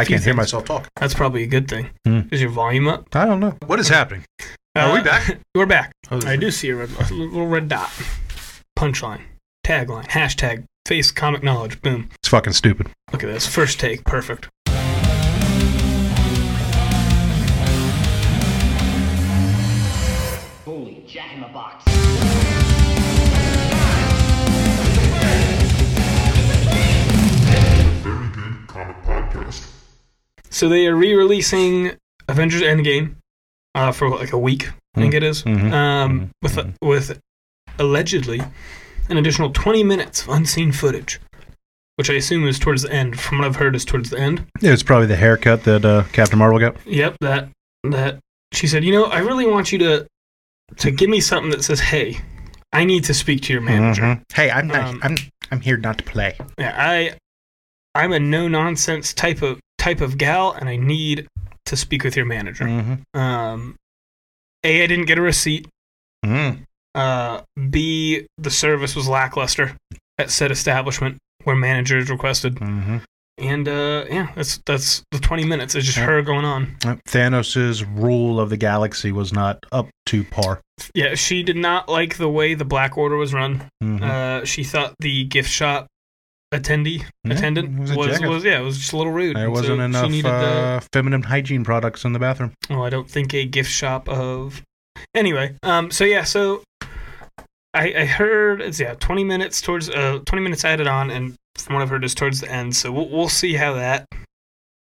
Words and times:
I 0.00 0.04
can't 0.04 0.24
hear 0.24 0.34
myself 0.34 0.64
talk. 0.64 0.88
That's 0.96 1.12
probably 1.14 1.42
a 1.42 1.46
good 1.46 1.68
thing. 1.68 1.90
Hmm. 2.06 2.20
Is 2.30 2.40
your 2.40 2.50
volume 2.50 2.88
up? 2.88 3.14
I 3.14 3.26
don't 3.26 3.38
know. 3.40 3.56
What 3.66 3.78
is 3.80 3.88
happening? 3.88 4.24
Are 4.74 4.92
we 4.94 5.00
Uh, 5.00 5.04
back? 5.04 5.38
We're 5.54 5.66
back. 5.66 5.92
Oh, 6.10 6.20
I 6.26 6.36
do 6.36 6.50
see 6.50 6.70
a, 6.70 6.76
red, 6.76 6.88
a 7.10 7.12
little 7.14 7.46
red 7.46 7.68
dot. 7.68 7.90
Punchline. 8.78 9.22
Tagline. 9.66 10.06
Hashtag. 10.08 10.64
Face 10.86 11.10
comic 11.10 11.42
knowledge. 11.42 11.82
Boom. 11.82 12.08
It's 12.20 12.28
fucking 12.28 12.54
stupid. 12.54 12.88
Look 13.12 13.22
at 13.22 13.26
this. 13.26 13.46
First 13.46 13.78
take. 13.78 14.04
Perfect. 14.04 14.48
So 30.50 30.68
they 30.68 30.86
are 30.86 30.94
re-releasing 30.96 31.92
Avengers 32.28 32.62
Endgame 32.62 33.14
uh, 33.74 33.92
for 33.92 34.08
like 34.10 34.32
a 34.32 34.38
week. 34.38 34.68
I 34.96 35.00
think 35.00 35.14
it 35.14 35.22
is. 35.22 35.44
Mhm. 35.44 35.72
Um, 35.72 36.20
Mhm. 36.20 36.28
with 36.42 36.56
Mhm. 36.56 36.74
with 36.82 37.20
allegedly 37.78 38.42
an 39.08 39.16
additional 39.16 39.50
20 39.50 39.84
minutes 39.84 40.22
of 40.22 40.28
unseen 40.30 40.72
footage, 40.72 41.20
which 41.96 42.10
I 42.10 42.14
assume 42.14 42.46
is 42.48 42.58
towards 42.58 42.82
the 42.82 42.92
end. 42.92 43.18
From 43.20 43.38
what 43.38 43.46
I've 43.46 43.56
heard, 43.56 43.76
is 43.76 43.84
towards 43.84 44.10
the 44.10 44.18
end. 44.18 44.44
Yeah, 44.60 44.72
it's 44.72 44.82
probably 44.82 45.06
the 45.06 45.16
haircut 45.16 45.62
that 45.64 45.84
uh, 45.84 46.04
Captain 46.12 46.38
Marvel 46.38 46.58
got. 46.58 46.76
Yep, 46.86 47.16
that 47.20 47.48
that 47.84 48.18
she 48.52 48.66
said, 48.66 48.84
you 48.84 48.92
know, 48.92 49.04
I 49.04 49.18
really 49.20 49.46
want 49.46 49.70
you 49.72 49.78
to 49.78 50.06
to 50.76 50.90
give 50.90 51.08
me 51.10 51.20
something 51.20 51.50
that 51.50 51.64
says, 51.64 51.80
hey, 51.80 52.18
I 52.72 52.84
need 52.84 53.04
to 53.04 53.14
speak 53.14 53.42
to 53.42 53.52
your 53.52 53.62
manager. 53.62 54.02
Mhm. 54.02 54.22
Hey, 54.34 54.50
I'm 54.50 54.66
not. 54.68 54.84
Um, 54.88 55.00
I'm. 55.02 55.16
I'm 55.52 55.60
here 55.60 55.76
not 55.76 55.98
to 55.98 56.04
play. 56.04 56.36
Yeah, 56.58 56.74
I 56.76 57.14
I'm 57.94 58.12
a 58.12 58.18
no 58.20 58.46
nonsense 58.48 59.12
type 59.12 59.42
of 59.42 59.58
type 59.80 60.00
of 60.00 60.18
gal, 60.18 60.52
and 60.52 60.68
I 60.68 60.76
need 60.76 61.26
to 61.66 61.76
speak 61.76 62.04
with 62.04 62.16
your 62.16 62.26
manager. 62.26 62.64
Mm-hmm. 62.64 63.18
Um, 63.18 63.76
a, 64.64 64.82
I 64.84 64.86
didn't 64.86 65.06
get 65.06 65.18
a 65.18 65.22
receipt. 65.22 65.66
Mm. 66.24 66.64
Uh, 66.94 67.40
B, 67.70 68.26
the 68.38 68.50
service 68.50 68.94
was 68.94 69.08
lackluster 69.08 69.76
at 70.18 70.30
said 70.30 70.50
establishment 70.50 71.16
where 71.44 71.56
managers 71.56 72.10
requested. 72.10 72.56
Mm-hmm. 72.56 72.98
And 73.38 73.66
uh, 73.68 74.04
yeah, 74.10 74.28
that's 74.34 74.58
that's 74.66 75.02
the 75.12 75.18
20 75.18 75.44
minutes. 75.44 75.74
It's 75.74 75.86
just 75.86 75.96
Yeah. 75.96 76.04
her 76.04 76.22
going 76.22 76.44
on. 76.44 76.76
Thanos' 77.08 77.86
rule 77.96 78.38
of 78.38 78.50
the 78.50 78.58
galaxy 78.58 79.12
was 79.12 79.32
not 79.32 79.64
up 79.72 79.88
to 80.06 80.24
par. 80.24 80.60
Yeah, 80.94 81.14
she 81.14 81.42
did 81.42 81.56
not 81.56 81.88
like 81.88 82.18
the 82.18 82.28
way 82.28 82.52
the 82.54 82.66
Black 82.66 82.98
Order 82.98 83.16
was 83.16 83.32
run. 83.32 83.62
Mhm. 83.82 84.02
Uh, 84.02 84.44
she 84.44 84.62
thought 84.62 84.94
the 85.00 85.24
gift 85.24 85.48
shop 85.50 85.86
attendee 86.52 87.04
Yeah, 87.24 87.34
attendant 87.34 87.78
was 87.78 87.92
was 87.94 88.20
was, 88.20 88.44
yeah, 88.44 88.58
it 88.60 88.64
was 88.64 88.78
just 88.78 88.92
a 88.92 88.96
little 88.96 89.12
rude. 89.12 89.36
there 89.36 89.44
And 89.44 89.52
wasn't 89.52 89.78
so 89.78 89.84
enough 89.84 90.04
She 90.06 90.10
needed 90.10 90.24
the, 90.30 90.30
uh, 90.30 90.80
feminine 90.92 91.22
hygiene 91.22 91.64
products 91.64 92.04
in 92.04 92.12
the 92.12 92.18
bathroom. 92.18 92.52
Oh, 92.68 92.82
I 92.82 92.90
don't 92.90 93.08
think 93.08 93.32
a 93.34 93.44
gift 93.44 93.70
shop 93.70 94.08
of. 94.08 94.62
Anyway, 95.14 95.54
um, 95.62 95.90
so 95.90 96.04
yeah, 96.04 96.24
so 96.24 96.62
I, 97.72 97.94
I 97.94 98.04
heard 98.04 98.60
it's 98.60 98.80
yeah, 98.80 98.94
twenty 98.94 99.24
minutes 99.24 99.60
towards 99.60 99.88
uh, 99.88 100.18
twenty 100.26 100.42
minutes 100.42 100.64
added 100.64 100.86
on, 100.88 101.10
and 101.10 101.36
from 101.56 101.74
what 101.74 101.82
I've 101.82 101.88
heard 101.90 102.04
is 102.04 102.14
towards 102.14 102.40
the 102.40 102.50
end. 102.50 102.74
So 102.76 102.90
we'll 102.92 103.08
we'll 103.08 103.28
see 103.28 103.54
how 103.54 103.74
that 103.74 104.06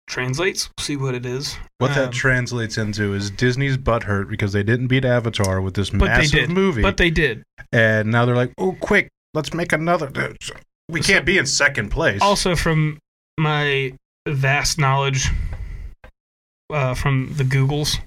translates. 0.09 0.71
We'll 0.79 0.85
see 0.85 0.97
what 0.97 1.15
it 1.15 1.27
is. 1.27 1.57
What 1.79 1.91
Um, 1.93 1.97
that 1.97 2.13
translates 2.13 2.79
into 2.79 3.15
is 3.15 3.31
Disney's 3.31 3.77
butt 3.77 4.05
hurt 4.05 4.29
because 4.29 4.53
they 4.53 4.63
didn't 4.63 4.87
beat 4.89 5.05
Avatar 5.05 5.61
with 5.61 5.75
this 5.75 5.91
But 5.91 6.01
they 6.01 6.07
massive 6.07 6.31
did. 6.33 6.51
movie, 6.51 6.83
But 6.83 6.97
they 6.97 7.11
did. 7.11 7.43
and 7.73 8.11
now 8.11 8.25
they're 8.25 8.37
like, 8.37 8.53
"Oh, 8.59 8.73
quick, 8.81 9.09
let's 9.35 9.53
make 9.55 9.73
another." 9.73 10.11
We 10.93 11.01
can't 11.01 11.25
be 11.25 11.39
in 11.39 11.47
second 11.47 11.91
place. 11.91 12.21
Also, 12.21 12.55
from 12.55 12.99
my 13.39 13.95
vast 14.29 14.79
knowledge 14.79 15.29
uh, 16.73 16.95
from 16.95 17.35
the 17.37 17.45
Googles, 17.45 17.99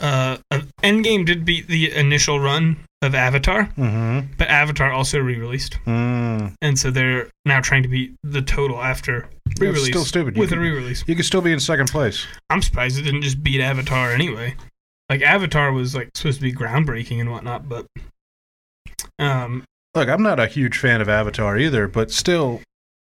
uh, 0.00 0.38
uh, 0.50 0.62
Endgame 0.82 1.24
did 1.24 1.44
beat 1.44 1.68
the 1.68 1.92
initial 1.92 2.40
run 2.40 2.76
of 3.02 3.14
Avatar, 3.14 3.64
mm-hmm. 3.76 4.32
but 4.36 4.48
Avatar 4.48 4.92
also 4.92 5.18
re-released. 5.18 5.78
mm. 5.86 6.54
and 6.60 6.78
so 6.78 6.90
they're 6.90 7.28
now 7.44 7.60
trying 7.60 7.82
to 7.82 7.88
beat 7.88 8.14
the 8.22 8.42
total 8.42 8.80
after 8.82 9.28
That's 9.46 9.60
re-release. 9.60 9.86
still 9.86 10.04
stupid. 10.04 10.36
With 10.36 10.50
a 10.50 10.54
can- 10.54 10.62
re-release. 10.62 11.04
You 11.06 11.14
could 11.14 11.24
still 11.24 11.40
be 11.40 11.52
in 11.52 11.60
second 11.60 11.90
place. 11.90 12.26
I'm 12.50 12.62
surprised 12.62 12.98
it 12.98 13.02
didn't 13.02 13.22
just 13.22 13.42
beat 13.42 13.60
Avatar 13.60 14.10
anyway. 14.12 14.54
Like 15.08 15.22
Avatar 15.22 15.72
was 15.72 15.94
like 15.94 16.10
supposed 16.14 16.38
to 16.38 16.42
be 16.42 16.52
groundbreaking 16.52 17.20
and 17.20 17.30
whatnot, 17.30 17.68
but 17.68 17.86
um, 19.18 19.64
Look, 19.94 20.08
I'm 20.08 20.22
not 20.22 20.40
a 20.40 20.46
huge 20.46 20.78
fan 20.78 21.00
of 21.00 21.08
Avatar 21.08 21.58
either, 21.58 21.86
but 21.86 22.10
still, 22.10 22.60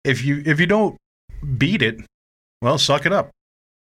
if 0.04 0.24
you 0.24 0.42
if 0.44 0.58
you 0.58 0.66
don't 0.66 0.96
beat 1.56 1.82
it, 1.82 2.00
well, 2.62 2.78
suck 2.78 3.06
it 3.06 3.12
up. 3.12 3.30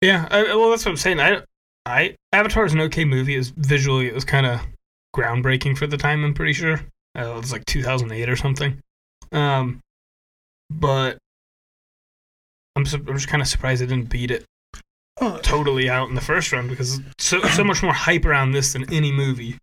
yeah. 0.02 0.28
I, 0.32 0.44
well, 0.56 0.70
that's 0.72 0.86
what 0.86 0.92
I'm 0.92 0.98
saying. 0.98 1.20
I, 1.20 1.42
I 1.86 2.16
Avatar 2.34 2.66
is 2.66 2.74
an 2.74 2.82
okay 2.82 3.06
movie. 3.06 3.38
Was 3.38 3.50
visually, 3.50 4.08
it 4.08 4.16
was 4.16 4.26
kind 4.26 4.46
of 4.46 4.62
groundbreaking 5.16 5.78
for 5.78 5.88
the 5.88 5.98
time. 5.98 6.24
I'm 6.24 6.34
pretty 6.34 6.54
sure 6.54 6.82
uh, 7.18 7.36
it 7.36 7.36
was 7.36 7.52
like 7.52 7.66
2008 7.66 8.30
or 8.30 8.36
something. 8.36 8.80
Um, 9.32 9.80
but 10.70 11.18
I'm 12.76 12.86
su- 12.86 13.04
I'm 13.08 13.16
just 13.16 13.28
kind 13.28 13.42
of 13.42 13.48
surprised 13.48 13.82
it 13.82 13.88
didn't 13.88 14.10
beat 14.10 14.32
it 14.32 14.46
totally 15.44 15.88
out 15.90 16.10
in 16.10 16.16
the 16.16 16.22
first 16.22 16.52
round 16.52 16.70
because 16.70 17.00
so 17.20 17.42
so 17.44 17.64
much 17.64 17.84
more 17.84 17.94
hype 17.94 18.26
around 18.26 18.54
this 18.54 18.74
than 18.74 18.92
any 18.92 19.12
movie 19.12 19.58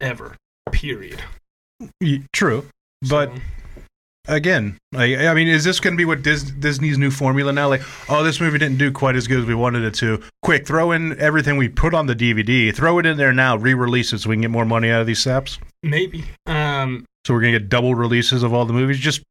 ever. 0.00 0.36
Period. 0.70 1.22
True, 2.32 2.66
but 3.08 3.30
So, 3.34 3.40
again, 4.34 4.76
like, 4.92 5.16
I 5.18 5.34
mean, 5.34 5.48
is 5.48 5.64
this 5.64 5.78
going 5.80 5.94
to 5.94 5.98
be 5.98 6.04
what 6.04 6.22
Dis- 6.22 6.42
Disney's 6.50 6.98
new 6.98 7.10
formula 7.10 7.52
now? 7.52 7.68
Like, 7.68 7.82
oh, 8.08 8.22
this 8.24 8.40
movie 8.40 8.58
didn't 8.58 8.78
do 8.78 8.90
quite 8.90 9.14
as 9.16 9.26
good 9.28 9.40
as 9.40 9.44
we 9.46 9.54
wanted 9.54 9.84
it 9.84 9.94
to. 9.94 10.22
Quick, 10.42 10.66
throw 10.66 10.92
in 10.92 11.18
everything 11.20 11.56
we 11.56 11.68
put 11.68 11.94
on 11.94 12.06
the 12.06 12.14
DVD, 12.16 12.74
throw 12.74 12.98
it 12.98 13.06
in 13.06 13.16
there 13.16 13.32
now, 13.32 13.56
re-release 13.56 14.12
it 14.12 14.18
so 14.20 14.30
we 14.30 14.36
can 14.36 14.42
get 14.42 14.50
more 14.50 14.64
money 14.64 14.90
out 14.90 15.00
of 15.00 15.06
these 15.06 15.22
saps. 15.22 15.58
maybe. 15.82 16.24
Um, 16.46 17.04
So 17.26 17.34
we're 17.34 17.40
going 17.40 17.52
to 17.52 17.58
get 17.60 17.68
double 17.68 17.94
releases 17.94 18.42
of 18.42 18.52
all 18.54 18.64
the 18.64 18.72
movies. 18.72 18.98
Just 18.98 19.22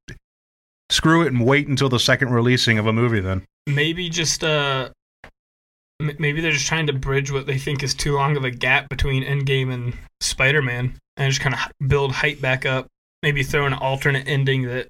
screw 0.92 1.24
it 1.24 1.28
and 1.34 1.46
wait 1.46 1.68
until 1.68 1.90
the 1.90 2.00
second 2.00 2.30
releasing 2.30 2.78
of 2.78 2.86
a 2.86 2.94
movie. 2.94 3.20
Then 3.22 3.44
maybe 3.68 4.08
just 4.10 4.44
uh, 4.44 4.90
m- 6.00 6.16
maybe 6.20 6.42
they're 6.42 6.52
just 6.52 6.68
trying 6.68 6.86
to 6.88 6.94
bridge 6.94 7.32
what 7.32 7.48
they 7.48 7.58
think 7.58 7.82
is 7.84 7.94
too 7.96 8.14
long 8.16 8.38
of 8.38 8.44
a 8.44 8.52
gap 8.52 8.88
between 8.90 9.24
Endgame 9.24 9.74
and 9.74 9.94
Spider-Man, 10.22 10.98
and 11.18 11.32
just 11.32 11.42
kind 11.42 11.56
of 11.56 11.88
build 11.88 12.12
hype 12.12 12.42
back 12.42 12.66
up. 12.66 12.88
Maybe 13.24 13.44
throw 13.44 13.66
an 13.66 13.74
alternate 13.74 14.28
ending 14.28 14.64
that 14.64 14.88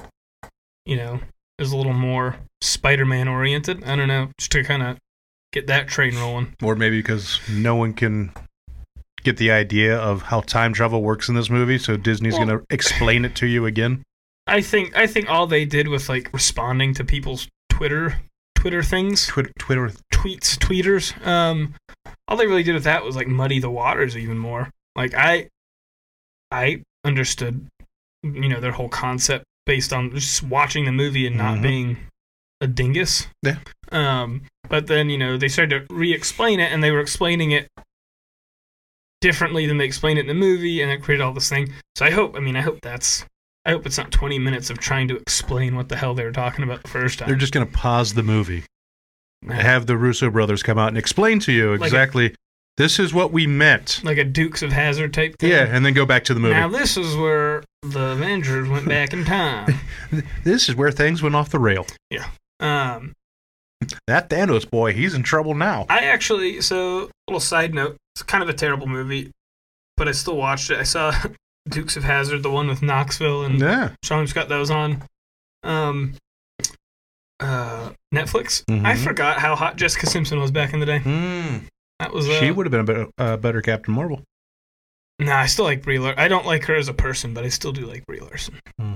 you 0.85 0.97
know 0.97 1.19
is 1.59 1.71
a 1.71 1.77
little 1.77 1.93
more 1.93 2.35
Spider-Man 2.61 3.27
oriented. 3.27 3.83
I 3.83 3.95
don't 3.95 4.07
know, 4.07 4.29
just 4.37 4.51
to 4.53 4.63
kind 4.63 4.83
of 4.83 4.97
get 5.53 5.67
that 5.67 5.87
train 5.87 6.15
rolling. 6.15 6.53
or 6.61 6.75
maybe 6.75 6.99
because 6.99 7.39
no 7.49 7.75
one 7.75 7.93
can 7.93 8.31
get 9.23 9.37
the 9.37 9.51
idea 9.51 9.97
of 9.97 10.21
how 10.23 10.41
time 10.41 10.73
travel 10.73 11.01
works 11.01 11.29
in 11.29 11.35
this 11.35 11.49
movie, 11.49 11.77
so 11.77 11.97
Disney's 11.97 12.33
Well- 12.33 12.45
going 12.45 12.59
to 12.59 12.65
explain 12.69 13.25
it 13.25 13.35
to 13.37 13.47
you 13.47 13.65
again. 13.65 14.03
I 14.47 14.61
think 14.61 14.95
I 14.95 15.07
think 15.07 15.29
all 15.29 15.47
they 15.47 15.65
did 15.65 15.87
with 15.87 16.07
like 16.09 16.29
responding 16.33 16.93
to 16.95 17.03
people's 17.03 17.47
Twitter 17.69 18.17
Twitter 18.55 18.81
things, 18.83 19.27
Twitter, 19.27 19.51
Twitter 19.59 19.91
tweets, 20.11 20.57
tweeters. 20.57 21.25
Um, 21.25 21.75
all 22.27 22.35
they 22.35 22.47
really 22.47 22.63
did 22.63 22.73
with 22.73 22.83
that 22.85 23.03
was 23.03 23.15
like 23.15 23.27
muddy 23.27 23.59
the 23.59 23.69
waters 23.69 24.17
even 24.17 24.37
more. 24.39 24.69
Like 24.95 25.13
I, 25.13 25.49
I 26.55 26.81
understood, 27.03 27.67
you 28.23 28.49
know, 28.49 28.59
their 28.59 28.71
whole 28.71 28.89
concept 28.89 29.43
based 29.65 29.91
on 29.91 30.11
just 30.11 30.41
watching 30.43 30.85
the 30.85 30.91
movie 30.91 31.27
and 31.27 31.37
not 31.37 31.57
Mhm. 31.57 31.61
being 31.61 31.97
a 32.61 32.67
dingus. 32.67 33.27
Yeah. 33.43 33.57
Um, 33.91 34.43
but 34.69 34.87
then 34.87 35.09
you 35.09 35.17
know 35.17 35.37
they 35.37 35.47
started 35.49 35.87
to 35.87 35.93
re-explain 35.93 36.59
it, 36.59 36.71
and 36.71 36.81
they 36.83 36.91
were 36.91 36.99
explaining 37.01 37.51
it 37.51 37.67
differently 39.21 39.65
than 39.65 39.77
they 39.77 39.85
explained 39.85 40.19
it 40.19 40.21
in 40.21 40.27
the 40.27 40.33
movie, 40.33 40.81
and 40.81 40.91
it 40.91 41.01
created 41.01 41.23
all 41.23 41.33
this 41.33 41.49
thing. 41.49 41.73
So 41.95 42.05
I 42.05 42.11
hope, 42.11 42.35
I 42.35 42.39
mean, 42.39 42.55
I 42.55 42.61
hope 42.61 42.79
that's. 42.81 43.25
I 43.67 43.71
hope 43.71 43.87
it's 43.87 43.97
not 43.97 44.11
20 44.11 44.37
minutes 44.37 44.69
of 44.69 44.77
trying 44.77 45.07
to 45.07 45.15
explain 45.15 45.75
what 45.75 45.89
the 45.89 45.95
hell 45.95 46.13
they 46.13 46.23
were 46.23 46.31
talking 46.31 46.63
about 46.63 46.83
the 46.83 46.89
first 46.89 47.17
time. 47.17 47.27
They're 47.27 47.35
just 47.35 47.51
going 47.51 47.65
to 47.65 47.71
pause 47.71 48.13
the 48.13 48.21
movie, 48.21 48.63
have 49.49 49.87
the 49.87 49.97
Russo 49.97 50.29
brothers 50.29 50.61
come 50.61 50.77
out 50.77 50.89
and 50.89 50.97
explain 50.99 51.39
to 51.39 51.51
you 51.51 51.71
Like 51.75 51.87
exactly 51.87 52.35
this 52.77 52.99
is 52.99 53.13
what 53.13 53.31
we 53.31 53.47
meant. 53.47 54.01
like 54.03 54.17
a 54.17 54.23
Dukes 54.23 54.61
of 54.61 54.71
Hazzard 54.71 55.13
type 55.13 55.37
thing. 55.39 55.51
Yeah, 55.51 55.65
and 55.69 55.85
then 55.85 55.93
go 55.93 56.05
back 56.05 56.23
to 56.25 56.33
the 56.33 56.39
movie. 56.39 56.53
Now 56.55 56.67
this 56.67 56.97
is 56.97 57.15
where 57.15 57.63
the 57.83 58.11
Avengers 58.11 58.67
went 58.69 58.87
back 58.87 59.13
in 59.13 59.23
time. 59.25 59.73
this 60.43 60.67
is 60.69 60.75
where 60.75 60.91
things 60.91 61.21
went 61.21 61.35
off 61.35 61.49
the 61.49 61.59
rail. 61.59 61.85
Yeah. 62.09 62.27
Um, 62.59 63.13
That 64.07 64.29
Thanos 64.29 64.69
boy, 64.69 64.93
he's 64.93 65.13
in 65.13 65.23
trouble 65.23 65.53
now. 65.53 65.85
I 65.89 65.99
actually, 66.05 66.61
so 66.61 67.09
little 67.27 67.39
side 67.39 67.73
note, 67.73 67.97
it's 68.15 68.23
kind 68.23 68.41
of 68.43 68.49
a 68.49 68.53
terrible 68.53 68.87
movie, 68.87 69.31
but 69.97 70.07
I 70.07 70.11
still 70.11 70.37
watched 70.37 70.69
it. 70.71 70.77
I 70.79 70.83
saw 70.83 71.13
Dukes 71.69 71.95
of 71.97 72.03
Hazzard, 72.03 72.43
the 72.43 72.49
one 72.51 72.67
with 72.67 72.81
Knoxville 72.81 73.43
and 73.43 73.59
Yeah. 73.59 73.91
Sean 74.03 74.25
Scott 74.27 74.49
that 74.49 74.57
was 74.57 74.71
on 74.71 75.03
um, 75.63 76.13
uh, 77.39 77.91
Netflix. 78.13 78.63
Mhm. 78.65 78.85
I 78.85 78.95
forgot 78.95 79.39
how 79.39 79.55
hot 79.55 79.75
Jessica 79.75 80.07
Simpson 80.07 80.39
was 80.39 80.51
back 80.51 80.73
in 80.73 80.79
the 80.79 80.85
day. 80.85 80.99
Mm. 80.99 81.63
That 81.99 82.13
was 82.13 82.27
uh, 82.27 82.39
She 82.39 82.51
would 82.51 82.65
have 82.65 82.71
been 82.71 82.81
a 82.81 82.83
better, 82.83 83.07
uh, 83.17 83.37
better 83.37 83.61
Captain 83.61 83.93
Marvel. 83.93 84.21
Nah, 85.19 85.39
I 85.39 85.45
still 85.45 85.65
like 85.65 85.81
Brie 85.81 85.99
Larson. 85.99 86.19
I 86.19 86.27
don't 86.27 86.45
like 86.45 86.65
her 86.65 86.75
as 86.75 86.89
a 86.89 86.93
person, 86.93 87.33
but 87.33 87.45
I 87.45 87.49
still 87.49 87.71
do 87.71 87.85
like 87.85 88.05
Brie 88.05 88.19
Larson. 88.19 88.59
Hmm. 88.79 88.95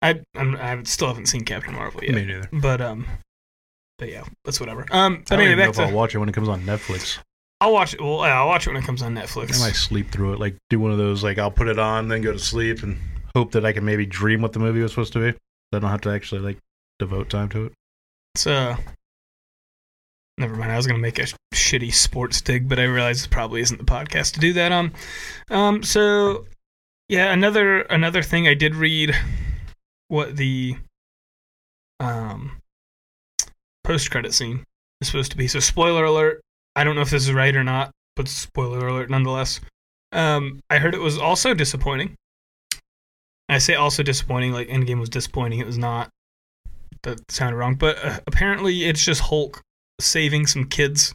I 0.00 0.20
I'm, 0.34 0.56
I 0.56 0.82
still 0.84 1.08
haven't 1.08 1.26
seen 1.26 1.44
Captain 1.44 1.74
Marvel 1.74 2.02
yet. 2.02 2.14
Me 2.14 2.24
neither. 2.24 2.48
But 2.52 2.80
um, 2.80 3.06
but 3.98 4.08
yeah, 4.08 4.24
that's 4.44 4.58
whatever. 4.58 4.86
Um, 4.90 5.22
but 5.28 5.34
I 5.34 5.36
don't 5.36 5.46
anyway, 5.46 5.52
even 5.52 5.64
know 5.64 5.70
if 5.70 5.90
I'll 5.90 5.96
watch 5.96 6.14
it 6.14 6.18
when 6.18 6.28
it 6.28 6.32
comes 6.32 6.48
on 6.48 6.62
Netflix. 6.62 7.18
I'll 7.60 7.72
watch 7.72 7.94
it. 7.94 8.00
Well, 8.00 8.26
yeah, 8.26 8.40
I'll 8.40 8.48
watch 8.48 8.66
it 8.66 8.70
when 8.70 8.82
it 8.82 8.86
comes 8.86 9.02
on 9.02 9.14
Netflix. 9.14 9.60
I 9.60 9.66
might 9.66 9.76
sleep 9.76 10.10
through 10.10 10.32
it. 10.32 10.40
Like 10.40 10.56
do 10.70 10.80
one 10.80 10.90
of 10.90 10.98
those. 10.98 11.22
Like 11.22 11.38
I'll 11.38 11.50
put 11.50 11.68
it 11.68 11.78
on, 11.78 12.08
then 12.08 12.22
go 12.22 12.32
to 12.32 12.38
sleep, 12.38 12.82
and 12.82 12.98
hope 13.36 13.52
that 13.52 13.64
I 13.64 13.72
can 13.72 13.84
maybe 13.84 14.04
dream 14.06 14.42
what 14.42 14.52
the 14.52 14.58
movie 14.58 14.80
was 14.80 14.90
supposed 14.90 15.12
to 15.12 15.20
be. 15.20 15.30
So 15.30 15.38
I 15.76 15.78
don't 15.78 15.90
have 15.90 16.00
to 16.02 16.10
actually 16.10 16.40
like 16.40 16.58
devote 16.98 17.30
time 17.30 17.48
to 17.50 17.66
it. 17.66 17.72
It's 18.34 18.46
uh, 18.46 18.76
never 20.38 20.56
mind. 20.56 20.72
I 20.72 20.76
was 20.76 20.86
gonna 20.86 20.98
make 20.98 21.18
a 21.18 21.26
shitty 21.54 21.92
sports 21.92 22.40
dig, 22.40 22.68
but 22.68 22.78
I 22.78 22.84
realized 22.84 23.26
it 23.26 23.30
probably 23.30 23.60
isn't 23.60 23.78
the 23.78 23.84
podcast 23.84 24.34
to 24.34 24.40
do 24.40 24.52
that 24.54 24.72
on. 24.72 24.92
Um, 25.50 25.82
so 25.82 26.46
yeah, 27.08 27.32
another 27.32 27.80
another 27.82 28.22
thing 28.22 28.48
I 28.48 28.54
did 28.54 28.74
read 28.74 29.14
what 30.08 30.36
the 30.36 30.76
um 32.00 32.58
post 33.84 34.10
credit 34.10 34.34
scene 34.34 34.64
is 35.00 35.08
supposed 35.08 35.30
to 35.32 35.36
be. 35.36 35.48
So 35.48 35.60
spoiler 35.60 36.04
alert. 36.04 36.40
I 36.74 36.84
don't 36.84 36.94
know 36.94 37.02
if 37.02 37.10
this 37.10 37.24
is 37.24 37.32
right 37.32 37.54
or 37.54 37.64
not, 37.64 37.90
but 38.16 38.28
spoiler 38.28 38.86
alert 38.88 39.10
nonetheless. 39.10 39.60
Um, 40.12 40.60
I 40.70 40.78
heard 40.78 40.94
it 40.94 41.00
was 41.00 41.18
also 41.18 41.54
disappointing. 41.54 42.14
I 43.48 43.58
say 43.58 43.74
also 43.74 44.02
disappointing, 44.02 44.52
like 44.52 44.68
Endgame 44.68 45.00
was 45.00 45.08
disappointing. 45.08 45.58
It 45.60 45.66
was 45.66 45.78
not. 45.78 46.08
That 47.02 47.30
sounded 47.30 47.56
wrong, 47.56 47.74
but 47.74 48.02
uh, 48.02 48.20
apparently 48.26 48.84
it's 48.84 49.04
just 49.04 49.20
Hulk 49.22 49.60
saving 50.00 50.46
some 50.46 50.66
kids 50.66 51.14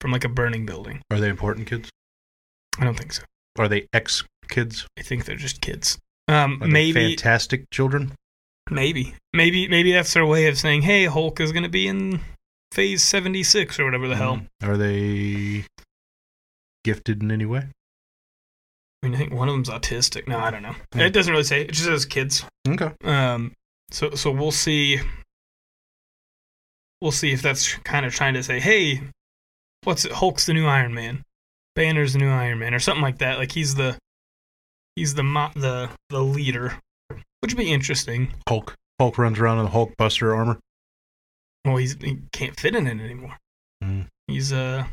from 0.00 0.10
like 0.12 0.24
a 0.24 0.28
burning 0.28 0.66
building. 0.66 1.02
Are 1.10 1.20
they 1.20 1.28
important 1.28 1.66
kids? 1.66 1.90
I 2.78 2.84
don't 2.84 2.98
think 2.98 3.12
so. 3.12 3.22
Are 3.58 3.68
they 3.68 3.86
ex 3.92 4.24
kids? 4.48 4.86
I 4.98 5.02
think 5.02 5.24
they're 5.24 5.36
just 5.36 5.60
kids. 5.60 5.98
Um, 6.28 6.62
Are 6.62 6.66
they 6.66 6.72
maybe, 6.72 7.16
fantastic 7.16 7.70
children? 7.70 8.12
maybe, 8.70 9.14
maybe, 9.32 9.68
maybe 9.68 9.92
that's 9.92 10.14
their 10.14 10.24
way 10.24 10.46
of 10.46 10.58
saying, 10.58 10.82
"Hey, 10.82 11.04
Hulk 11.06 11.40
is 11.40 11.52
going 11.52 11.64
to 11.64 11.68
be 11.68 11.86
in 11.86 12.20
Phase 12.72 13.02
seventy 13.02 13.42
six 13.42 13.78
or 13.78 13.84
whatever 13.84 14.08
the 14.08 14.16
hell." 14.16 14.36
Mm. 14.36 14.68
Are 14.68 14.76
they 14.76 15.64
gifted 16.84 17.22
in 17.22 17.30
any 17.30 17.44
way? 17.44 17.68
I 19.02 19.06
mean, 19.06 19.14
I 19.14 19.18
think 19.18 19.32
one 19.32 19.48
of 19.48 19.54
them's 19.54 19.68
autistic. 19.68 20.28
No, 20.28 20.38
I 20.38 20.50
don't 20.50 20.62
know. 20.62 20.76
Yeah. 20.94 21.06
It 21.06 21.12
doesn't 21.12 21.32
really 21.32 21.44
say. 21.44 21.62
It 21.62 21.72
just 21.72 21.84
says 21.84 22.06
kids. 22.06 22.44
Okay. 22.66 22.92
Um, 23.04 23.52
so 23.90 24.10
so 24.12 24.30
we'll 24.30 24.52
see. 24.52 25.00
We'll 27.02 27.10
see 27.12 27.32
if 27.32 27.42
that's 27.42 27.74
kind 27.78 28.06
of 28.06 28.14
trying 28.14 28.34
to 28.34 28.42
say, 28.44 28.60
hey, 28.60 29.00
what's 29.84 30.04
it? 30.04 30.12
Hulk's 30.12 30.46
the 30.46 30.54
new 30.54 30.66
Iron 30.66 30.94
Man, 30.94 31.22
Banner's 31.74 32.12
the 32.12 32.20
new 32.20 32.30
Iron 32.30 32.60
Man, 32.60 32.72
or 32.74 32.78
something 32.78 33.02
like 33.02 33.18
that. 33.18 33.38
Like 33.38 33.50
he's 33.52 33.74
the 33.74 33.98
he's 34.94 35.14
the 35.14 35.24
mo- 35.24 35.50
the 35.56 35.90
the 36.10 36.20
leader, 36.22 36.78
which 37.40 37.52
would 37.52 37.56
be 37.56 37.72
interesting. 37.72 38.32
Hulk. 38.48 38.74
Hulk 39.00 39.18
runs 39.18 39.40
around 39.40 39.58
in 39.58 39.64
the 39.64 39.70
Hulk 39.72 39.96
Buster 39.96 40.32
armor. 40.34 40.58
Well, 41.64 41.76
he's 41.76 41.94
he 42.00 42.18
can't 42.32 42.58
fit 42.58 42.76
in 42.76 42.86
it 42.86 43.00
anymore. 43.00 43.36
Mm. 43.82 44.06
He's 44.28 44.52
uh 44.52 44.84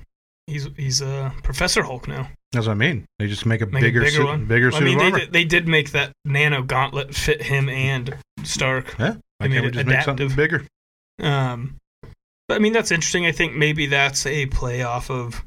he's 0.47 0.67
he's 0.77 1.01
uh 1.03 1.29
Professor 1.43 1.83
Hulk 1.83 2.07
now. 2.07 2.27
That's 2.53 2.65
what 2.65 2.71
I 2.73 2.75
mean. 2.75 3.05
They 3.19 3.27
just 3.27 3.45
make 3.45 3.61
a 3.61 3.67
Make 3.67 3.83
a 3.83 3.85
bigger, 3.85 3.99
bigger 4.01 4.11
suit, 4.15 4.25
one. 4.25 4.45
bigger 4.45 4.69
I 4.69 4.79
suit 4.79 4.83
mean, 4.83 4.93
of 4.95 4.99
they 4.99 5.05
armor. 5.05 5.19
did, 5.19 5.33
they 5.33 5.43
did 5.45 5.67
make 5.67 5.91
that 5.91 6.11
nano 6.25 6.63
gauntlet 6.63 7.13
fit 7.13 7.43
him 7.43 7.69
and 7.69 8.15
Stark. 8.43 8.95
yeah. 8.97 9.17
I 9.39 9.43
mean, 9.47 9.53
can't 9.61 9.65
we 9.65 9.71
just 9.71 9.85
make 9.85 10.01
something 10.01 10.25
adaptive. 10.25 10.35
bigger? 10.35 10.65
Um, 11.21 11.75
but 12.49 12.55
I 12.55 12.59
mean, 12.59 12.73
that's 12.73 12.89
interesting. 12.89 13.27
I 13.27 13.31
think 13.31 13.53
maybe 13.55 13.85
that's 13.85 14.25
a 14.25 14.47
play 14.47 14.81
off 14.81 15.11
of 15.11 15.45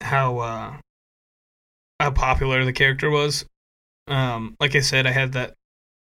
how 0.00 0.38
uh, 0.38 0.76
how 2.00 2.10
popular 2.10 2.64
the 2.64 2.72
character 2.72 3.10
was. 3.10 3.44
Um, 4.08 4.56
like 4.60 4.74
I 4.74 4.80
said, 4.80 5.06
I 5.06 5.10
had 5.10 5.34
that. 5.34 5.52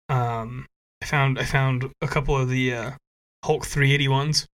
Um, 0.09 0.65
I 1.03 1.05
found 1.05 1.37
I 1.37 1.45
found 1.45 1.87
a 2.01 2.07
couple 2.07 2.35
of 2.35 2.49
the 2.49 2.73
uh, 2.73 2.91
Hulk 3.45 3.63
381s. 3.63 4.47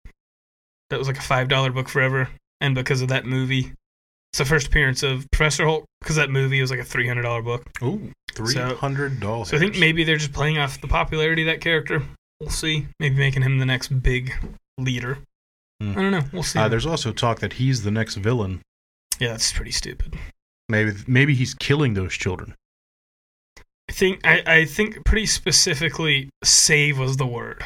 That 0.90 0.98
was 0.98 1.06
like 1.06 1.18
a 1.18 1.22
five 1.22 1.48
dollar 1.48 1.70
book 1.70 1.88
forever, 1.88 2.28
and 2.60 2.74
because 2.74 3.02
of 3.02 3.08
that 3.08 3.24
movie, 3.24 3.72
it's 4.32 4.38
the 4.38 4.44
first 4.44 4.66
appearance 4.66 5.04
of 5.04 5.30
Professor 5.30 5.64
Hulk. 5.64 5.84
Because 6.00 6.16
that 6.16 6.28
movie 6.30 6.60
was 6.60 6.72
like 6.72 6.80
a 6.80 6.84
three 6.84 7.06
hundred 7.06 7.22
dollar 7.22 7.42
book. 7.42 7.62
Ooh, 7.84 8.10
three 8.32 8.54
hundred 8.56 9.20
dollars. 9.20 9.50
So 9.50 9.56
I 9.56 9.60
think 9.60 9.78
maybe 9.78 10.02
they're 10.02 10.16
just 10.16 10.32
playing 10.32 10.58
off 10.58 10.80
the 10.80 10.88
popularity 10.88 11.42
of 11.42 11.46
that 11.46 11.60
character. 11.60 12.02
We'll 12.40 12.50
see. 12.50 12.86
Maybe 13.00 13.16
making 13.16 13.42
him 13.42 13.58
the 13.58 13.66
next 13.66 13.88
big 14.02 14.32
leader. 14.78 15.18
Hmm. 15.80 15.92
I 15.92 15.94
don't 15.94 16.10
know. 16.10 16.22
We'll 16.32 16.42
see. 16.42 16.58
Uh, 16.58 16.68
there's 16.68 16.86
also 16.86 17.12
talk 17.12 17.40
that 17.40 17.54
he's 17.54 17.82
the 17.82 17.90
next 17.90 18.16
villain. 18.16 18.60
yeah, 19.18 19.28
that's 19.32 19.52
pretty 19.52 19.72
stupid. 19.72 20.14
Maybe 20.68 20.92
maybe 21.06 21.34
he's 21.34 21.54
killing 21.54 21.94
those 21.94 22.14
children. 22.14 22.54
I 23.88 23.92
think 23.92 24.20
I, 24.26 24.42
I 24.46 24.64
think 24.64 25.04
pretty 25.04 25.26
specifically 25.26 26.28
save 26.42 26.98
was 26.98 27.16
the 27.16 27.26
word. 27.26 27.64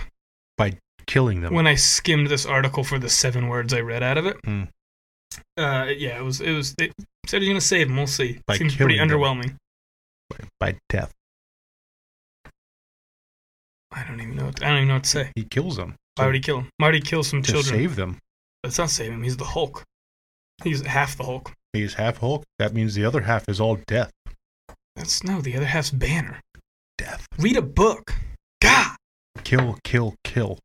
By 0.59 0.75
killing 1.07 1.41
them. 1.41 1.55
When 1.55 1.67
I 1.67 1.77
skimmed 1.77 2.29
this 2.29 2.45
article 2.47 2.85
for 2.85 2.99
the 2.99 3.09
seven 3.09 3.49
words 3.49 3.73
I 3.73 3.81
read 3.81 4.03
out 4.03 4.19
of 4.19 4.27
it. 4.27 4.37
Hmm. 4.45 4.65
Uh 5.57 5.87
yeah, 5.97 6.19
it 6.19 6.23
was 6.23 6.41
it 6.41 6.53
was 6.53 6.75
they 6.75 6.91
said 7.27 7.41
he's 7.43 7.49
gonna 7.49 7.61
save 7.61 7.89
him, 7.89 7.97
we'll 7.97 8.07
see. 8.07 8.39
By 8.47 8.57
Seems 8.59 8.77
pretty 8.77 8.99
them. 8.99 9.09
underwhelming. 9.09 9.55
by 10.59 10.77
death. 10.89 11.13
I 13.93 14.05
don't 14.05 14.21
even 14.21 14.37
know 14.37 14.47
what 14.47 14.63
I 14.63 14.69
don't 14.69 14.77
even 14.79 14.89
know 14.89 14.95
what 14.95 15.05
to 15.05 15.11
say. 15.11 15.33
He 15.35 15.45
kills 15.45 15.77
them. 15.77 15.95
Why 16.17 16.27
would 16.27 16.35
he 16.35 16.41
kill 16.41 16.59
him? 16.61 16.69
Why 16.77 16.89
would 16.89 16.95
he 16.95 17.01
kill 17.01 17.23
some 17.23 17.43
to 17.43 17.53
children? 17.53 17.75
save 17.75 17.97
them. 17.97 18.19
That's 18.63 18.79
not 18.79 18.91
saving 18.91 19.15
him, 19.15 19.23
he's 19.23 19.37
the 19.37 19.45
Hulk. 19.45 19.83
He's 20.63 20.85
half 20.85 21.17
the 21.17 21.25
Hulk. 21.25 21.53
He's 21.73 21.95
half 21.95 22.19
Hulk. 22.19 22.45
That 22.59 22.75
means 22.75 22.95
the 22.95 23.05
other 23.05 23.23
half 23.23 23.49
is 23.49 23.61
all 23.61 23.79
death. 23.87 24.11
That's 24.97 25.25
no, 25.25 25.41
the 25.41 25.57
other 25.57 25.67
half's 25.67 25.91
banner. 25.91 26.41
Death. 26.99 27.27
Read 27.39 27.57
a 27.57 27.63
book. 27.63 28.13
God. 28.61 28.97
Kill, 29.45 29.79
kill, 29.85 30.15
kill. 30.25 30.59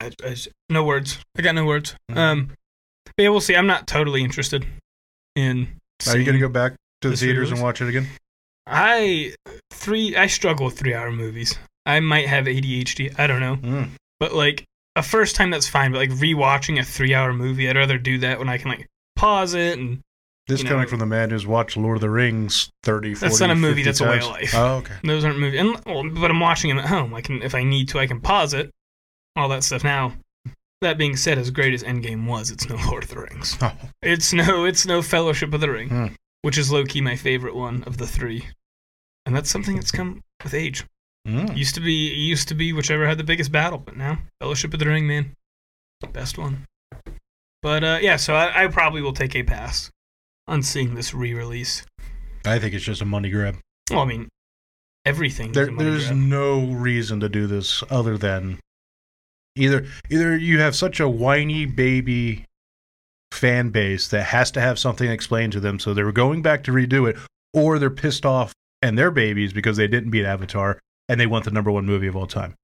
I, 0.00 0.12
I 0.22 0.36
no 0.68 0.84
words. 0.84 1.18
I 1.36 1.42
got 1.42 1.54
no 1.54 1.64
words. 1.64 1.96
Mhm. 2.10 2.16
Um, 2.16 2.46
but 3.16 3.22
yeah, 3.22 3.28
we'll 3.30 3.40
see. 3.40 3.56
I'm 3.56 3.66
not 3.66 3.86
totally 3.86 4.22
interested 4.22 4.66
in. 5.34 5.76
Are 6.06 6.16
you 6.16 6.30
to 6.30 6.38
go 6.38 6.48
back 6.48 6.72
to 7.00 7.08
the 7.08 7.10
this 7.10 7.20
theaters 7.20 7.36
re-release? 7.36 7.52
and 7.52 7.62
watch 7.62 7.80
it 7.80 7.88
again? 7.88 8.08
I 8.66 9.34
three. 9.72 10.16
I 10.16 10.26
struggle 10.26 10.66
with 10.66 10.78
three 10.78 10.94
hour 10.94 11.10
movies. 11.12 11.58
I 11.86 12.00
might 12.00 12.28
have 12.28 12.46
ADHD. 12.46 13.18
I 13.18 13.26
don't 13.26 13.40
know. 13.40 13.56
Mm. 13.56 13.88
But 14.20 14.32
like 14.34 14.64
a 14.96 15.02
first 15.02 15.36
time, 15.36 15.50
that's 15.50 15.68
fine. 15.68 15.92
But 15.92 15.98
like 15.98 16.10
rewatching 16.10 16.78
a 16.80 16.84
three 16.84 17.14
hour 17.14 17.32
movie, 17.32 17.68
I'd 17.68 17.76
rather 17.76 17.98
do 17.98 18.18
that 18.18 18.38
when 18.38 18.48
I 18.48 18.58
can 18.58 18.70
like 18.70 18.86
pause 19.16 19.54
it 19.54 19.78
and 19.78 20.00
This 20.48 20.62
coming 20.62 20.82
know- 20.82 20.88
from 20.88 20.98
the 21.00 21.06
man 21.06 21.30
who's 21.30 21.46
watched 21.46 21.76
Lord 21.76 21.96
of 21.98 22.00
the 22.00 22.10
Rings 22.10 22.70
30, 22.84 23.14
40, 23.14 23.28
That's 23.28 23.40
not 23.40 23.50
a 23.50 23.54
movie, 23.54 23.82
50 23.84 23.88
that's 23.90 24.00
a 24.00 24.04
way 24.08 24.18
of 24.18 24.30
life. 24.30 24.54
Oh, 24.54 24.74
okay. 24.76 24.94
those 25.04 25.24
aren't 25.24 25.38
movies. 25.38 25.60
And 25.60 25.80
well, 25.86 26.08
but 26.08 26.30
I'm 26.30 26.40
watching 26.40 26.70
them 26.70 26.78
at 26.78 26.86
home. 26.86 27.12
I 27.14 27.20
can 27.20 27.42
if 27.42 27.54
I 27.54 27.64
need 27.64 27.88
to, 27.90 27.98
I 27.98 28.06
can 28.06 28.20
pause 28.20 28.54
it. 28.54 28.70
All 29.36 29.48
that 29.50 29.64
stuff. 29.64 29.82
Now, 29.84 30.12
that 30.80 30.96
being 30.96 31.16
said, 31.16 31.38
as 31.38 31.50
great 31.50 31.74
as 31.74 31.82
Endgame 31.82 32.26
was, 32.26 32.50
it's 32.50 32.68
no 32.68 32.76
Lord 32.86 33.02
of 33.04 33.10
the 33.10 33.18
Rings. 33.20 33.56
Oh, 33.60 33.72
It's 34.00 34.32
no, 34.32 34.64
it's 34.64 34.86
no 34.86 35.02
Fellowship 35.02 35.52
of 35.52 35.60
the 35.60 35.70
Ring, 35.70 35.88
Hmm. 35.88 36.06
Which 36.44 36.58
is 36.58 36.70
low 36.70 36.84
key 36.84 37.00
my 37.00 37.16
favorite 37.16 37.54
one 37.56 37.82
of 37.84 37.96
the 37.96 38.06
three, 38.06 38.48
and 39.24 39.34
that's 39.34 39.50
something 39.50 39.76
that's 39.76 39.90
come 39.90 40.20
with 40.42 40.52
age. 40.52 40.84
mm. 41.26 41.56
Used 41.56 41.74
to 41.74 41.80
be, 41.80 41.92
used 41.92 42.48
to 42.48 42.54
be 42.54 42.72
whichever 42.72 43.06
had 43.06 43.16
the 43.18 43.24
biggest 43.24 43.50
battle, 43.50 43.78
but 43.78 43.96
now 43.96 44.18
Fellowship 44.40 44.74
of 44.74 44.78
the 44.80 44.86
Ring, 44.86 45.06
man, 45.06 45.32
best 46.12 46.36
one. 46.36 46.66
But 47.62 47.82
uh, 47.82 47.98
yeah, 48.02 48.16
so 48.16 48.34
I, 48.34 48.64
I 48.64 48.66
probably 48.68 49.00
will 49.00 49.14
take 49.14 49.34
a 49.34 49.42
pass 49.42 49.90
on 50.46 50.62
seeing 50.62 50.94
this 50.94 51.14
re-release. 51.14 51.82
I 52.44 52.58
think 52.58 52.74
it's 52.74 52.84
just 52.84 53.00
a 53.00 53.06
money 53.06 53.30
grab. 53.30 53.56
Well, 53.90 54.00
I 54.00 54.04
mean, 54.04 54.28
everything. 55.06 55.50
is 55.50 55.54
There, 55.54 55.68
a 55.68 55.72
money 55.72 55.88
there's 55.90 56.06
grab. 56.08 56.18
no 56.18 56.66
reason 56.66 57.20
to 57.20 57.30
do 57.30 57.46
this 57.46 57.82
other 57.88 58.18
than 58.18 58.60
either 59.56 59.86
either 60.10 60.36
you 60.36 60.58
have 60.60 60.76
such 60.76 61.00
a 61.00 61.08
whiny 61.08 61.64
baby 61.64 62.44
fan 63.34 63.70
base 63.70 64.08
that 64.08 64.24
has 64.24 64.50
to 64.52 64.60
have 64.60 64.78
something 64.78 65.10
explained 65.10 65.52
to 65.52 65.60
them, 65.60 65.78
so 65.78 65.92
they're 65.92 66.12
going 66.12 66.42
back 66.42 66.64
to 66.64 66.72
redo 66.72 67.08
it, 67.08 67.16
or 67.52 67.78
they're 67.78 67.90
pissed 67.90 68.24
off 68.24 68.52
and 68.82 68.98
they're 68.98 69.10
babies 69.10 69.52
because 69.52 69.76
they 69.76 69.88
didn't 69.88 70.10
beat 70.10 70.24
Avatar 70.24 70.78
and 71.08 71.20
they 71.20 71.26
want 71.26 71.44
the 71.44 71.50
number 71.50 71.70
one 71.70 71.86
movie 71.86 72.06
of 72.06 72.16
all 72.16 72.26
time. 72.26 72.54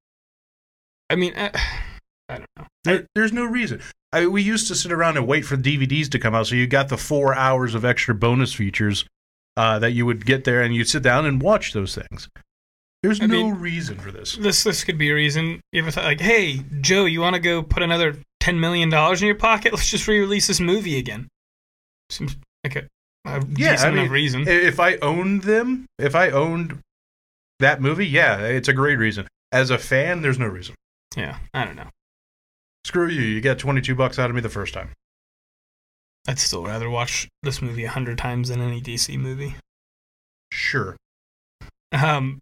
I 1.08 1.16
mean, 1.16 1.34
I, 1.36 1.50
I 2.28 2.38
don't 2.38 2.46
know. 2.56 2.66
There, 2.84 3.06
there's 3.14 3.32
no 3.32 3.44
reason. 3.44 3.80
I, 4.12 4.26
we 4.26 4.42
used 4.42 4.68
to 4.68 4.74
sit 4.74 4.92
around 4.92 5.16
and 5.16 5.26
wait 5.26 5.44
for 5.44 5.56
DVDs 5.56 6.08
to 6.10 6.18
come 6.18 6.34
out, 6.34 6.46
so 6.46 6.54
you 6.54 6.66
got 6.66 6.88
the 6.88 6.96
four 6.96 7.34
hours 7.34 7.74
of 7.74 7.84
extra 7.84 8.14
bonus 8.14 8.52
features 8.52 9.04
uh, 9.56 9.78
that 9.80 9.92
you 9.92 10.06
would 10.06 10.24
get 10.24 10.44
there, 10.44 10.62
and 10.62 10.74
you'd 10.74 10.88
sit 10.88 11.02
down 11.02 11.26
and 11.26 11.42
watch 11.42 11.72
those 11.72 11.94
things. 11.94 12.28
There's 13.02 13.20
I 13.20 13.26
no 13.26 13.50
mean- 13.50 13.54
reason 13.60 13.98
for 13.98 14.10
this. 14.10 14.36
This 14.36 14.62
this 14.62 14.84
could 14.84 14.98
be 14.98 15.10
a 15.10 15.14
reason. 15.14 15.60
You 15.72 15.82
ever 15.82 15.90
thought 15.90 16.04
like, 16.04 16.20
hey, 16.20 16.62
Joe, 16.80 17.04
you 17.06 17.20
want 17.20 17.34
to 17.34 17.40
go 17.40 17.62
put 17.62 17.82
another 17.82 18.16
ten 18.40 18.58
million 18.60 18.88
dollars 18.90 19.22
in 19.22 19.26
your 19.26 19.36
pocket? 19.36 19.72
Let's 19.72 19.90
just 19.90 20.08
re-release 20.08 20.46
this 20.48 20.60
movie 20.60 20.98
again. 20.98 21.28
Seems 22.10 22.36
like 22.64 22.76
a, 22.76 22.88
a 23.26 23.44
Yeah, 23.56 23.72
decent 23.72 23.92
I 23.94 24.02
mean, 24.02 24.10
reason. 24.10 24.44
If 24.48 24.80
I 24.80 24.96
owned 24.96 25.42
them, 25.42 25.86
if 25.98 26.14
I 26.14 26.30
owned 26.30 26.80
that 27.60 27.80
movie, 27.80 28.06
yeah, 28.06 28.38
it's 28.40 28.68
a 28.68 28.72
great 28.72 28.96
reason. 28.96 29.28
As 29.52 29.70
a 29.70 29.78
fan, 29.78 30.22
there's 30.22 30.38
no 30.38 30.46
reason. 30.46 30.74
yeah, 31.16 31.38
I 31.54 31.64
don't 31.64 31.76
know. 31.76 31.88
Screw 32.84 33.08
you. 33.08 33.20
You 33.20 33.40
got 33.40 33.58
22 33.58 33.94
bucks 33.94 34.18
out 34.18 34.30
of 34.30 34.34
me 34.36 34.40
the 34.42 34.48
first 34.48 34.72
time. 34.72 34.90
I'd 36.26 36.38
still 36.38 36.64
rather 36.64 36.88
watch 36.88 37.28
this 37.42 37.60
movie 37.60 37.84
a 37.84 37.90
hundred 37.90 38.16
times 38.18 38.48
than 38.48 38.60
any 38.60 38.80
DC 38.80 39.18
movie. 39.18 39.54
Sure. 40.52 40.96
Um, 41.92 42.38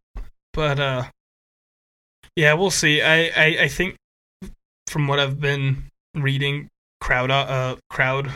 but 0.53 0.79
uh, 0.79 1.05
yeah, 2.37 2.55
we'll 2.55 2.71
see. 2.71 3.03
I, 3.03 3.27
I 3.37 3.45
I 3.63 3.69
think 3.69 3.97
from 4.89 5.07
what 5.09 5.19
I've 5.19 5.41
been 5.41 5.88
reading, 6.15 6.69
crowd 7.01 7.31
uh 7.31 7.77
crowd 7.91 8.31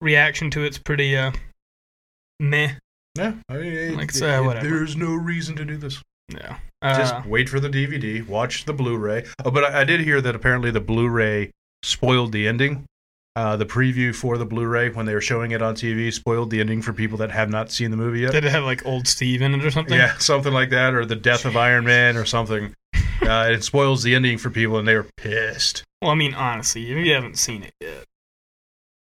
reaction 0.00 0.50
to 0.50 0.64
it's 0.64 0.78
pretty 0.78 1.16
uh 1.16 1.32
meh. 2.40 2.72
Yeah, 3.16 3.34
I 3.48 3.54
mean, 3.56 3.72
it- 3.72 3.96
Like, 3.96 4.10
so, 4.10 4.26
it- 4.42 4.44
whatever. 4.46 4.68
there's 4.68 4.96
no 4.96 5.14
reason 5.14 5.54
to 5.56 5.64
do 5.64 5.76
this. 5.76 6.02
Yeah. 6.28 6.56
Uh, 6.82 6.98
Just 6.98 7.26
wait 7.26 7.48
for 7.48 7.60
the 7.60 7.68
DVD, 7.68 8.26
watch 8.26 8.64
the 8.64 8.72
Blu-ray. 8.72 9.24
Oh, 9.44 9.50
but 9.50 9.64
I, 9.64 9.82
I 9.82 9.84
did 9.84 10.00
hear 10.00 10.20
that 10.20 10.34
apparently 10.34 10.70
the 10.70 10.80
Blu-ray 10.80 11.50
spoiled 11.82 12.32
the 12.32 12.48
ending. 12.48 12.84
Uh, 13.36 13.56
the 13.56 13.66
preview 13.66 14.14
for 14.14 14.36
the 14.38 14.44
Blu-ray 14.46 14.90
when 14.90 15.06
they 15.06 15.14
were 15.14 15.20
showing 15.20 15.50
it 15.52 15.60
on 15.62 15.74
TV 15.74 16.12
spoiled 16.12 16.50
the 16.50 16.60
ending 16.60 16.80
for 16.82 16.92
people 16.92 17.18
that 17.18 17.30
have 17.30 17.50
not 17.50 17.70
seen 17.70 17.90
the 17.90 17.96
movie 17.96 18.20
yet. 18.20 18.32
did 18.32 18.44
it 18.44 18.50
have 18.50 18.64
like 18.64 18.84
old 18.86 19.06
Steve 19.08 19.42
in 19.42 19.54
it 19.54 19.64
or 19.64 19.70
something? 19.70 19.96
Yeah, 19.96 20.16
something 20.18 20.52
like 20.52 20.70
that, 20.70 20.94
or 20.94 21.04
the 21.04 21.16
death 21.16 21.44
of 21.44 21.56
Iron 21.56 21.84
Man, 21.84 22.16
or 22.16 22.24
something. 22.24 22.74
Uh, 23.22 23.48
it 23.52 23.64
spoils 23.64 24.02
the 24.02 24.14
ending 24.14 24.36
for 24.36 24.50
people, 24.50 24.76
and 24.76 24.86
they 24.86 24.94
were 24.96 25.06
pissed. 25.16 25.82
Well, 26.04 26.12
I 26.12 26.16
mean, 26.16 26.34
honestly, 26.34 26.82
you 26.82 27.12
haven't 27.14 27.38
seen 27.38 27.62
it 27.62 27.72
yet. 27.80 28.04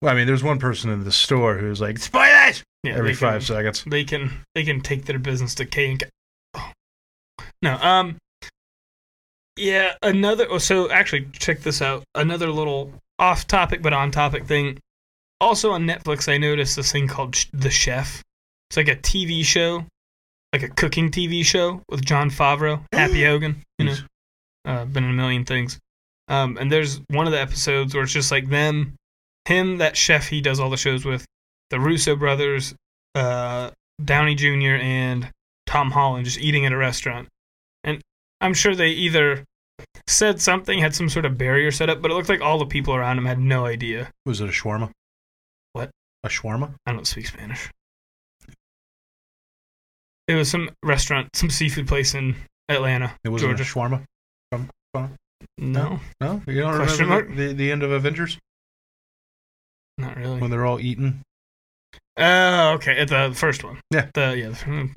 Well, 0.04 0.14
I 0.14 0.16
mean, 0.16 0.28
there's 0.28 0.44
one 0.44 0.60
person 0.60 0.92
in 0.92 1.04
the 1.04 1.12
store 1.12 1.58
who's 1.58 1.82
like, 1.82 1.98
"Spoil 1.98 2.28
it!" 2.48 2.64
Yeah, 2.84 2.94
every 2.94 3.14
they 3.14 3.18
can- 3.18 3.28
five 3.32 3.44
seconds. 3.44 3.84
they 3.88 4.04
can 4.04 4.46
they 4.56 4.64
can 4.64 4.82
take 4.82 5.06
their 5.06 5.18
business 5.18 5.56
to 5.56 5.66
K 5.66 5.90
and 5.92 6.00
K. 6.00 6.10
Oh. 6.54 6.72
No, 7.64 7.76
um, 7.78 8.18
yeah, 9.58 9.94
another. 10.04 10.46
oh, 10.50 10.58
So 10.60 10.90
actually, 10.92 11.26
check 11.34 11.62
this 11.62 11.82
out. 11.82 12.04
Another 12.16 12.50
little 12.52 12.94
off-topic 13.20 13.82
but 13.82 13.94
on-topic 13.94 14.46
thing. 14.46 14.80
Also 15.40 15.72
on 15.72 15.86
Netflix, 15.88 16.32
I 16.32 16.38
noticed 16.38 16.76
this 16.76 16.92
thing 16.92 17.08
called 17.08 17.34
The 17.52 17.70
Chef. 17.72 18.22
It's 18.70 18.78
like 18.78 18.88
a 18.88 18.96
TV 18.96 19.44
show, 19.44 19.86
like 20.54 20.62
a 20.64 20.70
cooking 20.70 21.10
TV 21.12 21.44
show 21.44 21.82
with 21.90 22.06
Jon 22.06 22.30
Favreau, 22.30 22.84
Happy 22.94 23.24
Hogan. 23.26 23.62
You 23.80 23.86
know, 23.86 23.96
uh, 24.66 24.86
been 24.86 25.04
in 25.04 25.10
a 25.10 25.14
million 25.14 25.46
things. 25.46 25.80
Um, 26.28 26.58
and 26.58 26.72
there's 26.72 27.02
one 27.10 27.26
of 27.28 27.34
the 27.34 27.42
episodes 27.42 27.94
where 27.94 28.04
it's 28.04 28.14
just 28.14 28.32
like 28.32 28.50
them, 28.50 28.96
him, 29.46 29.78
that 29.80 29.98
chef 29.98 30.28
he 30.28 30.40
does 30.42 30.60
all 30.60 30.70
the 30.70 30.78
shows 30.78 31.04
with, 31.04 31.26
the 31.70 31.80
Russo 31.80 32.16
brothers, 32.16 32.74
uh, 33.16 33.72
Downey 34.04 34.36
Jr. 34.36 34.76
and 34.82 35.30
Tom 35.66 35.92
Holland 35.92 36.26
just 36.26 36.40
eating 36.40 36.66
at 36.66 36.72
a 36.72 36.78
restaurant. 36.78 37.28
And 37.84 38.02
I'm 38.40 38.54
sure 38.54 38.76
they 38.76 38.90
either 38.90 39.44
said 40.08 40.42
something, 40.42 40.80
had 40.80 40.96
some 40.96 41.10
sort 41.10 41.26
of 41.26 41.38
barrier 41.38 41.72
set 41.72 41.90
up, 41.90 42.02
but 42.02 42.12
it 42.12 42.14
looked 42.14 42.30
like 42.30 42.42
all 42.42 42.58
the 42.60 42.66
people 42.66 42.94
around 42.96 43.18
him 43.18 43.26
had 43.26 43.40
no 43.40 43.66
idea. 43.66 44.10
Was 44.26 44.42
it 44.42 44.50
a 44.50 44.52
shawarma? 44.52 44.90
What? 45.74 45.90
A 46.24 46.30
shawarma? 46.30 46.74
I 46.86 46.94
don't 46.94 47.08
speak 47.08 47.28
Spanish. 47.28 47.70
It 50.28 50.36
was 50.36 50.50
some 50.50 50.70
restaurant, 50.84 51.30
some 51.36 51.50
seafood 51.50 51.88
place 51.88 52.14
in 52.16 52.36
Atlanta, 52.70 53.14
It 53.24 53.30
wasn't 53.30 53.58
Georgia. 53.58 53.64
a 53.64 53.66
shawarma. 54.56 55.18
No, 55.58 56.00
No, 56.20 56.42
you 56.48 56.62
don't 56.62 56.76
Question 56.76 57.06
remember 57.10 57.30
mark? 57.30 57.38
the, 57.38 57.54
the, 57.54 57.72
end 57.72 57.84
of 57.84 57.92
Avengers 57.92 58.38
not 59.98 60.18
really. 60.18 60.40
when 60.40 60.50
they're 60.50 60.66
all 60.66 60.80
eaten? 60.80 61.22
Oh, 62.18 62.74
okay. 62.74 62.98
At 62.98 63.08
the 63.08 63.32
first 63.36 63.64
one. 63.64 63.80
Yeah. 63.92 64.08
The 64.14 64.36
yeah. 64.38 64.50
the- 64.50 64.90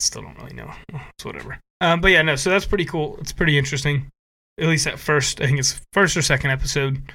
Still 0.00 0.22
don't 0.22 0.36
really 0.38 0.54
know. 0.54 0.70
It's 0.92 1.24
whatever. 1.24 1.58
Um, 1.80 2.00
but 2.00 2.10
yeah, 2.10 2.22
no. 2.22 2.34
So 2.36 2.50
that's 2.50 2.64
pretty 2.64 2.84
cool. 2.84 3.16
It's 3.20 3.32
pretty 3.32 3.56
interesting. 3.56 4.08
At 4.58 4.66
least 4.66 4.86
at 4.86 4.98
first, 4.98 5.40
I 5.40 5.46
think 5.46 5.58
it's 5.58 5.80
first 5.92 6.16
or 6.16 6.22
second 6.22 6.50
episode. 6.50 7.12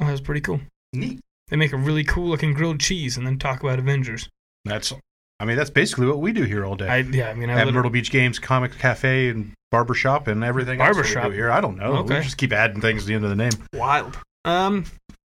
Oh, 0.00 0.06
that's 0.06 0.20
pretty 0.20 0.42
cool. 0.42 0.60
Neat. 0.92 1.20
They 1.48 1.56
make 1.56 1.72
a 1.72 1.76
really 1.76 2.04
cool 2.04 2.28
looking 2.28 2.54
grilled 2.54 2.80
cheese 2.80 3.16
and 3.16 3.26
then 3.26 3.38
talk 3.38 3.62
about 3.62 3.78
Avengers. 3.78 4.28
That's. 4.64 4.92
I 5.40 5.44
mean, 5.44 5.56
that's 5.56 5.70
basically 5.70 6.06
what 6.06 6.20
we 6.20 6.32
do 6.32 6.44
here 6.44 6.64
all 6.64 6.76
day. 6.76 6.88
I 6.88 6.98
yeah. 6.98 7.30
I 7.30 7.34
mean, 7.34 7.50
I 7.50 7.60
At 7.60 7.72
Myrtle 7.72 7.90
Beach 7.90 8.10
Games, 8.10 8.38
Comic 8.38 8.78
Cafe, 8.78 9.28
and 9.28 9.52
barbershop, 9.72 10.28
and 10.28 10.44
everything 10.44 10.80
else 10.80 10.94
Barbershop? 10.94 11.24
do 11.24 11.30
here. 11.32 11.50
I 11.50 11.60
don't 11.60 11.76
know. 11.76 11.96
Okay. 11.96 12.18
We 12.18 12.22
just 12.24 12.36
keep 12.36 12.52
adding 12.52 12.80
things 12.80 13.02
to 13.02 13.08
the 13.08 13.14
end 13.14 13.24
of 13.24 13.30
the 13.30 13.36
name. 13.36 13.50
wild. 13.72 14.16
Um. 14.44 14.84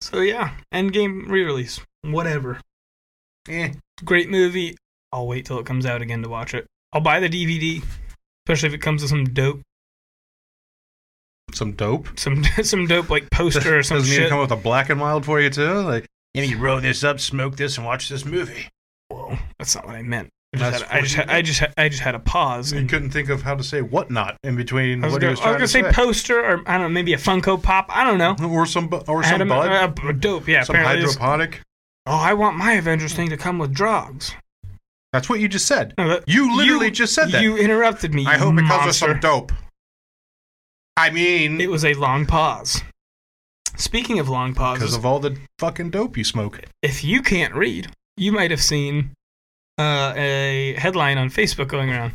So 0.01 0.19
yeah, 0.19 0.51
Endgame 0.73 1.29
re-release. 1.29 1.79
Whatever. 2.01 2.59
Eh. 3.47 3.71
Great 4.03 4.29
movie. 4.29 4.75
I'll 5.13 5.27
wait 5.27 5.45
till 5.45 5.59
it 5.59 5.65
comes 5.65 5.85
out 5.85 6.01
again 6.01 6.21
to 6.23 6.29
watch 6.29 6.53
it. 6.53 6.65
I'll 6.91 6.99
buy 7.01 7.21
the 7.21 7.29
DVD, 7.29 7.81
especially 8.45 8.67
if 8.67 8.73
it 8.73 8.81
comes 8.81 9.01
with 9.01 9.09
some 9.09 9.25
dope, 9.25 9.61
Some 11.53 11.73
dope. 11.73 12.07
some 12.19 12.43
some 12.63 12.87
dope 12.87 13.09
like 13.09 13.29
poster 13.31 13.77
or 13.79 13.83
some 13.83 13.97
Doesn't 13.99 14.13
shit. 14.15 14.29
come 14.29 14.39
with 14.39 14.51
a 14.51 14.55
black 14.57 14.89
and 14.89 14.99
mild 14.99 15.25
for 15.25 15.39
you 15.39 15.49
too. 15.49 15.81
Like, 15.81 16.05
and 16.35 16.49
you 16.49 16.57
roll 16.57 16.81
this 16.81 17.03
up, 17.03 17.19
smoke 17.19 17.55
this, 17.57 17.77
and 17.77 17.85
watch 17.85 18.09
this 18.09 18.25
movie. 18.25 18.67
Whoa, 19.09 19.37
that's 19.59 19.75
not 19.75 19.85
what 19.85 19.95
I 19.95 20.01
meant. 20.01 20.29
I 20.55 20.69
just, 20.69 20.83
had, 20.83 20.91
I, 20.91 21.01
just 21.01 21.15
had, 21.15 21.29
I 21.29 21.41
just 21.41 21.59
had, 21.59 21.73
I 21.77 21.89
just 21.89 22.01
had 22.01 22.15
a 22.15 22.19
pause. 22.19 22.71
You 22.71 22.79
and- 22.79 22.89
couldn't 22.89 23.09
think 23.11 23.29
of 23.29 23.41
how 23.41 23.55
to 23.55 23.63
say 23.63 23.81
what 23.81 24.11
not 24.11 24.37
in 24.43 24.55
between 24.55 25.03
I 25.03 25.07
was 25.07 25.13
what 25.13 25.21
gonna, 25.21 25.31
he 25.33 25.39
was 25.39 25.41
I 25.41 25.47
was 25.49 25.55
gonna 25.57 25.67
say 25.67 25.81
say. 25.83 25.91
poster 25.91 26.39
or 26.45 26.61
I 26.67 26.73
don't 26.77 26.81
know, 26.83 26.89
maybe 26.89 27.13
a 27.13 27.17
Funko 27.17 27.61
Pop. 27.61 27.87
I 27.89 28.03
don't 28.03 28.17
know. 28.17 28.35
or 28.49 28.65
some 28.65 28.89
or 29.07 29.23
some 29.23 29.41
a- 29.41 29.45
bud, 29.45 29.71
uh, 30.03 30.11
dope. 30.13 30.47
Yeah, 30.47 30.63
some 30.63 30.75
hydroponic. 30.75 31.61
Oh, 32.05 32.17
I 32.17 32.33
want 32.33 32.57
my 32.57 32.73
Avengers 32.73 33.13
thing 33.13 33.29
to 33.29 33.37
come 33.37 33.57
with 33.57 33.73
drugs. 33.73 34.35
That's 35.11 35.29
what 35.29 35.39
you 35.39 35.47
just 35.47 35.65
said. 35.67 35.93
No, 35.97 36.07
that- 36.09 36.23
You 36.27 36.55
literally 36.57 36.91
just 36.91 37.13
said 37.13 37.31
that. 37.31 37.41
You 37.41 37.55
interrupted 37.57 38.13
me. 38.13 38.25
I 38.25 38.37
hope 38.37 38.53
you 38.55 38.59
it 38.65 38.67
comes 38.67 38.85
with 38.87 38.95
some 38.95 39.19
dope. 39.19 39.51
I 40.97 41.09
mean, 41.09 41.59
It 41.59 41.69
was 41.71 41.83
a 41.85 41.93
long 41.95 42.25
pause. 42.25 42.81
Speaking 43.75 44.19
of 44.19 44.29
long 44.29 44.53
pause. 44.53 44.77
because 44.79 44.95
of 44.95 45.05
all 45.05 45.19
the 45.19 45.37
fucking 45.57 45.89
dope 45.89 46.15
you 46.17 46.23
smoke. 46.23 46.61
if 46.83 47.03
you 47.03 47.21
can't 47.23 47.55
read, 47.55 47.89
you 48.17 48.31
might 48.31 48.51
have 48.51 48.61
seen 48.61 49.11
uh, 49.77 50.13
a 50.15 50.75
headline 50.77 51.17
on 51.17 51.29
Facebook 51.29 51.67
going 51.67 51.89
around. 51.89 52.13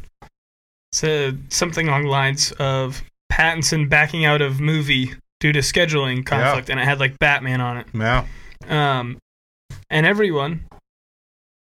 Said 0.93 1.53
something 1.53 1.87
along 1.87 2.05
the 2.05 2.09
lines 2.09 2.53
of 2.53 3.03
Pattinson 3.31 3.89
backing 3.89 4.25
out 4.25 4.41
of 4.41 4.61
movie 4.61 5.13
due 5.41 5.53
to 5.53 5.61
scheduling 5.61 6.25
conflict, 6.25 6.71
and 6.71 6.81
it 6.81 6.85
had 6.85 6.99
like 6.99 7.19
Batman 7.19 7.61
on 7.61 7.79
it. 7.79 7.87
Yeah. 7.93 8.25
Um, 8.69 9.19
and 9.91 10.07
everyone 10.07 10.65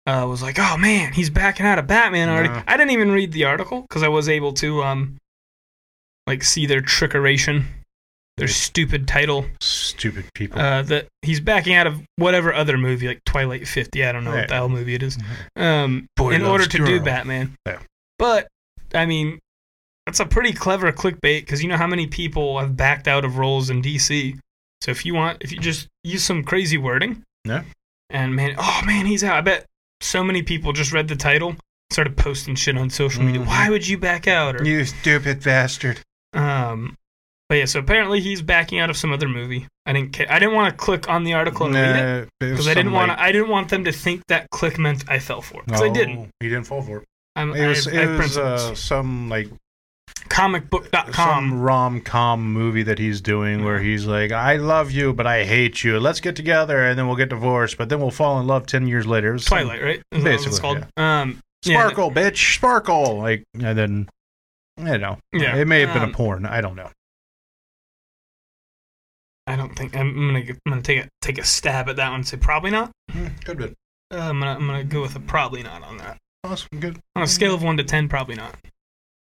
uh, 0.07 0.27
was 0.29 0.43
like, 0.43 0.59
"Oh 0.59 0.77
man, 0.77 1.13
he's 1.13 1.31
backing 1.31 1.67
out 1.67 1.79
of 1.79 1.87
Batman 1.87 2.29
already." 2.29 2.49
No. 2.49 2.63
I 2.67 2.77
didn't 2.77 2.93
even 2.93 3.13
read 3.13 3.33
the 3.33 3.45
article 3.45 3.83
because 3.83 4.03
I 4.03 4.09
was 4.09 4.29
able 4.29 4.53
to 4.55 4.83
um, 4.83 5.17
like 6.27 6.43
see 6.43 6.67
their 6.67 6.81
trickeration, 6.81 7.65
their 8.41 8.49
stupid 8.49 9.07
title. 9.07 9.47
Stupid 9.61 10.25
people. 10.35 10.61
Uh, 10.61 10.83
that 10.83 11.07
he's 11.23 11.41
backing 11.41 11.75
out 11.75 11.87
of 11.87 12.03
whatever 12.17 12.53
other 12.53 12.77
movie, 12.77 13.07
like 13.07 13.21
Twilight 13.25 13.69
Fifty. 13.69 14.05
I 14.05 14.11
don't 14.13 14.25
know 14.25 14.33
Yeah. 14.33 14.41
what 14.41 14.49
the 14.49 14.55
hell 14.55 14.69
movie 14.69 14.95
it 14.95 15.03
is. 15.03 15.17
Um, 15.57 16.07
Boy 16.17 16.33
in 16.33 16.43
order 16.43 16.67
to 16.67 16.85
do. 16.85 17.01
Batman. 17.01 17.55
Yeah. 17.67 17.79
But 18.19 18.49
I 18.95 19.07
mean, 19.07 19.39
that's 20.07 20.21
a 20.21 20.27
pretty 20.27 20.53
clever 20.53 20.91
clickbait 20.93 21.41
because 21.43 21.63
you 21.63 21.69
know 21.69 21.77
how 21.77 21.87
many 21.87 22.07
people 22.07 22.59
have 22.59 22.77
backed 22.77 23.07
out 23.07 23.25
of 23.25 23.39
roles 23.39 23.71
in 23.71 23.83
DC. 23.83 24.39
So 24.81 24.91
if 24.91 25.05
you 25.07 25.15
want, 25.15 25.39
if 25.43 25.53
you 25.53 25.59
just 25.59 25.87
use 26.03 26.25
some 26.25 26.43
crazy 26.43 26.79
wording, 26.79 27.23
Yeah. 27.45 27.63
and 28.09 28.35
man, 28.35 28.55
oh 28.59 28.81
man, 28.87 29.07
he's 29.07 29.23
out. 29.23 29.37
I 29.37 29.41
bet 29.43 29.67
so 30.01 30.25
many 30.25 30.43
people 30.43 30.73
just 30.73 30.93
read 30.93 31.07
the 31.09 31.17
title, 31.17 31.55
started 31.93 32.17
posting 32.17 32.55
shit 32.55 32.79
on 32.79 32.89
social 32.89 33.23
media. 33.23 33.43
Mhm. 33.43 33.47
Why 33.47 33.69
would 33.69 33.87
you 33.87 33.99
back 33.99 34.27
out? 34.27 34.57
Or 34.59 34.65
you 34.65 34.85
stupid 34.87 35.43
bastard. 35.45 36.01
um, 36.33 36.95
but 37.51 37.59
yeah, 37.59 37.65
so 37.65 37.81
apparently 37.81 38.21
he's 38.21 38.43
backing 38.43 38.79
out 38.79 38.91
of 38.91 38.97
some 38.97 39.13
other 39.13 39.29
movie. 39.29 39.67
I 39.85 39.93
didn't 39.93 40.13
care. 40.13 40.31
I 40.31 40.39
didn't 40.39 40.55
want 40.55 40.71
to 40.71 40.77
click 40.77 41.09
on 41.09 41.25
the 41.25 41.33
article 41.33 41.67
and 41.67 41.75
read 41.75 41.97
it 41.97 42.29
because 42.39 42.69
I 42.69 42.75
didn't 42.75 42.93
want. 42.93 43.11
I 43.11 43.33
didn't 43.33 43.49
want 43.49 43.71
them 43.71 43.83
to 43.87 43.91
think 43.93 44.23
that 44.29 44.49
click 44.51 44.79
meant 44.79 45.03
I 45.11 45.19
fell 45.19 45.43
for 45.43 45.59
it 45.63 45.67
because 45.67 45.83
I 45.83 45.89
didn't. 45.89 46.31
He 46.39 46.49
didn't 46.49 46.69
fall 46.69 46.81
for 46.81 46.99
it. 46.99 47.05
I'm, 47.35 47.53
It 47.53 47.67
was, 47.67 47.89
I, 47.89 47.91
it 47.91 48.09
I 48.09 48.17
was 48.19 48.39
uh, 48.39 48.75
some 48.77 49.29
like 49.29 49.49
Comicbook.com. 50.29 51.13
some 51.13 51.61
rom 51.61 52.01
com 52.03 52.53
movie 52.53 52.85
that 52.85 53.01
he's 53.01 53.21
doing 53.21 53.65
where 53.65 53.81
he's 53.81 54.07
like, 54.07 54.31
"I 54.31 54.55
love 54.55 54.93
you, 54.93 55.13
but 55.13 55.27
I 55.27 55.43
hate 55.43 55.83
you. 55.83 55.99
Let's 55.99 56.21
get 56.21 56.37
together, 56.37 56.85
and 56.87 56.97
then 56.97 57.09
we'll 57.09 57.17
get 57.17 57.31
divorced, 57.31 57.77
but 57.77 57.89
then 57.89 57.99
we'll 57.99 58.13
fall 58.13 58.39
in 58.39 58.47
love 58.47 58.67
ten 58.67 58.87
years 58.87 59.09
later." 59.09 59.37
Some- 59.39 59.59
Twilight, 59.59 59.83
right? 59.83 60.03
Is 60.13 60.23
what 60.23 60.33
it's 60.35 60.45
Basically, 60.45 60.61
called? 60.61 60.87
Um, 60.97 61.41
yeah, 61.65 61.81
Sparkle, 61.81 62.13
bitch, 62.13 62.55
sparkle. 62.55 63.19
Like, 63.19 63.43
and 63.55 63.77
then, 63.77 64.09
you 64.79 64.99
know, 64.99 65.19
Yeah, 65.33 65.57
it 65.57 65.67
may 65.67 65.81
have 65.81 65.93
been 65.93 66.05
um, 66.05 66.11
a 66.11 66.13
porn. 66.13 66.47
I 66.47 66.61
don't 66.61 66.77
know. 66.77 66.91
I 69.51 69.57
don't 69.57 69.75
think 69.77 69.97
I'm 69.97 70.15
gonna. 70.15 70.39
I'm 70.41 70.59
gonna 70.69 70.83
take 70.83 71.05
a 71.05 71.09
take 71.21 71.39
a 71.39 71.45
stab 71.45 71.89
at 71.89 71.97
that 71.97 72.09
one. 72.11 72.17
and 72.21 72.27
Say 72.29 72.37
probably 72.37 72.71
not. 72.71 72.91
Good 73.45 73.59
bit. 73.59 73.75
Uh, 74.13 74.19
I'm 74.19 74.39
gonna. 74.41 74.55
I'm 74.55 74.67
gonna 74.67 74.85
go 74.85 75.03
with 75.03 75.17
a 75.17 75.21
probably 75.21 75.63
not 75.63 75.83
on 75.83 75.97
that. 75.99 76.17
Awesome. 76.45 76.81
Good. 76.81 76.99
On 77.17 77.23
a 77.23 77.27
scale 77.27 77.55
of 77.55 77.63
one 77.63 77.77
to 77.77 77.85
ten, 77.85 78.09
probably 78.09 78.35
not. 78.37 78.55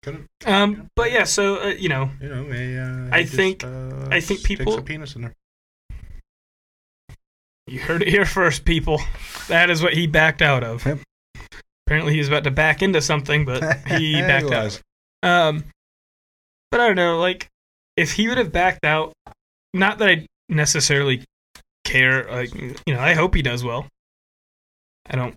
Good. 0.03 0.25
Um, 0.45 0.87
but 0.95 1.11
yeah, 1.11 1.23
so 1.23 1.61
uh, 1.61 1.67
you 1.67 1.89
know, 1.89 2.09
You 2.21 2.29
know, 2.29 2.45
a, 2.51 2.77
uh, 2.77 3.09
I 3.11 3.19
he 3.19 3.23
just, 3.25 3.35
think- 3.35 3.63
uh, 3.63 4.07
I 4.11 4.19
think 4.19 4.39
sticks 4.39 4.43
people- 4.43 4.77
a 4.77 4.81
penis 4.81 5.15
in 5.15 5.21
there. 5.23 5.33
you 7.67 7.79
heard 7.79 8.01
it 8.01 8.07
here 8.07 8.25
first, 8.25 8.63
people. 8.65 9.01
That 9.49 9.69
is 9.69 9.81
what 9.83 9.93
he 9.93 10.07
backed 10.07 10.41
out 10.41 10.63
of. 10.63 10.85
Yep. 10.85 10.99
Apparently, 11.85 12.13
he 12.13 12.19
was 12.19 12.27
about 12.27 12.43
to 12.45 12.51
back 12.51 12.81
into 12.81 13.01
something, 13.01 13.45
but 13.45 13.61
he 13.87 14.13
backed 14.21 14.51
out. 14.51 14.81
Um, 15.23 15.63
but 16.71 16.79
I 16.81 16.87
don't 16.87 16.95
know, 16.95 17.19
like 17.19 17.47
if 17.95 18.13
he 18.13 18.27
would 18.27 18.37
have 18.37 18.51
backed 18.51 18.85
out, 18.85 19.13
not 19.77 19.99
that 19.99 20.09
I 20.09 20.25
necessarily 20.49 21.23
care. 21.83 22.29
Like 22.29 22.53
you 22.53 22.93
know, 22.93 22.99
I 22.99 23.13
hope 23.13 23.35
he 23.35 23.41
does 23.41 23.63
well. 23.63 23.87
I 25.09 25.15
don't. 25.15 25.35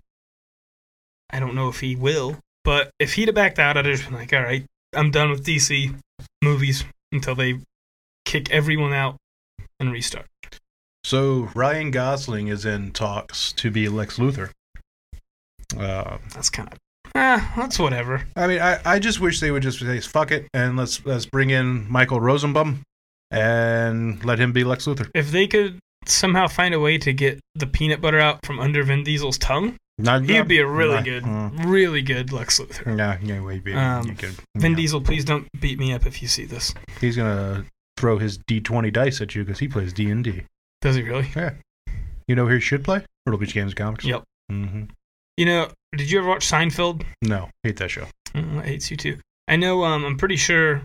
I 1.29 1.39
don't 1.39 1.55
know 1.55 1.69
if 1.69 1.79
he 1.79 1.95
will, 1.95 2.37
but 2.65 2.91
if 2.99 3.13
he'd 3.13 3.29
have 3.29 3.35
backed 3.35 3.59
out, 3.59 3.77
I'd 3.77 3.85
have 3.85 3.95
just 3.95 4.09
been 4.09 4.17
like, 4.17 4.33
all 4.33 4.43
right, 4.43 4.65
I'm 4.93 5.11
done 5.11 5.29
with 5.29 5.45
DC 5.45 5.95
movies 6.41 6.83
until 7.11 7.35
they 7.35 7.59
kick 8.25 8.51
everyone 8.51 8.93
out 8.93 9.15
and 9.79 9.91
restart. 9.91 10.27
So 11.03 11.49
Ryan 11.55 11.91
Gosling 11.91 12.47
is 12.47 12.65
in 12.65 12.91
talks 12.91 13.53
to 13.53 13.71
be 13.71 13.87
Lex 13.89 14.17
Luthor. 14.17 14.51
Uh, 15.77 16.17
That's 16.33 16.49
kind 16.49 16.71
of 16.71 16.77
ah, 17.15 17.53
that's 17.55 17.79
whatever. 17.79 18.23
I 18.35 18.47
mean, 18.47 18.61
I, 18.61 18.79
I 18.85 18.99
just 18.99 19.19
wish 19.19 19.39
they 19.39 19.51
would 19.51 19.63
just 19.63 19.79
say 19.79 19.99
fuck 20.01 20.31
it 20.31 20.47
and 20.53 20.77
let's 20.77 21.05
let's 21.05 21.25
bring 21.25 21.49
in 21.49 21.89
Michael 21.89 22.19
Rosenbaum 22.19 22.83
and 23.31 24.23
let 24.25 24.39
him 24.39 24.51
be 24.51 24.63
Lex 24.63 24.85
Luthor. 24.85 25.09
If 25.15 25.31
they 25.31 25.47
could 25.47 25.79
somehow 26.05 26.47
find 26.47 26.73
a 26.73 26.79
way 26.79 26.97
to 26.99 27.13
get 27.13 27.39
the 27.55 27.67
peanut 27.67 28.01
butter 28.01 28.19
out 28.19 28.45
from 28.45 28.59
under 28.59 28.83
Vin 28.83 29.03
Diesel's 29.03 29.37
tongue, 29.37 29.77
Not, 29.97 30.23
he'd 30.23 30.47
be 30.47 30.57
a 30.59 30.67
really 30.67 30.95
not- 30.95 31.05
good, 31.05 31.23
mm. 31.23 31.65
really 31.65 32.01
good 32.01 32.31
Lex 32.31 32.59
Luthor. 32.59 32.97
Yeah, 32.97 33.17
yeah, 33.21 33.51
he'd 33.51 33.63
be, 33.63 33.73
Um, 33.73 34.15
could- 34.15 34.35
Vin 34.57 34.71
yeah. 34.71 34.77
Diesel, 34.77 35.01
please 35.01 35.23
don't 35.25 35.47
beat 35.59 35.79
me 35.79 35.93
up 35.93 36.05
if 36.05 36.21
you 36.21 36.27
see 36.27 36.45
this. 36.45 36.73
He's 36.99 37.15
gonna 37.15 37.65
throw 37.97 38.17
his 38.17 38.37
D 38.47 38.59
twenty 38.59 38.89
dice 38.91 39.21
at 39.21 39.35
you 39.35 39.43
because 39.43 39.59
he 39.59 39.67
plays 39.67 39.93
D 39.93 40.09
and 40.09 40.23
D. 40.23 40.43
Does 40.81 40.95
he 40.95 41.03
really? 41.03 41.27
Yeah. 41.35 41.53
You 42.27 42.35
know 42.35 42.47
who 42.47 42.55
he 42.55 42.59
should 42.59 42.83
play? 42.83 43.03
Myrtle 43.25 43.39
Beach 43.39 43.53
Games 43.53 43.73
Comics. 43.73 44.05
Yep. 44.05 44.23
hmm 44.49 44.83
You 45.37 45.45
know, 45.45 45.69
did 45.95 46.09
you 46.09 46.19
ever 46.19 46.27
watch 46.27 46.49
Seinfeld? 46.49 47.03
No, 47.21 47.49
hate 47.63 47.77
that 47.77 47.91
show. 47.91 48.07
Mm, 48.33 48.59
I 48.61 48.65
hates 48.65 48.89
you 48.89 48.97
too. 48.97 49.17
I 49.47 49.57
know. 49.57 49.83
Um, 49.83 50.03
I'm 50.05 50.17
pretty 50.17 50.37
sure 50.37 50.81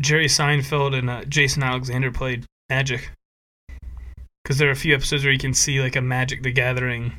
Jerry 0.00 0.26
Seinfeld 0.26 0.96
and 0.96 1.10
uh, 1.10 1.24
Jason 1.24 1.62
Alexander 1.62 2.10
played 2.10 2.44
Magic. 2.68 3.10
Because 4.42 4.58
there 4.58 4.68
are 4.68 4.72
a 4.72 4.76
few 4.76 4.94
episodes 4.94 5.24
where 5.24 5.32
you 5.32 5.38
can 5.38 5.54
see 5.54 5.80
like 5.80 5.96
a 5.96 6.00
Magic 6.00 6.42
the 6.42 6.50
Gathering 6.50 7.12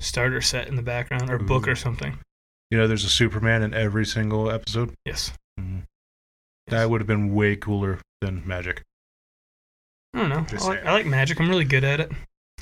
starter 0.00 0.40
set 0.40 0.68
in 0.68 0.76
the 0.76 0.82
background 0.82 1.30
or 1.30 1.38
book 1.38 1.68
or 1.68 1.76
something. 1.76 2.18
You 2.70 2.78
know, 2.78 2.86
there's 2.86 3.04
a 3.04 3.08
Superman 3.08 3.62
in 3.62 3.72
every 3.72 4.04
single 4.04 4.50
episode. 4.50 4.92
Yes. 5.04 5.32
Mhm. 5.58 5.82
Yes. 6.66 6.70
That 6.70 6.90
would 6.90 7.00
have 7.00 7.06
been 7.06 7.34
way 7.34 7.56
cooler 7.56 8.00
than 8.20 8.42
Magic. 8.46 8.82
I 10.14 10.18
don't 10.18 10.28
know. 10.28 10.46
I 10.58 10.66
like. 10.66 10.86
I 10.86 10.92
like 10.92 11.06
Magic. 11.06 11.40
I'm 11.40 11.48
really 11.48 11.64
good 11.64 11.84
at 11.84 12.00
it. 12.00 12.10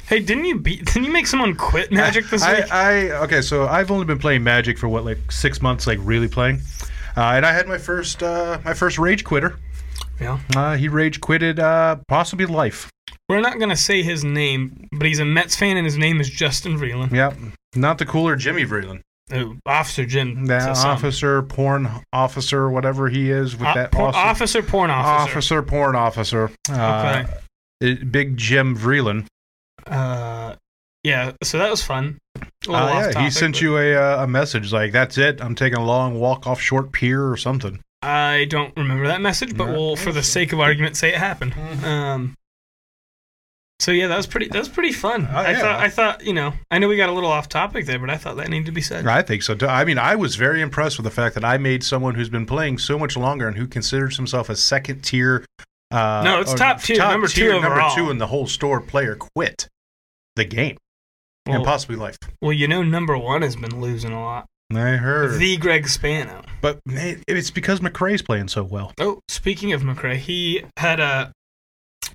Hey, 0.06 0.20
didn't 0.20 0.44
you 0.44 0.58
beat? 0.58 0.84
Didn't 0.84 1.04
you 1.04 1.12
make 1.12 1.26
someone 1.26 1.54
quit 1.54 1.92
Magic 1.92 2.28
this 2.28 2.42
I, 2.42 2.54
week? 2.54 2.72
I 2.72 3.10
okay, 3.24 3.40
so 3.40 3.66
I've 3.66 3.90
only 3.90 4.04
been 4.04 4.18
playing 4.18 4.42
Magic 4.42 4.78
for 4.78 4.88
what 4.88 5.04
like 5.04 5.30
six 5.30 5.62
months, 5.62 5.86
like 5.86 5.98
really 6.02 6.28
playing, 6.28 6.60
and 7.16 7.44
I 7.46 7.52
had 7.52 7.66
my 7.68 7.78
first 7.78 8.22
uh, 8.22 8.58
my 8.64 8.74
first 8.74 8.98
rage 8.98 9.24
quitter. 9.24 9.56
Yeah. 10.20 10.38
Uh, 10.54 10.76
he 10.76 10.88
rage 10.88 11.20
quitted 11.20 11.58
uh, 11.58 11.96
possibly 12.08 12.46
life. 12.46 12.90
We're 13.28 13.40
not 13.40 13.58
gonna 13.58 13.76
say 13.76 14.02
his 14.02 14.24
name, 14.24 14.88
but 14.92 15.06
he's 15.06 15.18
a 15.18 15.24
Mets 15.24 15.56
fan 15.56 15.76
and 15.76 15.84
his 15.86 15.96
name 15.98 16.20
is 16.20 16.28
Justin 16.28 16.78
Vreeland. 16.78 17.12
Yep, 17.12 17.36
not 17.74 17.98
the 17.98 18.04
cooler 18.06 18.36
Jimmy 18.36 18.64
Vreeland, 18.66 19.00
Oh, 19.32 19.56
Officer 19.64 20.04
Jim. 20.04 20.46
some. 20.46 20.74
officer, 20.90 21.42
porn 21.42 21.88
officer, 22.12 22.68
whatever 22.70 23.08
he 23.08 23.30
is 23.30 23.56
with 23.56 23.68
O- 23.68 23.74
that 23.74 23.90
por- 23.92 24.08
awesome- 24.08 24.20
officer, 24.20 24.62
porn 24.62 24.90
officer. 24.90 25.30
officer, 25.30 25.62
porn 25.62 25.96
officer. 25.96 26.50
Uh, 26.70 27.24
it- 27.80 28.12
Big 28.12 28.36
Jim 28.36 28.76
Vreeland. 28.76 29.26
Uh, 29.86 30.56
yeah. 31.02 31.32
So 31.42 31.58
that 31.58 31.70
was 31.70 31.82
fun. 31.82 32.18
A 32.66 32.70
little 32.70 32.74
Uh, 32.86 32.92
off 32.92 33.14
yeah, 33.14 33.24
he 33.24 33.30
sent 33.30 33.54
but 33.54 33.60
you 33.62 33.76
a 33.78 33.94
uh, 33.94 34.24
a 34.24 34.26
message 34.26 34.72
like, 34.72 34.92
"That's 34.92 35.18
it. 35.18 35.40
I'm 35.40 35.54
taking 35.54 35.78
a 35.78 35.84
long 35.84 36.14
walk 36.18 36.46
off 36.46 36.60
short 36.60 36.92
pier 36.92 37.28
or 37.30 37.36
something." 37.36 37.80
I 38.02 38.46
don't 38.50 38.76
remember 38.76 39.06
that 39.06 39.20
message, 39.20 39.56
but 39.56 39.66
Yeah. 39.68 39.72
we'll, 39.74 39.96
for 39.96 40.10
the 40.12 40.22
sake 40.24 40.52
of 40.52 40.58
argument, 40.60 40.96
say 40.96 41.10
it 41.10 41.18
happened. 41.18 41.54
Mhm. 41.54 41.84
Um. 41.84 42.34
So 43.80 43.90
yeah, 43.90 44.06
that 44.06 44.16
was 44.16 44.26
pretty. 44.28 44.46
That 44.48 44.58
was 44.60 44.68
pretty 44.68 44.92
fun. 44.92 45.28
Oh, 45.30 45.36
I 45.36 45.50
yeah. 45.52 45.58
thought. 45.60 45.80
I 45.80 45.88
thought. 45.88 46.24
You 46.24 46.32
know. 46.34 46.52
I 46.70 46.78
know 46.78 46.86
we 46.88 46.96
got 46.96 47.08
a 47.08 47.12
little 47.12 47.30
off 47.30 47.48
topic 47.48 47.86
there, 47.86 47.98
but 47.98 48.10
I 48.10 48.16
thought 48.16 48.36
that 48.36 48.48
needed 48.48 48.66
to 48.66 48.72
be 48.72 48.80
said. 48.80 49.06
I 49.06 49.22
think 49.22 49.42
so. 49.42 49.54
too. 49.56 49.66
I 49.66 49.84
mean, 49.84 49.98
I 49.98 50.14
was 50.14 50.36
very 50.36 50.60
impressed 50.60 50.98
with 50.98 51.04
the 51.04 51.10
fact 51.10 51.34
that 51.34 51.44
I 51.44 51.58
made 51.58 51.82
someone 51.82 52.14
who's 52.14 52.28
been 52.28 52.46
playing 52.46 52.78
so 52.78 52.96
much 52.98 53.16
longer 53.16 53.48
and 53.48 53.56
who 53.56 53.66
considers 53.66 54.16
himself 54.16 54.48
a 54.48 54.54
second 54.56 55.02
tier. 55.02 55.44
Uh, 55.90 56.22
No, 56.24 56.40
it's 56.40 56.54
top 56.54 56.80
tier, 56.80 56.96
number 56.98 57.26
two 57.28 57.60
number 57.60 57.82
two 57.94 58.10
in 58.10 58.18
the 58.18 58.28
whole 58.28 58.46
store 58.46 58.80
player 58.80 59.14
quit 59.16 59.68
the 60.36 60.44
game 60.44 60.78
and 61.46 61.64
possibly 61.64 61.96
life. 61.96 62.16
well, 62.40 62.52
you 62.52 62.68
know, 62.68 62.82
number 62.82 63.16
one 63.18 63.42
has 63.42 63.56
been 63.56 63.80
losing 63.80 64.12
a 64.12 64.20
lot. 64.20 64.46
I 64.74 64.96
heard, 64.96 65.38
The 65.38 65.58
Greg 65.58 65.86
Spano. 65.86 66.42
but 66.62 66.80
it's 66.86 67.50
because 67.50 67.80
McRae's 67.80 68.22
playing 68.22 68.48
so 68.48 68.62
well. 68.62 68.92
Oh, 68.98 69.20
speaking 69.28 69.72
of 69.72 69.82
McRae, 69.82 70.16
he 70.16 70.62
had 70.78 70.98
a. 70.98 71.32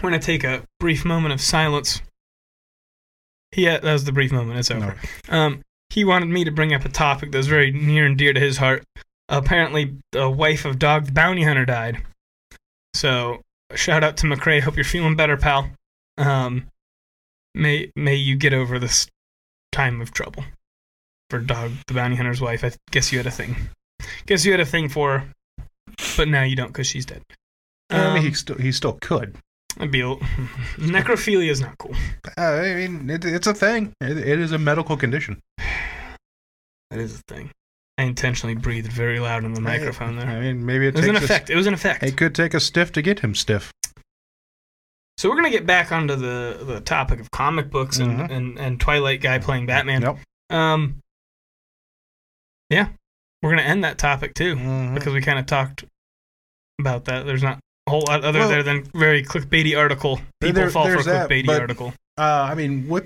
We're 0.01 0.09
gonna 0.09 0.19
take 0.21 0.43
a 0.43 0.63
brief 0.79 1.05
moment 1.05 1.33
of 1.33 1.41
silence. 1.41 2.01
He 3.51 3.63
had, 3.65 3.81
that 3.83 3.93
was 3.93 4.05
the 4.05 4.11
brief 4.11 4.31
moment. 4.31 4.59
It's 4.59 4.71
over. 4.71 4.95
Um, 5.29 5.61
he 5.89 6.03
wanted 6.03 6.27
me 6.29 6.43
to 6.43 6.51
bring 6.51 6.73
up 6.73 6.83
a 6.83 6.89
topic 6.89 7.31
that 7.31 7.37
was 7.37 7.47
very 7.47 7.71
near 7.71 8.05
and 8.05 8.17
dear 8.17 8.33
to 8.33 8.39
his 8.39 8.57
heart. 8.57 8.83
Apparently, 9.29 9.95
the 10.11 10.29
wife 10.29 10.65
of 10.65 10.79
Dog 10.79 11.05
the 11.05 11.11
Bounty 11.11 11.43
Hunter 11.43 11.65
died. 11.65 12.03
So, 12.93 13.41
shout 13.75 14.03
out 14.03 14.17
to 14.17 14.27
McRae. 14.27 14.61
Hope 14.61 14.75
you're 14.75 14.83
feeling 14.83 15.15
better, 15.15 15.37
pal. 15.37 15.69
Um, 16.17 16.67
may 17.53 17.91
may 17.95 18.15
you 18.15 18.35
get 18.35 18.53
over 18.53 18.79
this 18.79 19.07
time 19.77 20.01
of 20.01 20.11
trouble 20.11 20.43
for 21.29 21.39
Dog 21.39 21.71
the 21.85 21.93
Bounty 21.93 22.15
Hunter's 22.15 22.41
wife. 22.41 22.63
I 22.63 22.71
guess 22.89 23.11
you 23.11 23.19
had 23.19 23.27
a 23.27 23.31
thing. 23.31 23.55
Guess 24.25 24.43
you 24.43 24.51
had 24.51 24.59
a 24.59 24.65
thing 24.65 24.89
for 24.89 25.19
her, 25.19 25.27
but 26.17 26.27
now 26.27 26.41
you 26.41 26.55
don't 26.55 26.69
because 26.69 26.87
she's 26.87 27.05
dead. 27.05 27.21
I 27.91 27.97
mean, 27.97 28.17
Um, 28.17 28.25
he 28.25 28.33
still 28.33 28.57
he 28.57 28.71
still 28.71 28.93
could. 28.93 29.35
That'd 29.75 29.91
be 29.91 29.99
necrophilia 30.79 31.51
is 31.51 31.61
not 31.61 31.77
cool. 31.77 31.95
Uh, 32.35 32.41
I 32.41 32.73
mean, 32.73 33.07
it, 33.07 33.23
it's 33.23 33.45
a 33.45 33.53
thing. 33.53 33.93
It, 34.01 34.17
it 34.17 34.39
is 34.39 34.51
a 34.51 34.57
medical 34.57 34.97
condition. 34.97 35.39
That 36.89 36.99
is 36.99 37.15
a 37.19 37.21
thing. 37.27 37.51
I 37.97 38.03
intentionally 38.03 38.55
breathed 38.55 38.89
very 38.89 39.19
loud 39.19 39.43
in 39.43 39.53
the 39.53 39.59
microphone 39.59 40.15
there. 40.15 40.25
I 40.25 40.39
mean, 40.39 40.65
maybe 40.65 40.87
it, 40.87 40.95
It 40.95 40.99
was 40.99 41.07
an 41.07 41.17
effect. 41.17 41.49
It 41.49 41.55
was 41.57 41.67
an 41.67 41.73
effect. 41.73 42.01
It 42.01 42.15
could 42.15 42.33
take 42.33 42.53
a 42.53 42.61
stiff 42.61 42.93
to 42.93 43.01
get 43.01 43.19
him 43.19 43.35
stiff. 43.35 43.73
So 45.17 45.29
we're 45.29 45.35
gonna 45.35 45.49
get 45.49 45.65
back 45.65 45.91
onto 45.91 46.15
the 46.15 46.59
the 46.65 46.79
topic 46.81 47.19
of 47.19 47.31
comic 47.31 47.69
books 47.71 47.97
and, 47.97 48.19
Mhm. 48.19 48.31
and, 48.31 48.59
and 48.59 48.79
Twilight 48.79 49.21
guy 49.21 49.39
playing 49.39 49.65
Batman. 49.65 50.01
Yep. 50.03 50.17
Um. 50.51 50.99
Yeah, 52.69 52.89
we're 53.41 53.49
gonna 53.51 53.61
end 53.63 53.83
that 53.83 53.97
topic 53.97 54.33
too 54.33 54.55
Mhm. 54.55 54.93
because 54.93 55.13
we 55.13 55.21
kind 55.21 55.39
of 55.39 55.45
talked 55.45 55.85
about 56.79 57.05
that. 57.05 57.25
There's 57.25 57.41
not 57.43 57.59
a 57.87 57.89
whole 57.91 58.03
lot 58.07 58.23
other 58.23 58.39
Well- 58.39 58.49
there 58.49 58.63
than 58.63 58.83
very 58.93 59.23
clickbaity 59.23 59.77
article. 59.77 60.19
People 60.41 60.53
There- 60.61 60.69
fall 60.69 60.85
for 60.85 60.91
a 60.91 60.93
there's 60.95 61.05
that, 61.05 61.29
clickbaity 61.29 61.45
but- 61.47 61.61
article. 61.61 61.93
Uh, 62.17 62.47
I 62.51 62.55
mean, 62.55 62.87
what 62.87 63.05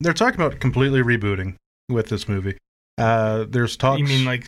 they're 0.00 0.14
talking 0.14 0.40
about 0.40 0.60
completely 0.60 1.00
rebooting 1.02 1.56
with 1.88 2.08
this 2.08 2.28
movie. 2.28 2.56
Uh, 2.98 3.44
there's 3.48 3.76
talks. 3.76 3.98
You 4.00 4.06
mean 4.06 4.24
like 4.24 4.46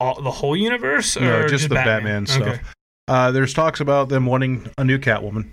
all, 0.00 0.20
the 0.22 0.30
whole 0.30 0.56
universe, 0.56 1.16
or 1.16 1.20
No, 1.20 1.48
just 1.48 1.68
the 1.68 1.74
Batman 1.74 2.26
stuff. 2.26 2.46
Okay. 2.46 2.60
Uh, 3.08 3.30
there's 3.32 3.52
talks 3.54 3.80
about 3.80 4.08
them 4.08 4.26
wanting 4.26 4.70
a 4.78 4.84
new 4.84 4.98
Catwoman. 4.98 5.52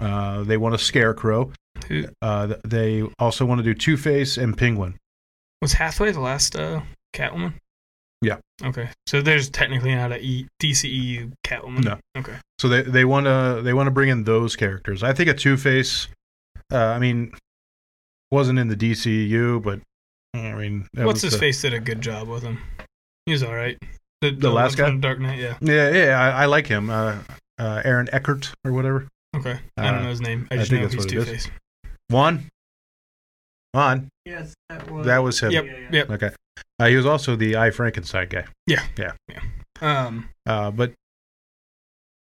Uh, 0.00 0.42
they 0.44 0.56
want 0.56 0.74
a 0.74 0.78
Scarecrow. 0.78 1.52
Uh, 2.22 2.54
they 2.64 3.02
also 3.18 3.44
want 3.44 3.58
to 3.58 3.62
do 3.62 3.74
Two 3.74 3.96
Face 3.96 4.36
and 4.38 4.56
Penguin. 4.56 4.96
Was 5.62 5.72
Hathaway 5.74 6.12
the 6.12 6.20
last 6.20 6.56
uh, 6.56 6.80
Catwoman? 7.14 7.54
Yeah. 8.22 8.38
Okay, 8.64 8.88
so 9.06 9.20
there's 9.20 9.50
technically 9.50 9.94
not 9.94 10.10
a 10.12 10.18
e- 10.18 10.48
DCEU 10.62 11.32
Catwoman. 11.46 11.84
No. 11.84 11.98
Okay. 12.16 12.34
So 12.58 12.68
they 12.68 12.82
they 12.82 13.04
want 13.04 13.26
to 13.26 13.60
they 13.62 13.72
want 13.74 13.86
to 13.86 13.90
bring 13.90 14.08
in 14.08 14.24
those 14.24 14.56
characters. 14.56 15.02
I 15.02 15.12
think 15.12 15.28
a 15.28 15.34
Two 15.34 15.56
Face. 15.56 16.08
Uh, 16.72 16.78
I 16.78 16.98
mean, 16.98 17.32
wasn't 18.30 18.58
in 18.58 18.68
the 18.68 18.76
DCU, 18.76 19.62
but 19.62 19.80
I 20.34 20.54
mean, 20.54 20.88
What's 20.94 21.22
his 21.22 21.32
the- 21.32 21.38
face 21.38 21.62
did 21.62 21.74
a 21.74 21.80
good 21.80 22.00
job 22.00 22.28
with 22.28 22.42
him. 22.42 22.58
He's 23.26 23.42
all 23.42 23.54
right. 23.54 23.76
The, 24.22 24.30
The 24.30 24.50
last 24.50 24.76
guy? 24.78 24.94
Dark 24.96 25.20
Knight. 25.20 25.38
Yeah. 25.38 25.58
Yeah, 25.60 25.90
yeah, 25.90 26.20
I, 26.20 26.42
I 26.42 26.46
like 26.46 26.66
him. 26.66 26.88
Uh, 26.90 27.18
uh, 27.58 27.82
Aaron 27.84 28.08
Eckhart 28.12 28.52
or 28.64 28.72
whatever. 28.72 29.06
Okay. 29.36 29.58
I 29.76 29.82
don't 29.84 29.94
Uh, 29.96 30.02
know 30.04 30.08
his 30.10 30.20
name. 30.20 30.46
I 30.50 30.54
I 30.54 30.58
just 30.58 30.70
think 30.70 30.82
know 30.82 30.88
that's 30.88 30.94
he's 30.94 31.04
what 31.04 31.10
Two 31.10 31.20
it 31.20 31.28
is. 31.36 31.46
Face. 31.46 31.54
Juan. 32.10 32.44
Juan. 33.74 34.08
Yes, 34.24 34.54
that 34.68 34.90
was. 34.90 35.06
That 35.06 35.18
was 35.18 35.40
him. 35.40 35.50
Yep. 35.52 35.64
Yep. 35.92 36.10
Okay. 36.10 36.30
Uh, 36.78 36.86
he 36.86 36.96
was 36.96 37.06
also 37.06 37.36
the 37.36 37.56
I 37.56 37.70
Frankenstein 37.70 38.28
guy. 38.28 38.44
Yeah. 38.66 38.84
Yeah. 38.98 39.12
Yeah. 39.28 39.40
Um. 39.80 40.28
Uh, 40.46 40.70
but 40.70 40.92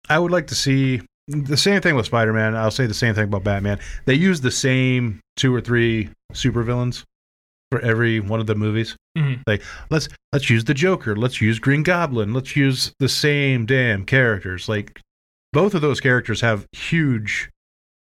I 0.10 0.20
would 0.20 0.32
like 0.32 0.48
to 0.48 0.56
see 0.56 1.02
the 1.28 1.58
same 1.58 1.82
thing 1.82 1.96
with 1.96 2.06
Spider 2.06 2.34
Man. 2.34 2.56
I'll 2.56 2.72
say 2.72 2.86
the 2.86 2.94
same 2.94 3.16
thing 3.16 3.26
about 3.26 3.44
Batman. 3.44 3.80
They 4.06 4.14
use 4.16 4.42
the 4.42 4.52
same 4.52 5.20
two 5.38 5.54
or 5.54 5.62
three 5.62 6.10
supervillains 6.34 7.04
for 7.72 7.80
every 7.82 8.20
one 8.20 8.40
of 8.40 8.48
the 8.48 8.56
movies. 8.56 8.96
mhm. 9.18 9.42
Like 9.48 9.64
let's 9.90 10.08
let's 10.34 10.50
use 10.50 10.66
the 10.66 10.74
Joker. 10.74 11.16
Let's 11.16 11.42
use 11.42 11.60
Green 11.60 11.84
Goblin. 11.84 12.34
Let's 12.34 12.56
use 12.56 12.92
the 13.00 13.10
same 13.10 13.66
damn 13.66 14.06
characters. 14.06 14.68
Like 14.70 15.00
both 15.56 15.74
of 15.74 15.82
those 15.82 16.00
characters 16.00 16.42
have 16.42 16.68
huge 16.72 17.50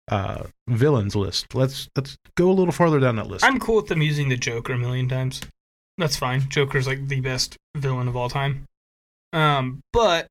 uh, 0.08 0.44
villains 0.68 1.14
list. 1.14 1.54
Let's 1.54 1.88
let's 1.94 2.16
go 2.36 2.50
a 2.50 2.52
little 2.52 2.72
farther 2.72 2.98
down 2.98 3.16
that 3.16 3.26
list. 3.28 3.44
I'm 3.44 3.60
cool 3.60 3.76
with 3.76 3.86
them 3.86 4.02
using 4.02 4.28
the 4.28 4.36
Joker 4.36 4.72
a 4.72 4.78
million 4.78 5.08
times. 5.08 5.40
That's 5.98 6.16
fine. 6.16 6.48
Joker's 6.48 6.86
like 6.86 7.08
the 7.08 7.20
best 7.20 7.56
villain 7.76 8.08
of 8.08 8.16
all 8.16 8.28
time. 8.28 8.64
Um, 9.32 9.80
but 9.92 10.26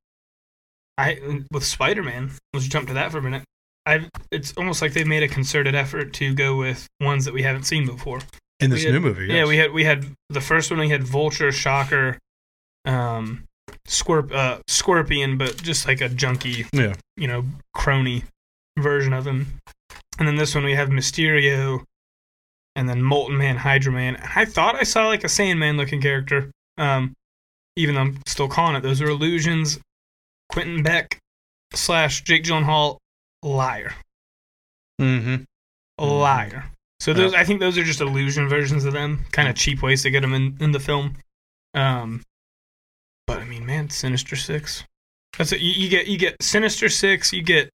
I 0.97 1.41
with 1.51 1.63
Spider-Man, 1.63 2.31
let's 2.53 2.67
jump 2.67 2.87
to 2.87 2.93
that 2.95 3.11
for 3.11 3.19
a 3.19 3.21
minute. 3.21 3.43
I 3.85 4.09
it's 4.31 4.53
almost 4.57 4.81
like 4.81 4.93
they've 4.93 5.05
made 5.07 5.23
a 5.23 5.27
concerted 5.27 5.75
effort 5.75 6.13
to 6.13 6.33
go 6.33 6.57
with 6.57 6.87
ones 6.99 7.25
that 7.25 7.33
we 7.33 7.43
haven't 7.43 7.63
seen 7.63 7.85
before. 7.85 8.19
in 8.59 8.69
this 8.71 8.83
had- 8.83 8.93
new 8.93 8.99
movie. 8.99 9.27
Yeah, 9.27 9.45
we 9.45 9.57
had 9.57 9.71
we 9.71 9.83
had 9.83 10.05
the 10.29 10.41
first 10.41 10.71
one. 10.71 10.79
We 10.79 10.89
had 10.89 11.03
Vulture, 11.03 11.51
Shocker, 11.51 12.17
um, 12.85 13.43
Scorp- 13.87 14.31
uh, 14.33 14.59
Scorpion, 14.67 15.37
but 15.37 15.61
just 15.61 15.87
like 15.87 16.01
a 16.01 16.09
junky, 16.09 16.67
Yeah. 16.73 16.93
you 17.17 17.27
know, 17.27 17.45
crony 17.73 18.23
version 18.77 19.13
of 19.13 19.25
him. 19.27 19.59
And 20.17 20.27
then 20.27 20.35
this 20.37 20.55
one 20.55 20.63
we 20.63 20.73
have 20.75 20.89
Mysterio, 20.89 21.83
and 22.75 22.89
then 22.89 23.01
Molten 23.03 23.37
Man, 23.37 23.57
Hydro 23.57 23.93
Man. 23.93 24.15
I 24.35 24.45
thought 24.45 24.75
I 24.75 24.83
saw 24.83 25.07
like 25.07 25.23
a 25.23 25.29
Sandman 25.29 25.77
looking 25.77 26.01
character. 26.01 26.49
Um, 26.77 27.13
even 27.75 27.95
though 27.95 28.01
I'm 28.01 28.17
still 28.25 28.47
calling 28.47 28.75
it, 28.75 28.81
those 28.81 29.01
are 29.01 29.09
illusions. 29.09 29.79
Quentin 30.49 30.83
Beck 30.83 31.17
slash 31.73 32.21
Jake 32.23 32.43
Gyllenhaal, 32.43 32.97
liar, 33.43 33.93
Mm-hmm. 35.01 35.43
liar. 35.99 36.65
So 37.01 37.13
those, 37.13 37.33
I 37.33 37.43
think 37.43 37.59
those 37.59 37.77
are 37.77 37.83
just 37.83 37.99
illusion 38.01 38.47
versions 38.47 38.85
of 38.85 38.93
them, 38.93 39.25
kind 39.31 39.49
of 39.49 39.55
cheap 39.55 39.81
ways 39.81 40.01
to 40.03 40.09
get 40.09 40.21
them 40.21 40.33
in, 40.33 40.57
in 40.61 40.71
the 40.71 40.79
film. 40.79 41.17
Um, 41.73 42.23
but 43.27 43.37
I 43.39 43.45
mean, 43.45 43.65
man, 43.65 43.89
Sinister 43.89 44.35
Six. 44.35 44.83
That's 45.37 45.51
it. 45.51 45.61
You, 45.61 45.71
you 45.71 45.89
get 45.89 46.07
you 46.07 46.17
get 46.17 46.35
Sinister 46.41 46.89
Six. 46.89 47.33
You 47.33 47.41
get 47.43 47.69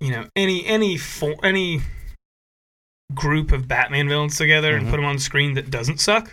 you 0.00 0.10
know 0.10 0.26
any 0.36 0.66
any 0.66 0.96
fo- 0.96 1.38
any 1.42 1.80
group 3.14 3.52
of 3.52 3.68
Batman 3.68 4.08
villains 4.08 4.36
together 4.36 4.76
and 4.76 4.86
Mhm. 4.86 4.90
put 4.90 4.96
them 4.96 5.04
on 5.04 5.18
screen 5.18 5.54
that 5.54 5.70
doesn't 5.70 6.00
suck. 6.00 6.32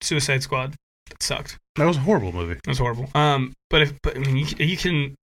Suicide 0.00 0.42
Squad. 0.42 0.74
That 1.08 1.22
sucked. 1.22 1.58
That 1.76 1.84
was 1.86 1.96
a 1.96 2.00
horrible 2.00 2.32
movie. 2.32 2.52
It 2.52 2.66
was 2.66 2.78
horrible. 2.78 3.10
Um, 3.14 3.52
but 3.70 3.82
if 3.82 3.92
but 4.02 4.16
I 4.16 4.20
mean, 4.20 4.36
you, 4.36 4.46
you 4.58 4.76
can 4.76 5.14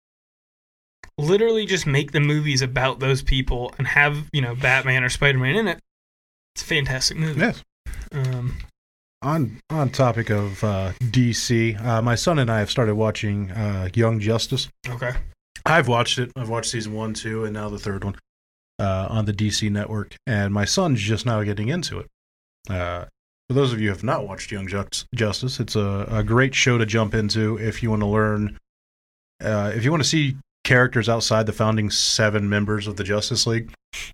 literally 1.18 1.66
just 1.66 1.86
make 1.86 2.12
the 2.12 2.20
movies 2.20 2.62
about 2.62 3.00
those 3.00 3.22
people 3.22 3.74
and 3.78 3.88
have 3.88 4.28
you 4.34 4.42
know 4.42 4.56
Batman 4.56 5.04
or 5.04 5.10
Spider 5.10 5.38
Man 5.38 5.56
in 5.56 5.68
it. 5.68 5.80
It's 6.56 6.64
a 6.64 6.66
fantastic 6.66 7.18
movie. 7.18 7.40
Yes. 7.40 7.62
Um, 8.12 8.58
On 9.21 9.60
on 9.69 9.89
topic 9.89 10.29
of 10.29 10.63
uh, 10.63 10.93
DC, 11.01 11.79
uh, 11.84 12.01
my 12.01 12.15
son 12.15 12.39
and 12.39 12.49
I 12.49 12.60
have 12.60 12.71
started 12.71 12.95
watching 12.95 13.51
uh, 13.51 13.89
Young 13.93 14.19
Justice. 14.19 14.69
okay. 14.88 15.12
I've 15.65 15.89
watched 15.89 16.19
it. 16.19 16.32
I've 16.38 16.49
watched 16.49 16.71
season 16.71 16.93
one, 16.93 17.13
two, 17.13 17.43
and 17.43 17.53
now 17.53 17.67
the 17.69 17.77
third 17.77 18.05
one 18.05 18.15
uh, 18.79 19.08
on 19.10 19.25
the 19.25 19.34
DC 19.34 19.69
network. 19.69 20.15
And 20.25 20.53
my 20.53 20.65
son's 20.65 21.01
just 21.01 21.25
now 21.25 21.43
getting 21.43 21.67
into 21.67 21.99
it. 21.99 22.08
Uh, 22.69 23.05
for 23.47 23.53
those 23.53 23.73
of 23.73 23.82
you 23.82 23.88
who 23.88 23.93
have 23.93 24.03
not 24.03 24.27
watched 24.27 24.51
Young 24.51 24.67
Justice, 24.67 25.60
it's 25.60 25.75
a, 25.75 26.08
a 26.10 26.23
great 26.23 26.55
show 26.55 26.77
to 26.77 26.86
jump 26.86 27.13
into 27.13 27.58
if 27.58 27.84
you 27.84 27.89
want 27.89 28.01
to 28.01 28.08
learn, 28.08 28.58
uh, 29.43 29.71
if 29.75 29.84
you 29.84 29.91
want 29.91 30.03
to 30.03 30.10
see 30.10 30.38
characters 30.63 31.10
outside 31.10 31.45
the 31.45 31.53
founding 31.53 31.89
seven 31.89 32.47
members 32.47 32.88
of 32.88 32.95
the 32.95 33.03
Justice 33.03 33.45
League. 33.45 33.71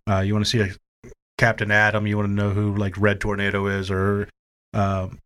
Uh, 0.10 0.20
you 0.20 0.34
want 0.34 0.46
to 0.46 0.50
see 0.50 0.62
like, 0.62 0.78
Captain 1.38 1.70
Atom. 1.70 2.08
You 2.08 2.18
want 2.18 2.30
to 2.30 2.34
know 2.34 2.52
who 2.52 2.76
like 2.76 2.98
Red 2.98 3.20
Tornado 3.20 3.68
is, 3.68 3.92
or 3.92 4.30
um, 4.76 5.18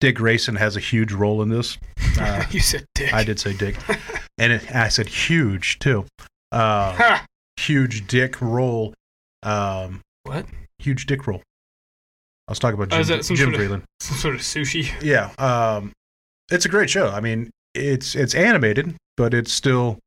Dick 0.00 0.16
Grayson 0.16 0.56
has 0.56 0.76
a 0.76 0.80
huge 0.80 1.12
role 1.12 1.42
in 1.42 1.48
this. 1.48 1.78
Uh, 2.18 2.42
you 2.50 2.60
said 2.60 2.82
dick. 2.94 3.12
I 3.12 3.22
did 3.24 3.38
say 3.38 3.52
Dick, 3.52 3.76
and 4.38 4.50
it, 4.54 4.74
I 4.74 4.88
said 4.88 5.06
huge 5.06 5.78
too. 5.80 6.06
Uh, 6.50 7.18
huge 7.60 8.06
dick 8.06 8.40
role. 8.40 8.94
Um, 9.42 10.00
What? 10.22 10.46
huge 10.78 11.04
dick 11.04 11.26
role. 11.26 11.42
I 12.48 12.52
was 12.52 12.58
talking 12.58 12.80
about 12.80 12.98
Oh, 12.98 13.02
Jim, 13.02 13.20
is 13.20 13.26
some 13.26 13.36
Jim 13.36 13.50
sort 13.52 13.60
of- 13.60 13.70
Vreeland. 13.70 13.82
Some 14.00 14.16
sort 14.16 14.34
of 14.34 14.40
sushi. 14.40 14.90
Yeah, 15.02 15.30
um, 15.36 15.92
it's 16.50 16.64
a 16.64 16.70
great 16.70 16.88
show. 16.88 17.08
I 17.10 17.20
mean, 17.20 17.50
it's 17.74 18.14
it's 18.14 18.34
animated, 18.34 18.94
but 19.18 19.34
it's 19.34 19.52
still 19.52 19.98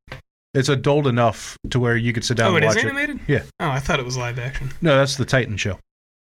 it's 0.52 0.68
adult 0.68 1.06
enough 1.06 1.56
to 1.70 1.78
where 1.78 1.96
you 1.96 2.12
could 2.12 2.24
sit 2.24 2.38
down 2.38 2.54
Oh, 2.54 2.56
and 2.56 2.64
it 2.64 2.68
is 2.70 2.74
watch 2.74 2.84
it. 2.84 2.88
animated. 2.88 3.20
Yeah. 3.28 3.42
Oh, 3.60 3.68
I 3.70 3.78
thought 3.78 4.00
it 4.00 4.04
was 4.04 4.16
live 4.16 4.40
action. 4.40 4.72
No, 4.82 4.96
that's 4.96 5.14
the 5.14 5.24
Titan 5.24 5.56
show. 5.56 5.78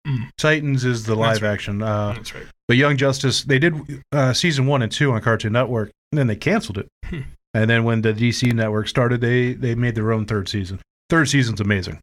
Mm. 0.09 0.31
Titans 0.39 0.85
is 0.85 1.05
the 1.05 1.15
live 1.15 1.43
right. 1.43 1.53
action. 1.53 1.83
Uh, 1.83 2.15
That's 2.15 2.35
right. 2.35 2.47
But 2.67 2.77
Young 2.77 2.97
Justice, 2.97 3.45
they 3.45 3.59
did 3.59 3.75
uh, 4.13 4.33
season 4.33 4.67
one 4.67 4.83
and 4.83 4.91
two 4.91 5.13
on 5.13 5.21
Cartoon 5.21 5.53
Network, 5.53 5.91
and 6.13 6.19
then 6.19 6.27
they 6.27 6.37
canceled 6.37 6.79
it. 6.79 6.89
Hmm. 7.05 7.21
And 7.55 7.69
then 7.69 7.85
when 7.85 8.03
the 8.03 8.13
DC 8.13 8.53
network 8.53 8.89
started, 8.89 9.21
they 9.21 9.55
they 9.55 9.75
made 9.75 9.95
their 9.95 10.13
own 10.13 10.27
third 10.27 10.49
season. 10.49 10.81
Third 11.09 11.29
season's 11.29 11.61
amazing. 11.61 11.99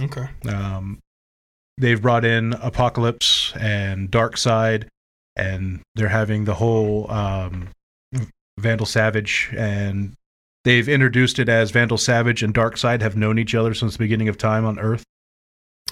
Okay. 0.00 0.28
Um, 0.48 0.98
they've 1.78 2.00
brought 2.00 2.24
in 2.24 2.54
Apocalypse 2.54 3.52
and 3.56 4.10
Darkseid, 4.10 4.88
and 5.36 5.80
they're 5.94 6.08
having 6.08 6.44
the 6.44 6.54
whole 6.54 7.10
um, 7.10 7.68
Vandal 8.58 8.86
Savage, 8.86 9.50
and 9.56 10.14
they've 10.64 10.88
introduced 10.88 11.38
it 11.38 11.48
as 11.48 11.70
Vandal 11.70 11.98
Savage 11.98 12.42
and 12.42 12.54
Darkseid 12.54 13.02
have 13.02 13.16
known 13.16 13.38
each 13.38 13.54
other 13.54 13.74
since 13.74 13.92
the 13.92 13.98
beginning 13.98 14.28
of 14.28 14.38
time 14.38 14.64
on 14.64 14.78
Earth, 14.78 15.04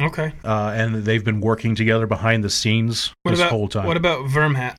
Okay. 0.00 0.32
uh, 0.44 0.72
and 0.74 0.94
they've 1.04 1.24
been 1.24 1.40
working 1.40 1.74
together 1.74 2.06
behind 2.06 2.42
the 2.42 2.50
scenes 2.50 3.12
What 3.22 3.32
this 3.32 3.40
about 3.40 3.50
whole 3.50 3.68
time. 3.68 3.86
what 3.86 3.96
about 3.96 4.26
Vermhat? 4.26 4.76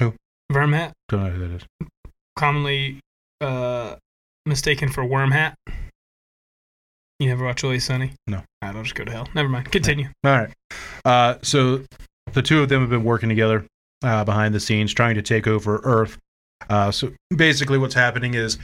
Who? 0.00 0.14
Vermhat, 0.52 0.92
Don't 1.08 1.24
know 1.24 1.30
who 1.30 1.48
that 1.48 1.54
is. 1.56 1.88
commonly 2.36 3.00
uh, 3.40 3.96
mistaken 4.46 4.88
for 4.90 5.04
Wormhat. 5.04 5.54
You 7.18 7.28
never 7.28 7.44
watch 7.44 7.64
Always 7.64 7.84
Sunny? 7.84 8.12
No. 8.26 8.42
Alright, 8.62 8.76
I'll 8.76 8.82
just 8.84 8.94
go 8.94 9.04
to 9.04 9.10
hell. 9.10 9.28
Never 9.34 9.48
mind. 9.48 9.70
Continue. 9.72 10.08
All 10.24 10.30
right. 10.32 10.50
Uh, 11.04 11.34
so 11.42 11.82
the 12.32 12.42
two 12.42 12.62
of 12.62 12.68
them 12.68 12.80
have 12.80 12.90
been 12.90 13.02
working 13.04 13.28
together 13.28 13.64
uh, 14.04 14.24
behind 14.24 14.54
the 14.54 14.60
scenes, 14.60 14.94
trying 14.94 15.16
to 15.16 15.22
take 15.22 15.46
over 15.48 15.80
Earth. 15.82 16.16
Uh, 16.70 16.90
so 16.92 17.10
basically, 17.36 17.76
what's 17.78 17.94
happening 17.94 18.34
is 18.34 18.58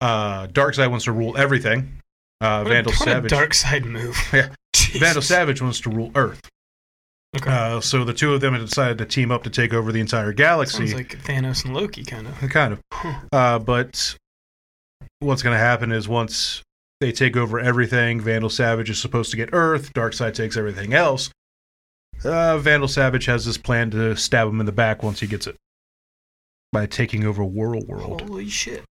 uh, 0.00 0.46
Darkseid 0.48 0.90
wants 0.90 1.04
to 1.04 1.12
rule 1.12 1.36
everything. 1.36 2.00
Uh, 2.40 2.62
What 2.62 2.66
a- 2.70 2.74
Vandal 2.74 2.92
what 2.94 3.08
a 3.24 3.28
dark 3.28 3.54
side 3.54 3.84
move. 3.84 4.16
Yeah. 4.32 4.48
Jesus. 4.78 5.00
Vandal 5.00 5.22
Savage 5.22 5.60
wants 5.62 5.80
to 5.80 5.90
rule 5.90 6.10
Earth. 6.14 6.40
Okay. 7.36 7.50
Uh, 7.50 7.80
so 7.80 8.04
the 8.04 8.14
two 8.14 8.32
of 8.32 8.40
them 8.40 8.54
have 8.54 8.64
decided 8.64 8.98
to 8.98 9.04
team 9.04 9.30
up 9.30 9.42
to 9.44 9.50
take 9.50 9.74
over 9.74 9.92
the 9.92 10.00
entire 10.00 10.32
galaxy. 10.32 10.86
Sounds 10.86 10.94
like 10.94 11.22
Thanos 11.22 11.64
and 11.64 11.74
Loki, 11.74 12.04
kind 12.04 12.26
of. 12.26 12.38
kind 12.50 12.72
of. 12.72 12.80
Uh, 13.32 13.58
but 13.58 14.16
what's 15.20 15.42
going 15.42 15.54
to 15.54 15.58
happen 15.58 15.92
is 15.92 16.08
once 16.08 16.62
they 17.00 17.12
take 17.12 17.36
over 17.36 17.60
everything, 17.60 18.20
Vandal 18.20 18.50
Savage 18.50 18.90
is 18.90 18.98
supposed 18.98 19.30
to 19.30 19.36
get 19.36 19.50
Earth. 19.52 19.92
Darkseid 19.92 20.34
takes 20.34 20.56
everything 20.56 20.94
else. 20.94 21.30
Uh, 22.24 22.58
Vandal 22.58 22.88
Savage 22.88 23.26
has 23.26 23.44
this 23.44 23.58
plan 23.58 23.90
to 23.90 24.16
stab 24.16 24.48
him 24.48 24.60
in 24.60 24.66
the 24.66 24.72
back 24.72 25.02
once 25.02 25.20
he 25.20 25.26
gets 25.26 25.46
it 25.46 25.56
by 26.72 26.86
taking 26.86 27.24
over 27.24 27.44
World 27.44 27.86
World. 27.86 28.22
Holy 28.22 28.48
shit! 28.48 28.84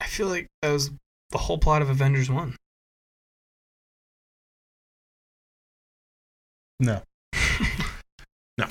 I 0.00 0.06
feel 0.06 0.26
like 0.26 0.48
that 0.60 0.72
was 0.72 0.90
the 1.30 1.38
whole 1.38 1.58
plot 1.58 1.80
of 1.80 1.88
Avengers 1.88 2.28
One. 2.30 2.56
No. 6.82 7.02
No. 8.58 8.66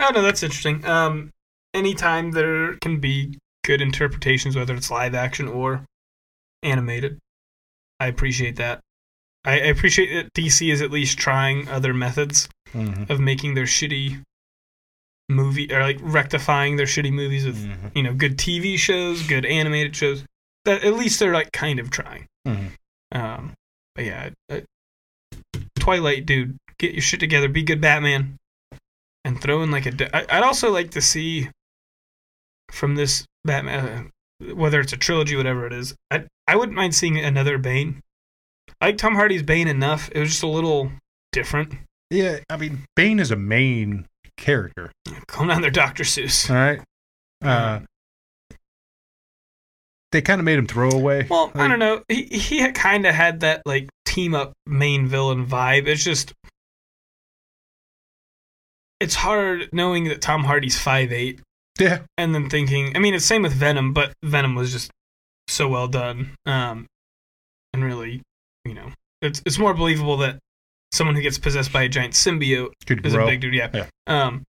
Oh 0.00 0.10
no, 0.14 0.20
that's 0.20 0.42
interesting. 0.42 0.84
Um, 0.84 1.30
anytime 1.72 2.32
there 2.32 2.76
can 2.82 3.00
be 3.00 3.38
good 3.64 3.80
interpretations, 3.80 4.54
whether 4.56 4.74
it's 4.74 4.90
live 4.90 5.14
action 5.14 5.48
or 5.48 5.86
animated, 6.62 7.18
I 7.98 8.08
appreciate 8.08 8.56
that. 8.56 8.80
I, 9.44 9.52
I 9.52 9.64
appreciate 9.66 10.12
that 10.14 10.34
DC 10.34 10.70
is 10.70 10.82
at 10.82 10.90
least 10.90 11.16
trying 11.18 11.66
other 11.68 11.94
methods 11.94 12.46
Mhm. 12.74 13.08
of 13.08 13.20
making 13.20 13.54
their 13.54 13.64
shitty 13.64 14.22
movie 15.30 15.72
or 15.72 15.80
like 15.80 15.98
rectifying 16.02 16.76
their 16.76 16.86
shitty 16.86 17.12
movies 17.12 17.46
with 17.46 17.56
Mhm. 17.56 17.96
you 17.96 18.02
know 18.02 18.12
good 18.12 18.36
TV 18.36 18.76
shows, 18.78 19.22
good 19.26 19.46
animated 19.46 19.96
shows. 19.96 20.24
That 20.66 20.84
at 20.84 20.92
least 20.94 21.18
they're 21.18 21.32
like 21.32 21.52
kind 21.52 21.78
of 21.78 21.90
trying. 21.90 22.26
Mhm. 22.46 22.72
Um, 23.12 23.54
but 23.94 24.04
yeah, 24.04 24.30
uh, 24.50 24.60
Twilight, 25.78 26.26
dude, 26.26 26.58
get 26.80 26.94
your 26.94 27.02
shit 27.02 27.20
together, 27.20 27.48
be 27.48 27.62
good 27.62 27.80
Batman, 27.80 28.36
and 29.24 29.40
throw 29.40 29.62
in 29.62 29.70
like 29.70 29.86
a. 29.86 30.16
I, 30.16 30.38
I'd 30.38 30.42
also 30.42 30.70
like 30.70 30.90
to 30.92 31.00
see 31.00 31.48
from 32.72 32.96
this 32.96 33.24
Batman, 33.44 34.10
uh, 34.42 34.54
whether 34.54 34.80
it's 34.80 34.92
a 34.92 34.96
trilogy, 34.96 35.36
whatever 35.36 35.66
it 35.66 35.72
is. 35.72 35.94
I 36.10 36.24
I 36.48 36.56
wouldn't 36.56 36.76
mind 36.76 36.94
seeing 36.94 37.18
another 37.18 37.58
Bane. 37.58 38.00
I 38.80 38.86
like 38.86 38.98
Tom 38.98 39.14
Hardy's 39.14 39.42
Bane 39.42 39.68
enough. 39.68 40.10
It 40.12 40.18
was 40.18 40.30
just 40.30 40.42
a 40.42 40.48
little 40.48 40.90
different. 41.32 41.74
Yeah, 42.08 42.38
I 42.48 42.56
mean, 42.56 42.84
Bane 42.96 43.20
is 43.20 43.30
a 43.30 43.36
main 43.36 44.06
character. 44.36 44.90
Calm 45.28 45.48
down 45.48 45.62
there, 45.62 45.70
Doctor 45.70 46.02
Seuss. 46.02 46.50
All 46.50 46.56
right. 46.56 46.80
Uh, 47.42 47.80
they 50.12 50.20
kind 50.20 50.40
of 50.40 50.44
made 50.44 50.58
him 50.58 50.66
throw 50.66 50.90
away. 50.90 51.26
Well, 51.30 51.52
I 51.54 51.68
don't 51.68 51.78
know. 51.78 52.02
He 52.08 52.24
he 52.24 52.72
kind 52.72 53.06
of 53.06 53.14
had 53.14 53.40
that 53.40 53.62
like 53.64 53.88
team 54.06 54.34
up 54.34 54.52
main 54.66 55.06
villain 55.06 55.46
vibe. 55.46 55.86
It's 55.86 56.02
just 56.02 56.32
it's 59.00 59.14
hard 59.14 59.68
knowing 59.72 60.04
that 60.04 60.20
Tom 60.20 60.44
Hardy's 60.44 60.78
five 60.78 61.12
eight 61.12 61.40
Yeah. 61.78 62.00
and 62.18 62.34
then 62.34 62.48
thinking. 62.50 62.96
I 62.96 63.00
mean, 63.00 63.14
it's 63.14 63.24
same 63.24 63.42
with 63.42 63.52
Venom, 63.52 63.92
but 63.92 64.12
Venom 64.22 64.54
was 64.54 64.72
just 64.72 64.90
so 65.48 65.68
well 65.68 65.88
done. 65.88 66.34
Um, 66.46 66.86
and 67.72 67.84
really, 67.84 68.22
you 68.64 68.74
know, 68.74 68.90
it's 69.22 69.42
it's 69.46 69.58
more 69.58 69.74
believable 69.74 70.16
that 70.18 70.38
someone 70.92 71.14
who 71.16 71.22
gets 71.22 71.38
possessed 71.38 71.72
by 71.72 71.82
a 71.84 71.88
giant 71.88 72.14
symbiote 72.14 72.70
Could 72.86 73.04
is 73.06 73.14
grow. 73.14 73.24
a 73.24 73.28
big 73.28 73.40
dude. 73.40 73.54
Yeah. 73.54 73.70
Yeah. 73.72 73.86
Um, 74.06 74.42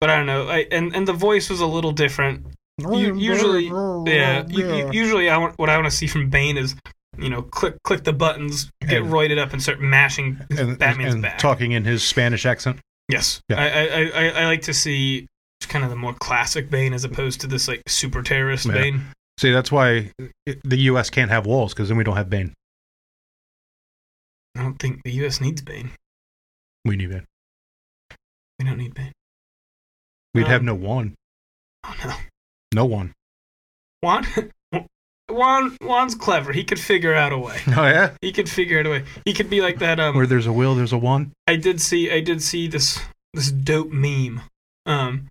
but 0.00 0.10
I 0.10 0.16
don't 0.16 0.26
know. 0.26 0.48
I, 0.48 0.66
and 0.70 0.94
and 0.94 1.06
the 1.08 1.12
voice 1.14 1.48
was 1.48 1.60
a 1.60 1.66
little 1.66 1.92
different. 1.92 2.46
Usually, 2.78 3.64
Yeah, 4.12 4.44
u- 4.48 4.90
usually 4.92 5.30
I 5.30 5.38
want 5.38 5.58
what 5.58 5.70
I 5.70 5.76
want 5.76 5.86
to 5.86 5.96
see 5.96 6.06
from 6.06 6.28
Bane 6.28 6.58
is, 6.58 6.74
you 7.16 7.30
know, 7.30 7.40
click 7.40 7.76
click 7.84 8.04
the 8.04 8.12
buttons, 8.12 8.70
get 8.86 9.00
And- 9.02 9.10
roided 9.10 9.38
up, 9.38 9.52
and 9.54 9.62
start 9.62 9.80
mashing 9.80 10.38
and, 10.50 10.78
Batman's 10.78 11.14
and 11.14 11.22
back. 11.22 11.38
talking 11.38 11.72
in 11.72 11.84
his 11.84 12.02
Spanish 12.04 12.44
accent. 12.44 12.78
Yes, 13.08 13.40
Yeah. 13.48 13.56
I, 13.60 13.66
I, 13.66 14.02
I 14.24 14.28
I 14.42 14.46
like 14.46 14.62
to 14.62 14.74
see 14.74 15.26
kind 15.68 15.84
of 15.84 15.90
the 15.90 15.96
more 15.96 16.14
classic 16.14 16.70
Bane 16.70 16.92
as 16.94 17.02
opposed 17.04 17.40
to 17.40 17.46
this 17.48 17.66
like 17.68 17.82
super 17.88 18.22
terrorist 18.22 18.66
Yeah. 18.66 18.72
Bane. 18.74 19.02
See, 19.38 19.50
that's 19.52 19.70
why 19.72 20.12
the 20.46 20.76
U.S. 20.90 21.10
can't 21.10 21.30
have 21.30 21.44
walls 21.44 21.74
because 21.74 21.88
then 21.88 21.98
we 21.98 22.04
don't 22.04 22.16
have 22.16 22.30
Bane. 22.30 22.54
I 24.56 24.62
don't 24.62 24.78
think 24.78 25.02
the 25.04 25.12
U.S. 25.12 25.40
needs 25.40 25.60
Bane. 25.60 25.90
We 26.84 26.96
need 26.96 27.10
Bane. 27.10 27.24
We 28.58 28.64
don't 28.64 28.78
need 28.78 28.94
Bane. 28.94 29.12
We'd 30.34 30.46
have 30.46 30.60
Um, 30.60 30.66
no 30.66 30.74
one. 30.74 31.14
Oh 31.84 31.94
no. 32.04 32.14
No 32.74 32.84
one. 32.86 33.12
Juan, 34.02 34.26
Juan, 35.28 35.76
Juan's 35.82 36.14
clever. 36.14 36.52
He 36.52 36.64
could 36.64 36.78
figure 36.78 37.14
out 37.14 37.32
a 37.32 37.38
way. 37.38 37.58
Oh 37.68 37.84
yeah. 37.86 38.12
He 38.20 38.32
could 38.32 38.48
figure 38.48 38.78
out 38.78 38.86
a 38.86 38.90
way. 38.90 39.04
He 39.24 39.32
could 39.32 39.50
be 39.50 39.60
like 39.60 39.78
that. 39.80 39.98
Um, 39.98 40.14
Where 40.16 40.26
there's 40.26 40.46
a 40.46 40.52
will, 40.52 40.74
there's 40.74 40.92
a 40.92 40.98
one. 40.98 41.32
I 41.46 41.56
did 41.56 41.80
see. 41.80 42.10
I 42.10 42.20
did 42.20 42.42
see 42.42 42.68
this 42.68 43.00
this 43.34 43.50
dope 43.50 43.90
meme. 43.90 44.42
Um, 44.86 45.28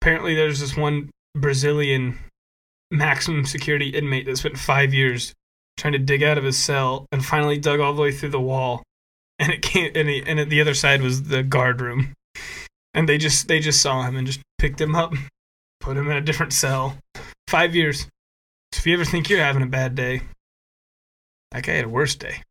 apparently 0.00 0.34
there's 0.34 0.60
this 0.60 0.76
one 0.76 1.10
Brazilian 1.34 2.18
maximum 2.90 3.44
security 3.44 3.90
inmate 3.90 4.26
that 4.26 4.38
spent 4.38 4.58
five 4.58 4.94
years 4.94 5.34
trying 5.76 5.92
to 5.92 5.98
dig 5.98 6.22
out 6.22 6.38
of 6.38 6.44
his 6.44 6.56
cell 6.56 7.06
and 7.12 7.24
finally 7.24 7.58
dug 7.58 7.80
all 7.80 7.92
the 7.92 8.02
way 8.02 8.12
through 8.12 8.30
the 8.30 8.40
wall, 8.40 8.82
and 9.38 9.52
it 9.52 9.62
came. 9.62 9.92
And, 9.94 10.08
he, 10.08 10.22
and 10.26 10.50
the 10.50 10.60
other 10.60 10.74
side 10.74 11.02
was 11.02 11.24
the 11.24 11.42
guard 11.42 11.80
room, 11.80 12.14
and 12.94 13.08
they 13.08 13.18
just 13.18 13.46
they 13.48 13.60
just 13.60 13.82
saw 13.82 14.02
him 14.02 14.16
and 14.16 14.26
just 14.26 14.40
picked 14.58 14.80
him 14.80 14.94
up, 14.94 15.14
put 15.80 15.96
him 15.96 16.10
in 16.10 16.16
a 16.16 16.22
different 16.22 16.52
cell. 16.52 16.96
Five 17.46 17.74
years. 17.74 18.06
If 18.72 18.86
you 18.86 18.94
ever 18.94 19.04
think 19.04 19.28
you're 19.28 19.40
having 19.40 19.62
a 19.62 19.66
bad 19.66 19.94
day, 19.94 20.22
that 21.50 21.64
guy 21.64 21.72
had 21.72 21.86
a 21.86 21.88
worse 21.88 22.14
day. 22.14 22.42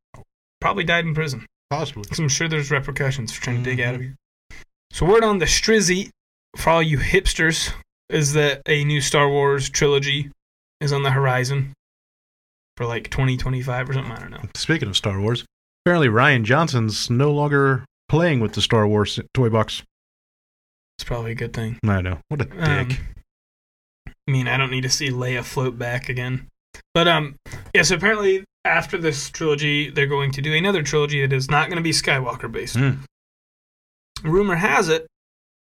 Probably 0.59 0.83
died 0.83 1.05
in 1.05 1.13
prison. 1.13 1.45
Possibly. 1.69 2.03
Because 2.03 2.19
I'm 2.19 2.29
sure 2.29 2.47
there's 2.47 2.71
repercussions 2.71 3.31
for 3.31 3.41
trying 3.41 3.63
to 3.63 3.69
dig 3.69 3.79
out 3.79 3.95
of 3.95 4.01
mm-hmm. 4.01 4.09
you. 4.09 4.57
So 4.91 5.05
word 5.05 5.23
on 5.23 5.37
the 5.37 5.45
Strizzy 5.45 6.09
for 6.55 6.69
all 6.71 6.81
you 6.81 6.97
hipsters 6.97 7.71
is 8.09 8.33
that 8.33 8.61
a 8.67 8.83
new 8.85 9.01
Star 9.01 9.29
Wars 9.29 9.69
trilogy 9.69 10.31
is 10.79 10.93
on 10.93 11.03
the 11.03 11.11
horizon 11.11 11.73
for 12.77 12.85
like 12.85 13.09
2025 13.09 13.89
or 13.89 13.93
something. 13.93 14.11
I 14.11 14.19
don't 14.19 14.31
know. 14.31 14.41
Speaking 14.55 14.87
of 14.87 14.95
Star 14.95 15.19
Wars, 15.19 15.45
apparently 15.85 16.07
Rian 16.07 16.43
Johnson's 16.43 17.09
no 17.09 17.31
longer 17.31 17.85
playing 18.07 18.39
with 18.39 18.53
the 18.53 18.61
Star 18.61 18.87
Wars 18.87 19.19
toy 19.33 19.49
box. 19.49 19.83
It's 20.97 21.03
probably 21.03 21.31
a 21.31 21.35
good 21.35 21.53
thing. 21.53 21.77
I 21.85 22.01
know. 22.01 22.19
What 22.29 22.41
a 22.41 22.49
um, 22.59 22.87
dick. 22.87 22.99
I 24.27 24.31
mean, 24.31 24.47
I 24.47 24.57
don't 24.57 24.71
need 24.71 24.81
to 24.81 24.89
see 24.89 25.09
Leia 25.09 25.43
float 25.43 25.77
back 25.77 26.09
again. 26.09 26.47
But 26.93 27.07
um, 27.07 27.35
yeah. 27.73 27.83
So 27.83 27.95
apparently, 27.95 28.43
after 28.65 28.97
this 28.97 29.29
trilogy, 29.29 29.89
they're 29.89 30.07
going 30.07 30.31
to 30.33 30.41
do 30.41 30.53
another 30.53 30.83
trilogy 30.83 31.25
that 31.25 31.33
is 31.35 31.49
not 31.49 31.67
going 31.69 31.77
to 31.77 31.83
be 31.83 31.91
Skywalker 31.91 32.51
based. 32.51 32.75
Hmm. 32.75 32.91
Rumor 34.23 34.55
has 34.55 34.89
it, 34.89 35.07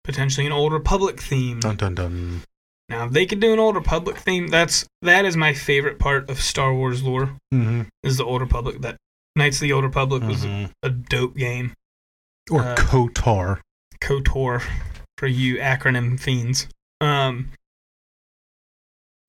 potentially 0.03 0.45
an 0.45 0.51
Old 0.53 0.71
Republic 0.73 1.19
theme. 1.19 1.59
dun 1.59 1.75
dun 1.75 1.95
dun. 1.95 2.41
Now, 2.89 3.05
if 3.05 3.11
they 3.11 3.25
could 3.25 3.39
do 3.41 3.51
an 3.51 3.59
Old 3.59 3.75
Republic 3.75 4.17
theme, 4.17 4.47
that's 4.47 4.85
that 5.01 5.25
is 5.25 5.35
my 5.35 5.53
favorite 5.53 5.99
part 5.99 6.29
of 6.29 6.39
Star 6.39 6.73
Wars 6.73 7.03
lore. 7.03 7.35
Mm-hmm. 7.53 7.81
Is 8.03 8.17
the 8.17 8.23
Old 8.25 8.41
Republic 8.41 8.81
that 8.81 8.95
Knights 9.35 9.57
of 9.57 9.61
the 9.61 9.73
Old 9.73 9.83
Republic 9.83 10.23
was 10.23 10.45
Mhm. 10.45 10.71
a 10.83 10.89
dope 10.89 11.35
game. 11.35 11.73
Or 12.49 12.61
uh, 12.61 12.75
Kotar. 12.75 13.59
KOTOR 13.99 14.63
for 15.17 15.27
you 15.27 15.57
acronym 15.57 16.19
fiends. 16.19 16.67
Um, 17.01 17.51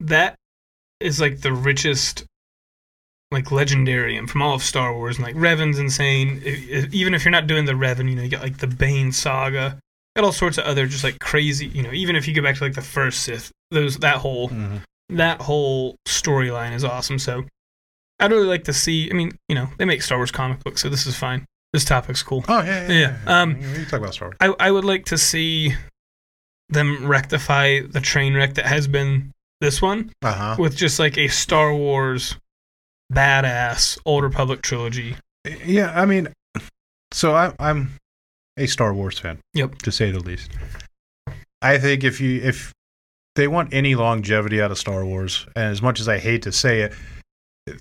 that 0.00 0.34
is 1.00 1.20
like 1.20 1.40
the 1.40 1.52
richest, 1.52 2.24
like 3.30 3.50
legendary 3.52 4.16
and 4.16 4.28
from 4.30 4.42
all 4.42 4.54
of 4.54 4.62
Star 4.62 4.94
Wars. 4.94 5.16
And 5.16 5.24
like 5.26 5.34
Revan's 5.36 5.78
insane. 5.78 6.42
I- 6.44 6.48
I- 6.48 6.88
even 6.92 7.14
if 7.14 7.24
you're 7.24 7.32
not 7.32 7.46
doing 7.46 7.64
the 7.64 7.72
Revan, 7.72 8.08
you 8.08 8.16
know, 8.16 8.22
you 8.22 8.28
got 8.30 8.42
like 8.42 8.58
the 8.58 8.66
Bane 8.66 9.12
saga. 9.12 9.78
Got 10.16 10.24
all 10.24 10.32
sorts 10.32 10.58
of 10.58 10.64
other 10.64 10.86
just 10.86 11.04
like 11.04 11.18
crazy, 11.20 11.66
you 11.66 11.82
know. 11.82 11.92
Even 11.92 12.16
if 12.16 12.26
you 12.26 12.34
go 12.34 12.42
back 12.42 12.56
to 12.56 12.64
like 12.64 12.74
the 12.74 12.82
first 12.82 13.22
Sith, 13.22 13.52
those 13.70 13.98
that 13.98 14.16
whole 14.16 14.48
Mhm. 14.48 14.82
that 15.10 15.40
whole 15.42 15.96
storyline 16.06 16.74
is 16.74 16.82
awesome. 16.84 17.18
So 17.18 17.44
I'd 18.18 18.30
really 18.32 18.46
like 18.48 18.64
to 18.64 18.72
see. 18.72 19.08
I 19.10 19.14
mean, 19.14 19.38
you 19.48 19.54
know, 19.54 19.68
they 19.78 19.84
make 19.84 20.02
Star 20.02 20.18
Wars 20.18 20.32
comic 20.32 20.64
books, 20.64 20.80
so 20.82 20.88
this 20.88 21.06
is 21.06 21.16
fine. 21.16 21.44
This 21.72 21.84
topic's 21.84 22.22
cool. 22.22 22.44
Oh 22.48 22.62
yeah, 22.62 22.88
yeah. 22.88 22.92
Yeah, 22.98 23.16
yeah. 23.26 23.40
um, 23.42 23.60
we 23.60 23.84
talk 23.84 24.00
about 24.00 24.14
Star 24.14 24.28
Wars. 24.28 24.36
I, 24.40 24.54
I 24.58 24.70
would 24.72 24.84
like 24.84 25.04
to 25.06 25.18
see 25.18 25.74
them 26.70 27.06
rectify 27.06 27.80
the 27.80 28.00
train 28.00 28.34
wreck 28.34 28.54
that 28.54 28.66
has 28.66 28.88
been 28.88 29.30
this 29.60 29.82
one 29.82 30.12
Uh 30.22 30.32
huh. 30.32 30.56
with 30.58 30.76
just 30.76 30.98
like 30.98 31.16
a 31.18 31.28
Star 31.28 31.74
Wars 31.74 32.36
badass 33.12 33.98
Old 34.04 34.24
Republic 34.24 34.62
trilogy. 34.62 35.16
Yeah, 35.64 35.92
I 35.94 36.04
mean, 36.06 36.28
so 37.12 37.34
I, 37.34 37.52
I'm 37.58 37.92
a 38.56 38.66
Star 38.66 38.92
Wars 38.92 39.18
fan. 39.18 39.38
Yep. 39.54 39.78
to 39.82 39.92
say 39.92 40.10
the 40.10 40.20
least. 40.20 40.50
I 41.62 41.78
think 41.78 42.04
if 42.04 42.20
you 42.20 42.40
if 42.42 42.72
they 43.34 43.48
want 43.48 43.72
any 43.72 43.94
longevity 43.94 44.60
out 44.60 44.70
of 44.70 44.78
Star 44.78 45.04
Wars, 45.04 45.46
and 45.56 45.66
as 45.72 45.80
much 45.80 46.00
as 46.00 46.08
I 46.08 46.18
hate 46.18 46.42
to 46.42 46.52
say 46.52 46.80
it, 46.82 46.92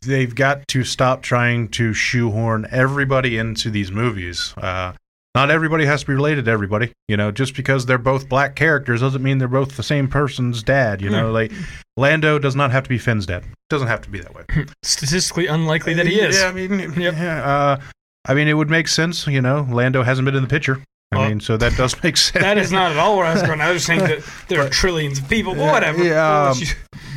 they've 0.04 0.34
got 0.34 0.68
to 0.70 0.84
stop 0.84 1.22
trying 1.24 1.68
to 1.70 1.94
shoehorn 1.94 2.68
everybody 2.72 3.38
into 3.38 3.70
these 3.70 3.92
movies. 3.92 4.54
Uh, 4.58 4.94
not 5.38 5.52
everybody 5.52 5.86
has 5.86 6.02
to 6.02 6.08
be 6.08 6.13
related 6.13 6.45
to 6.45 6.52
everybody. 6.52 6.91
You 7.08 7.15
know, 7.17 7.32
just 7.32 7.56
because 7.56 7.86
they're 7.86 7.97
both 8.00 8.28
black 8.28 8.56
characters 8.56 9.02
doesn't 9.02 9.21
mean 9.21 9.38
they're 9.38 9.47
both 9.47 9.78
the 9.78 9.84
same 9.84 10.08
person's 10.08 10.63
dad. 10.63 11.02
You 11.02 11.10
know, 11.12 11.32
like 11.32 11.52
Lando 11.95 12.39
does 12.39 12.56
not 12.56 12.71
have 12.71 12.84
to 12.84 12.89
be 12.89 12.97
Finn's 12.97 13.26
dad. 13.28 13.43
Doesn't 13.69 13.88
have 13.88 14.02
to 14.02 14.10
be 14.10 14.19
that 14.19 14.34
way. 14.34 14.43
Statistically 14.84 15.45
unlikely 15.47 15.93
that 15.93 16.08
he 16.08 16.19
is. 16.19 16.39
Yeah, 16.39 16.47
I 16.47 16.52
mean, 16.54 16.80
Yep. 16.80 17.13
yeah, 17.17 17.43
uh, 17.43 17.82
I 18.26 18.34
mean, 18.34 18.47
it 18.47 18.54
would 18.54 18.69
make 18.69 18.88
sense. 18.88 19.28
You 19.28 19.41
know, 19.41 19.67
Lando 19.69 20.02
hasn't 20.04 20.26
been 20.26 20.36
in 20.36 20.41
the 20.43 20.50
picture. 20.50 20.82
I 21.12 21.17
Well, 21.17 21.30
mean, 21.30 21.39
so 21.39 21.56
that 21.58 21.76
does 21.78 21.95
make 22.04 22.17
sense. 22.17 22.43
That 22.43 22.58
is 22.58 22.71
not 22.71 22.91
at 22.91 22.97
all 22.97 23.15
where 23.15 23.26
I 23.26 23.34
was 23.34 23.43
going. 23.43 23.62
I 23.62 23.71
was 23.71 23.86
saying 23.86 24.00
that 24.02 24.19
there 24.50 24.60
are 24.62 24.65
But- 24.65 24.73
trillions 24.73 25.19
of 25.19 25.30
people. 25.30 25.56
Yeah, 25.56 25.71
whatever. 25.71 26.04
yeah, 26.04 26.50
um, 26.50 26.58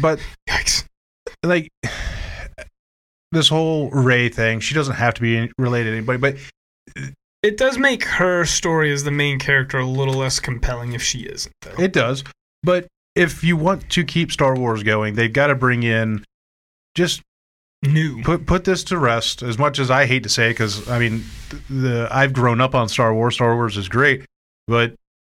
but 0.02 0.20
Yikes. 0.48 0.84
like 1.42 1.68
this 3.32 3.48
whole 3.48 3.90
Rey 3.90 4.28
thing, 4.28 4.60
she 4.60 4.74
doesn't 4.74 4.94
have 4.96 5.14
to 5.14 5.20
be 5.20 5.50
related 5.58 5.90
to 5.90 5.96
anybody, 5.96 6.18
but 6.18 6.36
It 7.42 7.56
does 7.56 7.78
make 7.78 8.04
her 8.04 8.44
story 8.44 8.92
as 8.92 9.04
the 9.04 9.10
main 9.10 9.38
character 9.38 9.78
a 9.78 9.86
little 9.86 10.14
less 10.14 10.40
compelling 10.40 10.92
if 10.92 11.02
she 11.02 11.20
isn't, 11.20 11.54
though. 11.62 11.82
it 11.82 11.92
does. 11.92 12.22
But 12.62 12.86
if 13.14 13.42
you 13.42 13.56
want 13.56 13.88
to 13.90 14.04
keep 14.04 14.30
Star 14.30 14.54
Wars 14.54 14.82
going, 14.82 15.14
they've 15.14 15.32
got 15.32 15.46
to 15.46 15.54
bring 15.54 15.82
in 15.82 16.24
just 16.94 17.22
New. 17.82 18.22
put 18.22 18.44
put 18.46 18.64
this 18.64 18.84
to 18.84 18.98
rest. 18.98 19.42
As 19.42 19.56
much 19.56 19.78
as 19.78 19.90
I 19.90 20.04
hate 20.04 20.22
to 20.24 20.28
say, 20.28 20.50
because 20.50 20.88
I 20.88 20.98
mean, 20.98 21.24
the 21.70 22.08
I've 22.10 22.34
grown 22.34 22.60
up 22.60 22.74
on 22.74 22.90
Star 22.90 23.14
Wars. 23.14 23.34
Star 23.34 23.54
Wars 23.54 23.78
is 23.78 23.88
great, 23.88 24.26
but 24.66 24.94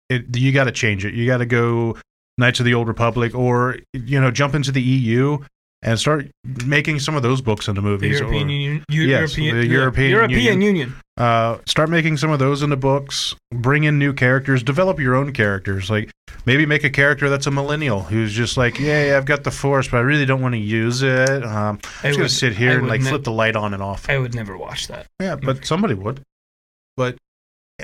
it, 0.08 0.34
you 0.34 0.52
got 0.52 0.64
to 0.64 0.72
change 0.72 1.04
it. 1.04 1.12
You 1.12 1.26
got 1.26 1.38
to 1.38 1.46
go 1.46 1.98
Knights 2.38 2.60
of 2.60 2.64
the 2.64 2.72
Old 2.72 2.88
Republic, 2.88 3.34
or 3.34 3.76
you 3.92 4.18
know, 4.18 4.30
jump 4.30 4.54
into 4.54 4.72
the 4.72 4.80
EU 4.80 5.38
and 5.82 5.98
start 5.98 6.30
making 6.66 6.98
some 7.00 7.14
of 7.16 7.22
those 7.22 7.40
books 7.40 7.66
into 7.68 7.80
The 7.80 7.86
movies. 7.88 8.18
European 8.20 8.48
or, 8.48 8.50
Union. 8.52 8.84
Eu- 8.90 9.02
Yes, 9.06 9.36
European, 9.38 9.56
the 9.60 9.66
European 9.66 10.10
European 10.10 10.40
Union. 10.60 10.62
Union. 10.62 10.94
uh, 11.16 11.58
start 11.66 11.88
making 11.90 12.16
some 12.18 12.30
of 12.30 12.38
those 12.38 12.62
into 12.62 12.76
books. 12.76 13.34
Bring 13.52 13.84
in 13.84 13.98
new 13.98 14.12
characters. 14.12 14.62
Develop 14.62 14.98
your 15.00 15.14
own 15.14 15.32
characters. 15.32 15.88
Like 15.90 16.10
maybe 16.44 16.66
make 16.66 16.84
a 16.84 16.90
character 16.90 17.28
that's 17.30 17.46
a 17.46 17.50
millennial 17.50 18.00
who's 18.02 18.32
just 18.32 18.56
like, 18.56 18.78
yeah, 18.78 19.14
I've 19.16 19.24
got 19.24 19.44
the 19.44 19.50
Force, 19.50 19.88
but 19.88 19.96
I 19.98 20.00
really 20.00 20.26
don't 20.26 20.42
want 20.42 20.54
to 20.54 20.58
use 20.60 21.02
it. 21.02 21.44
Um, 21.44 21.78
I'm 22.02 22.08
just 22.10 22.18
gonna 22.18 22.28
sit 22.28 22.54
here 22.54 22.72
I 22.72 22.74
and 22.74 22.88
like 22.88 23.00
ne- 23.00 23.08
flip 23.08 23.24
the 23.24 23.32
light 23.32 23.56
on 23.56 23.72
and 23.74 23.82
off. 23.82 24.08
I 24.08 24.18
would 24.18 24.34
never 24.34 24.56
watch 24.56 24.88
that. 24.88 25.06
Yeah, 25.20 25.36
but 25.36 25.64
somebody 25.64 25.94
would. 25.94 26.20
But 26.96 27.16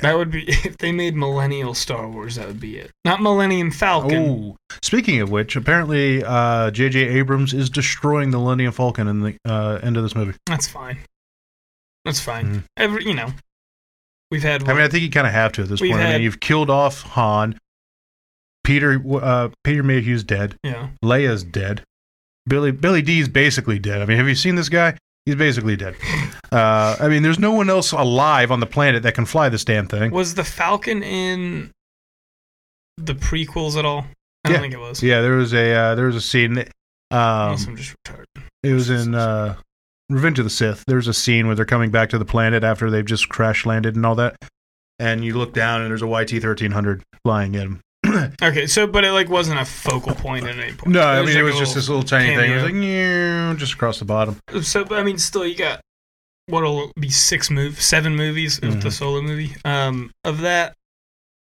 That 0.02 0.16
would 0.16 0.30
be 0.30 0.44
if 0.48 0.78
they 0.78 0.92
made 0.92 1.14
Millennial 1.16 1.74
Star 1.74 2.08
Wars. 2.08 2.36
That 2.36 2.46
would 2.48 2.60
be 2.60 2.76
it. 2.78 2.90
Not 3.04 3.20
Millennium 3.22 3.70
Falcon. 3.70 4.16
oh, 4.16 4.56
speaking 4.82 5.20
of 5.20 5.30
which, 5.30 5.56
apparently 5.56 6.22
uh, 6.24 6.70
J.J. 6.70 7.00
Abrams 7.00 7.52
is 7.54 7.70
destroying 7.70 8.30
the 8.30 8.38
Millennium 8.38 8.72
Falcon 8.72 9.08
in 9.08 9.20
the 9.20 9.36
uh, 9.44 9.78
end 9.82 9.96
of 9.96 10.02
this 10.02 10.14
movie. 10.14 10.36
That's 10.46 10.66
fine. 10.68 10.98
That's 12.04 12.20
fine. 12.20 12.46
Mhm. 12.46 12.62
Every 12.76 13.04
you 13.04 13.14
know, 13.14 13.32
we've 14.30 14.42
had. 14.42 14.68
I 14.68 14.72
mean, 14.74 14.82
I 14.82 14.88
think 14.88 15.02
you 15.02 15.10
kind 15.10 15.26
of 15.26 15.32
have 15.32 15.52
to 15.52 15.62
at 15.62 15.68
this 15.68 15.80
point. 15.80 15.94
I 15.94 16.12
mean, 16.12 16.22
you've 16.22 16.40
killed 16.40 16.70
off 16.70 17.02
Han. 17.02 17.58
Peter, 18.64 19.00
uh, 19.22 19.48
Peter 19.62 19.82
Mayhew's 19.84 20.24
dead. 20.24 20.56
yeah. 20.64 20.88
Leia's 21.04 21.44
dead. 21.44 21.84
Billy 22.48 22.70
Billy 22.72 23.02
Dee's 23.02 23.28
basically 23.28 23.78
dead. 23.78 24.02
I 24.02 24.06
mean, 24.06 24.16
have 24.18 24.28
you 24.28 24.34
seen 24.34 24.54
this 24.56 24.68
guy? 24.68 24.96
He's 25.26 25.34
basically 25.34 25.76
dead. 25.76 25.96
Uh, 26.52 26.96
I 27.00 27.08
mean, 27.08 27.22
there's 27.22 27.38
no 27.40 27.50
one 27.52 27.68
else 27.68 27.90
alive 27.92 28.50
on 28.52 28.60
the 28.60 28.66
planet 28.66 29.02
that 29.02 29.14
can 29.14 29.24
fly 29.26 29.48
this 29.48 29.64
damn 29.64 29.86
thing. 29.88 30.12
Was 30.12 30.34
the 30.36 30.44
Falcon 30.44 31.02
in 31.02 31.72
the 32.96 33.14
prequels 33.14 33.76
at 33.76 33.84
all? 33.84 34.06
I 34.44 34.48
don't 34.50 34.54
Yeah. 34.54 34.60
think 34.60 34.74
it 34.74 34.78
was. 34.80 35.02
Yeah, 35.02 35.20
there 35.22 35.34
was 35.34 35.52
a 35.52 35.72
uh, 35.74 35.94
there 35.96 36.06
was 36.06 36.16
a 36.16 36.20
scene. 36.20 36.54
that- 36.54 36.68
Um, 37.10 37.56
I'm 37.68 37.76
just 37.76 37.94
retarded. 38.06 38.24
it 38.62 38.72
was 38.72 38.88
in 38.90 39.14
uh, 39.16 39.56
Revenge 40.08 40.38
of 40.38 40.44
the 40.44 40.50
Sith. 40.50 40.84
There's 40.86 41.08
a 41.08 41.14
scene 41.14 41.46
where 41.46 41.56
they're 41.56 41.64
coming 41.64 41.90
back 41.90 42.10
to 42.10 42.18
the 42.18 42.24
planet 42.24 42.62
after 42.64 42.88
they've 42.90 43.04
just 43.04 43.28
crash 43.28 43.66
landed 43.66 43.96
and 43.96 44.06
all 44.06 44.14
that. 44.14 44.36
And 44.98 45.24
you 45.24 45.36
look 45.36 45.52
down 45.52 45.82
and 45.82 45.90
there's 45.90 46.02
a 46.02 46.06
YT 46.06 46.40
thirteen 46.40 46.70
hundred 46.70 47.02
flying 47.24 47.54
in. 47.56 47.80
Okay, 48.42 48.66
so 48.66 48.86
but 48.86 49.04
it 49.04 49.12
like 49.12 49.28
wasn't 49.28 49.60
a 49.60 49.64
focal 49.64 50.14
point 50.14 50.46
at 50.46 50.58
any 50.58 50.72
point. 50.72 50.92
No, 50.94 51.02
I 51.02 51.16
mean 51.18 51.26
like 51.28 51.36
it 51.36 51.42
was 51.42 51.58
just 51.58 51.74
this 51.74 51.88
little 51.88 52.02
tiny 52.02 52.34
thing. 52.36 52.50
It 52.50 52.54
was 52.54 52.64
like 52.64 52.74
yeah, 52.74 53.54
just 53.56 53.74
across 53.74 53.98
the 53.98 54.04
bottom. 54.04 54.38
So, 54.62 54.84
but 54.84 54.98
I 54.98 55.02
mean, 55.02 55.18
still, 55.18 55.46
you 55.46 55.54
got 55.56 55.80
what'll 56.46 56.92
be 56.98 57.10
six 57.10 57.50
move, 57.50 57.80
seven 57.80 58.14
movies 58.16 58.58
of 58.62 58.82
the 58.82 58.88
Mhm. 58.88 58.92
solo 58.92 59.20
movie. 59.22 59.54
Um, 59.64 60.10
of 60.24 60.40
that, 60.42 60.74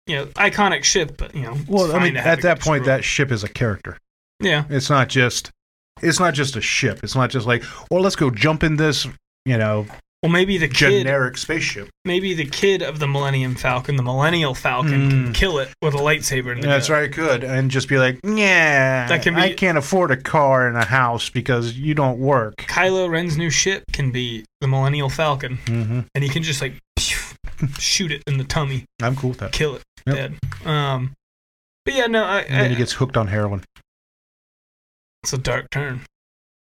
you 0.07 0.15
know 0.15 0.25
iconic 0.35 0.83
ship, 0.83 1.17
but 1.17 1.35
you 1.35 1.43
know. 1.43 1.57
Well, 1.67 1.95
I 1.95 2.03
mean, 2.03 2.17
at 2.17 2.41
that 2.41 2.59
point, 2.59 2.85
that 2.85 3.03
ship 3.03 3.31
is 3.31 3.43
a 3.43 3.49
character. 3.49 3.97
yeah, 4.39 4.63
It's 4.69 4.89
not 4.89 5.09
just. 5.09 5.51
It's 6.01 6.19
not 6.19 6.35
just 6.35 6.55
a 6.55 6.61
ship. 6.61 6.99
It's 7.03 7.15
not 7.15 7.31
just 7.31 7.47
like, 7.47 7.63
well, 7.89 8.01
let's 8.01 8.15
go 8.15 8.29
jump 8.29 8.63
in 8.63 8.75
this, 8.75 9.07
you 9.45 9.57
know, 9.57 9.87
well 10.23 10.31
maybe 10.31 10.57
the 10.57 10.67
kid, 10.67 11.03
generic 11.03 11.37
spaceship. 11.37 11.89
maybe 12.05 12.33
the 12.33 12.45
kid 12.45 12.81
of 12.81 12.99
the 12.99 13.07
Millennium 13.07 13.55
Falcon, 13.55 13.95
the 13.97 14.03
Millennial 14.03 14.55
Falcon, 14.55 15.09
can 15.09 15.27
Mm. 15.27 15.33
kill 15.35 15.59
it 15.59 15.69
with 15.81 15.93
a 15.93 15.97
lightsaber. 15.97 16.53
In 16.55 16.61
the 16.61 16.67
That's 16.67 16.89
right, 16.89 17.11
good, 17.11 17.43
and 17.43 17.69
just 17.69 17.87
be 17.87 17.97
like, 17.99 18.19
yeah, 18.23 19.07
That 19.07 19.21
can 19.21 19.35
be- 19.35 19.41
I 19.41 19.53
can't 19.53 19.77
afford 19.77 20.09
a 20.11 20.17
car 20.17 20.67
and 20.67 20.75
a 20.77 20.85
house 20.85 21.29
because 21.29 21.77
you 21.77 21.93
don't 21.93 22.17
work. 22.19 22.55
Kylo 22.57 23.09
Ren's 23.09 23.37
new 23.37 23.49
ship 23.51 23.83
can 23.93 24.11
be 24.11 24.43
the 24.61 24.67
Millennial 24.67 25.09
Falcon, 25.09 25.57
hmm 25.67 25.99
and 26.15 26.23
he 26.23 26.29
can 26.29 26.41
just 26.43 26.61
like 26.61 26.73
shoot 27.79 28.11
it 28.11 28.23
in 28.27 28.37
the 28.37 28.43
tummy, 28.43 28.85
I'm 29.01 29.15
cool 29.15 29.29
with 29.31 29.39
that. 29.39 29.51
kill 29.51 29.75
it 29.75 29.83
Yep. 30.07 30.15
dead. 30.15 30.67
Um, 30.67 31.13
but 31.85 31.93
yeah, 31.93 32.07
no, 32.07 32.23
I, 32.23 32.39
And 32.41 32.53
then 32.55 32.65
I, 32.65 32.69
he 32.69 32.75
gets 32.75 32.93
hooked 32.93 33.17
on 33.17 33.27
heroin. 33.27 33.63
it's 35.23 35.33
a 35.33 35.37
dark 35.37 35.69
turn. 35.69 36.01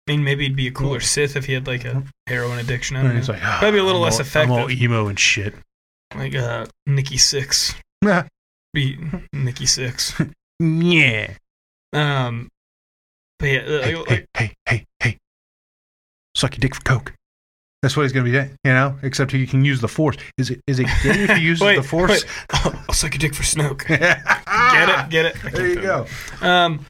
I 0.09 0.13
mean, 0.13 0.23
maybe 0.25 0.45
he'd 0.45 0.55
be 0.57 0.69
a 0.69 0.71
cooler 0.71 1.01
Sith 1.01 1.35
if 1.37 1.47
he 1.47 1.53
had 1.53 1.67
like 1.67 1.85
a 1.85 2.03
heroin 2.29 2.59
addiction. 2.61 2.97
I 2.97 3.01
And 3.01 3.09
don't 3.09 3.17
he's 3.17 3.29
know. 3.29 3.35
like, 3.35 3.43
ah, 3.45 3.59
Probably 3.61 3.81
a 3.81 3.85
little 3.85 4.03
I'm 4.05 4.11
less 4.13 4.21
all- 4.37 4.43
I'm 4.43 4.51
all 4.53 4.59
effective. 4.67 4.83
emo 4.83 5.09
and 5.09 5.19
shit. 5.19 5.55
like 6.15 6.35
uh, 6.35 6.67
Nikki 6.87 7.17
Sixx. 7.17 7.75
Be 8.73 8.99
Nikki 9.33 9.65
Sixx. 9.65 10.33
yeah. 10.61 11.33
Um, 11.93 12.49
but 13.39 13.47
yeah, 13.47 13.59
uh, 13.61 13.83
Hey, 13.83 13.95
like- 13.97 14.09
hey, 14.09 14.25
hey, 14.39 14.53
hey, 14.69 14.85
hey. 15.01 15.19
Suck 16.37 16.55
your 16.57 16.61
dick 16.61 16.75
for 16.75 16.83
coke. 16.83 17.13
That's 17.83 17.97
what 17.97 18.03
he's 18.05 18.13
gonna 18.13 18.25
be 18.25 18.33
doing, 18.33 18.51
you 18.65 18.73
know. 18.73 18.99
Except 19.03 19.31
he 19.33 19.47
can 19.47 19.65
use 19.65 19.81
the 19.81 19.89
force. 19.89 20.17
Is 20.39 20.51
it 20.51 20.61
is 20.67 20.79
it 20.81 20.87
gay 21.03 21.25
if 21.25 21.31
he 21.37 21.43
uses 21.47 21.63
Wait, 21.65 21.77
the 21.77 21.83
force? 21.83 22.11
wait. 22.11 22.27
I'll, 22.51 22.93
suck 22.95 23.13
your 23.13 23.19
dick 23.19 23.35
for 23.35 23.43
Snoke. 23.43 23.87
get 23.87 23.99
Get 23.99 24.89
it? 24.89 25.11
Get 25.11 25.27
it? 25.27 25.45
I 25.45 25.51
There 25.51 25.67
you 25.69 25.75
do 25.75 25.81
it. 25.81 25.83
go. 26.41 26.47
Um, 26.47 26.87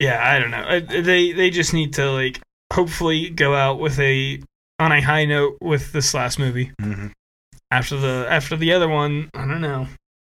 yeah, 0.00 0.20
I 0.24 0.38
don't 0.40 0.50
know. 0.50 0.64
I, 0.66 0.80
they 0.80 1.32
they 1.32 1.50
just 1.50 1.72
need 1.72 1.94
to 1.94 2.10
like 2.10 2.40
hopefully 2.72 3.30
go 3.30 3.54
out 3.54 3.78
with 3.78 3.98
a 4.00 4.40
on 4.80 4.92
a 4.92 5.00
high 5.00 5.26
note 5.26 5.58
with 5.60 5.92
this 5.92 6.14
last 6.14 6.38
movie. 6.38 6.72
Mhm. 6.80 7.12
After 7.70 7.96
the 7.96 8.26
after 8.28 8.56
the 8.56 8.72
other 8.72 8.88
one, 8.88 9.30
I 9.34 9.46
don't 9.46 9.60
know. 9.60 9.86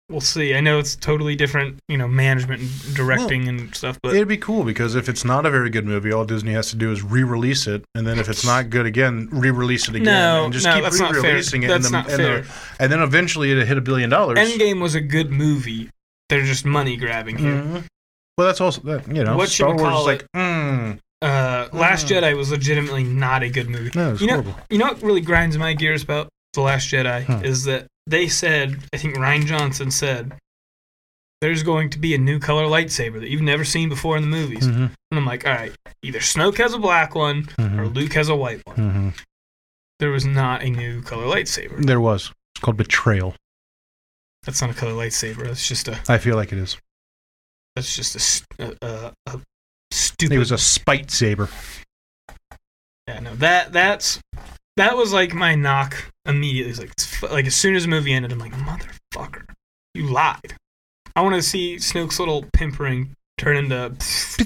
We'll 0.08 0.20
see. 0.20 0.54
I 0.54 0.60
know 0.60 0.78
it's 0.78 0.94
totally 0.94 1.34
different, 1.34 1.80
you 1.88 1.96
know, 1.96 2.06
management 2.06 2.62
and 2.62 2.94
directing 2.94 3.48
and 3.48 3.74
stuff, 3.74 3.98
but 4.04 4.14
It'd 4.14 4.28
be 4.28 4.36
cool 4.36 4.62
because 4.62 4.94
if 4.94 5.08
it's 5.08 5.24
not 5.24 5.44
a 5.44 5.50
very 5.50 5.68
good 5.68 5.84
movie, 5.84 6.12
all 6.12 6.24
Disney 6.24 6.52
has 6.52 6.70
to 6.70 6.76
do 6.76 6.92
is 6.92 7.02
re-release 7.02 7.66
it, 7.66 7.82
and 7.92 8.06
then 8.06 8.20
if 8.20 8.28
it's 8.28 8.44
not 8.46 8.70
good 8.70 8.86
again, 8.86 9.28
re-release 9.32 9.88
it 9.88 9.96
again, 9.96 10.04
no, 10.04 10.44
and 10.44 10.52
just 10.52 10.64
no, 10.64 10.74
keep 10.74 10.84
that's 10.84 11.00
not 11.00 11.10
fair. 11.12 11.22
re-releasing 11.22 11.64
it. 11.64 11.66
That's 11.66 11.86
and, 11.86 11.94
the, 11.94 11.98
not 11.98 12.08
and, 12.08 12.16
fair. 12.16 12.40
The, 12.42 12.48
and 12.78 12.92
then 12.92 13.00
eventually 13.00 13.50
it 13.50 13.66
hit 13.66 13.76
a 13.76 13.80
billion 13.80 14.08
dollars. 14.08 14.38
Endgame 14.38 14.80
was 14.80 14.94
a 14.94 15.00
good 15.00 15.32
movie. 15.32 15.90
They're 16.28 16.44
just 16.44 16.64
money 16.64 16.96
grabbing 16.96 17.38
here. 17.38 17.54
Mhm. 17.54 17.84
Well, 18.36 18.46
that's 18.46 18.60
also 18.60 18.80
that 18.82 19.06
you 19.14 19.24
know 19.24 19.36
What 19.36 19.48
Star 19.48 19.74
Wars 19.76 20.00
is 20.00 20.06
like, 20.06 20.26
mm, 20.36 20.98
Uh, 21.22 21.68
Last 21.72 22.06
Mm. 22.06 22.20
Jedi 22.20 22.36
was 22.36 22.50
legitimately 22.50 23.02
not 23.04 23.42
a 23.42 23.48
good 23.48 23.70
movie. 23.70 23.90
no, 23.94 24.12
You 24.14 24.26
know- 24.26 24.32
horrible. 24.42 24.60
You 24.68 24.78
know 24.78 24.86
what 24.88 25.02
really 25.02 25.22
grinds 25.22 25.56
my 25.56 25.72
gears 25.72 26.02
about 26.02 26.28
The 26.52 26.60
Last 26.60 26.88
Jedi 26.92 27.24
Hmm. 27.24 27.42
is 27.44 27.64
that 27.64 27.86
they 28.06 28.28
said, 28.28 28.76
I 28.92 28.98
think 28.98 29.16
Rian 29.16 29.46
Johnson 29.46 29.90
said, 29.90 30.36
there's 31.40 31.62
going 31.62 31.88
to 31.90 31.98
be 31.98 32.14
a 32.14 32.18
new 32.18 32.38
color 32.38 32.64
lightsaber 32.64 33.18
that 33.20 33.28
you've 33.30 33.40
never 33.42 33.64
seen 33.64 33.88
before 33.88 34.16
in 34.18 34.22
the 34.22 34.28
movies. 34.28 34.66
Mhm, 34.66 34.90
And 35.10 35.18
I'm 35.18 35.24
like, 35.26 35.46
all 35.46 35.54
right, 35.54 35.72
either 36.02 36.18
Snoke 36.20 36.58
has 36.58 36.74
a 36.74 36.78
black 36.78 37.14
one 37.14 37.48
or 37.58 37.64
mhm, 37.64 37.94
Luke 37.94 38.12
has 38.12 38.28
a 38.28 38.36
white 38.36 38.60
one. 38.66 38.76
mhm. 38.76 39.20
There 40.00 40.10
was 40.10 40.26
not 40.26 40.62
a 40.62 40.68
new 40.70 41.00
color 41.02 41.24
lightsaber. 41.24 41.82
There 41.84 42.00
was. 42.00 42.30
It's 42.54 42.62
called 42.62 42.76
betrayal. 42.76 43.34
That's 44.44 44.60
not 44.60 44.70
a 44.70 44.74
color 44.74 44.92
lightsaber. 44.92 45.44
That's 45.46 45.66
just 45.66 45.88
a. 45.88 45.98
I 46.08 46.18
feel 46.18 46.36
like 46.36 46.52
it 46.52 46.58
is. 46.58 46.76
That's 47.76 47.94
just 47.94 48.42
a 48.58 49.12
a 49.26 49.40
stupid. 49.92 50.34
It 50.34 50.38
was 50.38 50.50
a 50.50 50.58
spite 50.58 51.10
saber. 51.10 51.48
Yeah, 53.06 53.20
no, 53.20 53.34
that 53.36 53.72
that's 53.72 54.18
that 54.76 54.96
was 54.96 55.12
like 55.12 55.34
my 55.34 55.54
knock 55.54 55.94
immediately. 56.24 56.70
It's 56.86 57.22
like 57.22 57.30
like 57.32 57.46
as 57.46 57.54
soon 57.54 57.76
as 57.76 57.82
the 57.82 57.88
movie 57.88 58.12
ended, 58.12 58.32
I'm 58.32 58.38
like, 58.38 58.52
motherfucker, 58.52 59.44
you 59.94 60.06
lied. 60.10 60.56
I 61.14 61.20
want 61.20 61.34
to 61.34 61.42
see 61.42 61.76
Snoke's 61.76 62.18
little 62.18 62.44
pimpering 62.52 63.12
turn 63.38 63.56
into 63.56 63.94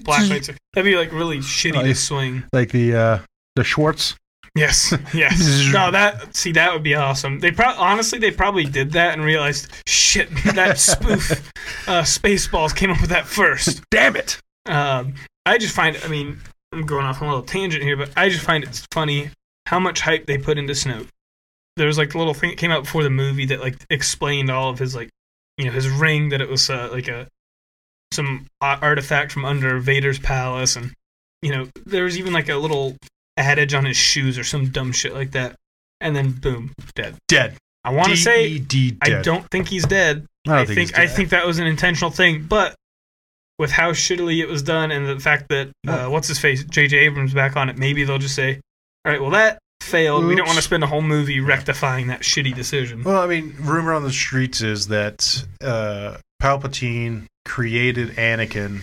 black 0.04 0.28
lights. 0.28 0.50
That'd 0.74 0.90
be 0.90 0.96
like 0.96 1.12
really 1.12 1.38
shitty 1.38 1.76
Oh, 1.78 1.82
to 1.82 1.94
swing. 1.94 2.42
Like 2.52 2.70
the 2.72 2.94
uh 2.94 3.18
the 3.56 3.64
Schwartz. 3.64 4.16
Yes, 4.54 4.92
yes. 5.14 5.70
no, 5.72 5.90
that 5.90 6.34
see 6.34 6.52
that 6.52 6.72
would 6.72 6.82
be 6.82 6.94
awesome. 6.94 7.38
They 7.38 7.52
pro- 7.52 7.74
honestly 7.76 8.18
they 8.18 8.30
probably 8.30 8.64
did 8.64 8.92
that 8.92 9.14
and 9.14 9.24
realized 9.24 9.72
shit 9.86 10.28
that 10.54 10.78
spoof 10.78 11.30
uh, 11.88 12.02
Spaceballs 12.02 12.74
came 12.74 12.90
up 12.90 13.00
with 13.00 13.10
that 13.10 13.26
first. 13.26 13.82
Damn 13.90 14.16
it. 14.16 14.40
Um, 14.66 15.14
I 15.46 15.58
just 15.58 15.74
find, 15.74 15.98
I 16.04 16.08
mean, 16.08 16.38
I'm 16.72 16.86
going 16.86 17.06
off 17.06 17.22
on 17.22 17.28
a 17.28 17.30
little 17.30 17.46
tangent 17.46 17.82
here, 17.82 17.96
but 17.96 18.10
I 18.16 18.28
just 18.28 18.44
find 18.44 18.64
it 18.64 18.86
funny 18.92 19.30
how 19.66 19.78
much 19.78 20.00
hype 20.00 20.26
they 20.26 20.38
put 20.38 20.58
into 20.58 20.72
Snoke. 20.72 21.08
There 21.76 21.86
was 21.86 21.98
like 21.98 22.14
a 22.14 22.18
little 22.18 22.34
thing 22.34 22.50
that 22.50 22.58
came 22.58 22.70
out 22.70 22.84
before 22.84 23.02
the 23.02 23.10
movie 23.10 23.46
that 23.46 23.60
like 23.60 23.76
explained 23.88 24.50
all 24.50 24.70
of 24.70 24.78
his 24.78 24.94
like, 24.94 25.08
you 25.56 25.64
know, 25.64 25.72
his 25.72 25.88
ring 25.88 26.30
that 26.30 26.40
it 26.40 26.48
was 26.48 26.68
uh, 26.68 26.88
like 26.92 27.08
a 27.08 27.26
some 28.12 28.46
artifact 28.60 29.30
from 29.32 29.44
under 29.44 29.78
Vader's 29.78 30.18
palace, 30.18 30.76
and 30.76 30.92
you 31.42 31.52
know, 31.52 31.68
there 31.86 32.04
was 32.04 32.18
even 32.18 32.32
like 32.32 32.48
a 32.48 32.56
little 32.56 32.96
adage 33.40 33.74
on 33.74 33.85
his 33.85 33.96
shoes 33.96 34.38
or 34.38 34.44
some 34.44 34.68
dumb 34.70 34.92
shit 34.92 35.14
like 35.14 35.33
that, 35.33 35.57
and 36.00 36.14
then 36.14 36.31
boom, 36.33 36.72
dead. 36.94 37.16
Dead. 37.29 37.57
I 37.83 37.90
want 37.92 38.09
to 38.11 38.16
say 38.16 38.59
D-E-D 38.59 38.98
I 39.00 39.09
dead. 39.09 39.24
don't 39.24 39.48
think 39.50 39.68
he's 39.68 39.87
dead. 39.87 40.26
I 40.46 40.61
I 40.61 40.64
think, 40.66 40.90
think 40.90 40.98
I 40.98 41.07
think 41.07 41.31
that 41.31 41.46
was 41.46 41.59
an 41.59 41.66
intentional 41.66 42.11
thing, 42.11 42.44
but 42.48 42.74
with 43.59 43.70
how 43.70 43.92
shittily 43.92 44.38
it 44.42 44.46
was 44.46 44.62
done 44.62 44.90
and 44.90 45.07
the 45.07 45.18
fact 45.18 45.48
that 45.48 45.70
uh, 45.87 46.07
what's 46.07 46.29
his 46.29 46.38
face 46.38 46.64
J.J. 46.64 46.96
Abrams 46.98 47.35
back 47.35 47.57
on 47.57 47.68
it, 47.68 47.76
maybe 47.79 48.05
they'll 48.05 48.18
just 48.18 48.35
say, 48.35 48.61
"All 49.05 49.12
right, 49.12 49.20
well 49.20 49.31
that 49.31 49.59
failed. 49.83 50.24
We 50.24 50.35
don't 50.35 50.46
want 50.46 50.57
to 50.57 50.62
spend 50.62 50.83
a 50.85 50.87
whole 50.87 51.03
movie 51.03 51.40
rectifying 51.40 52.07
that 52.09 52.20
shitty 52.20 52.55
decision." 52.55 53.03
Well, 53.03 53.20
I 53.22 53.26
mean, 53.26 53.55
rumor 53.61 53.92
on 53.92 54.03
the 54.03 54.12
streets 54.12 54.61
is 54.62 54.88
that 54.88 55.44
uh, 55.62 56.18
Palpatine 56.42 57.26
created 57.46 58.11
Anakin 58.16 58.81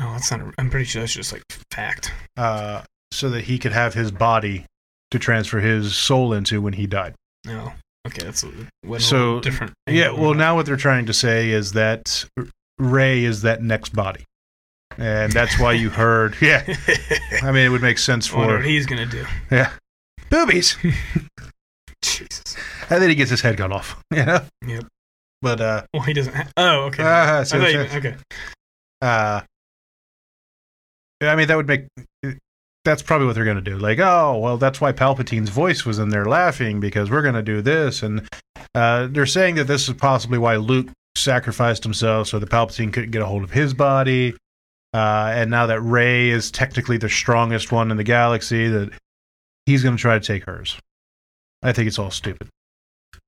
Oh, 0.00 0.12
that's 0.12 0.30
not. 0.30 0.40
A, 0.40 0.52
I'm 0.58 0.70
pretty 0.70 0.86
sure 0.86 1.02
that's 1.02 1.12
just 1.14 1.32
like 1.32 1.42
fact. 1.70 2.12
uh, 2.36 2.82
so 3.14 3.30
that 3.30 3.42
he 3.44 3.58
could 3.58 3.72
have 3.72 3.94
his 3.94 4.10
body 4.10 4.66
to 5.10 5.18
transfer 5.18 5.60
his 5.60 5.96
soul 5.96 6.32
into 6.32 6.60
when 6.60 6.72
he 6.74 6.86
died. 6.86 7.14
No, 7.46 7.72
okay, 8.06 8.24
that's 8.24 8.44
a, 8.44 9.00
So, 9.00 9.40
different. 9.40 9.72
Yeah, 9.88 10.10
well, 10.10 10.34
now 10.34 10.54
what 10.56 10.66
they're 10.66 10.76
trying 10.76 11.06
to 11.06 11.12
say 11.12 11.50
is 11.50 11.72
that 11.72 12.24
Rey 12.78 13.24
is 13.24 13.42
that 13.42 13.62
next 13.62 13.90
body. 13.94 14.24
And 14.96 15.32
that's 15.32 15.58
why 15.58 15.72
you 15.72 15.90
heard, 15.90 16.36
yeah. 16.40 16.62
I 17.42 17.50
mean, 17.52 17.66
it 17.66 17.68
would 17.70 17.82
make 17.82 17.98
sense 17.98 18.26
for 18.26 18.46
what 18.46 18.64
he's 18.64 18.86
gonna 18.86 19.06
do. 19.06 19.24
yeah, 19.50 19.72
boobies, 20.30 20.76
Jesus. 22.02 22.56
and 22.90 23.02
then 23.02 23.08
he 23.08 23.14
gets 23.14 23.30
his 23.30 23.40
head 23.40 23.56
cut 23.56 23.72
off. 23.72 24.00
You 24.14 24.24
know. 24.24 24.40
Yep. 24.66 24.84
But 25.42 25.60
uh, 25.60 25.82
Well, 25.92 26.02
he 26.04 26.12
doesn't. 26.12 26.34
Ha- 26.34 26.48
oh, 26.56 26.80
okay. 26.84 27.02
I 27.02 27.42
so 27.42 27.58
thought 27.58 27.72
you 27.72 27.80
it's- 27.80 27.92
meant- 27.92 28.06
okay. 28.06 28.16
uh, 29.02 29.40
I 31.22 31.36
mean, 31.36 31.48
that 31.48 31.56
would 31.56 31.66
make. 31.66 31.86
That's 32.84 33.02
probably 33.02 33.26
what 33.26 33.34
they're 33.34 33.44
going 33.44 33.56
to 33.56 33.62
do. 33.62 33.78
Like, 33.78 33.98
oh, 33.98 34.38
well, 34.38 34.56
that's 34.58 34.80
why 34.80 34.92
Palpatine's 34.92 35.48
voice 35.48 35.86
was 35.86 35.98
in 35.98 36.10
there 36.10 36.26
laughing 36.26 36.80
because 36.80 37.10
we're 37.10 37.22
going 37.22 37.34
to 37.34 37.42
do 37.42 37.62
this, 37.62 38.02
and 38.02 38.28
uh, 38.74 39.08
they're 39.10 39.26
saying 39.26 39.54
that 39.54 39.64
this 39.64 39.88
is 39.88 39.94
possibly 39.94 40.38
why 40.38 40.56
Luke 40.56 40.88
sacrificed 41.16 41.82
himself 41.82 42.28
so 42.28 42.38
the 42.38 42.46
Palpatine 42.46 42.92
couldn't 42.92 43.10
get 43.10 43.22
a 43.22 43.26
hold 43.26 43.42
of 43.42 43.50
his 43.52 43.72
body. 43.72 44.34
Uh, 44.92 45.32
and 45.34 45.50
now 45.50 45.66
that 45.66 45.80
Rey 45.80 46.28
is 46.28 46.50
technically 46.50 46.98
the 46.98 47.08
strongest 47.08 47.72
one 47.72 47.90
in 47.90 47.96
the 47.96 48.04
galaxy, 48.04 48.68
that 48.68 48.92
he's 49.66 49.82
going 49.82 49.96
to 49.96 50.00
try 50.00 50.18
to 50.18 50.24
take 50.24 50.44
hers. 50.44 50.78
I 51.62 51.72
think 51.72 51.88
it's 51.88 51.98
all 51.98 52.10
stupid. 52.10 52.48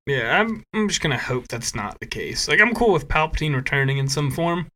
Yeah, 0.07 0.39
I'm. 0.39 0.63
I'm 0.73 0.89
just 0.89 1.01
gonna 1.01 1.19
hope 1.19 1.49
that's 1.49 1.75
not 1.75 1.99
the 1.99 2.07
case. 2.07 2.47
Like, 2.47 2.61
I'm 2.61 2.75
cool 2.75 2.93
with 2.93 3.09
Palpatine 3.09 3.57
returning 3.57 3.99
in 3.99 4.07
some 4.07 4.31
form, 4.31 4.69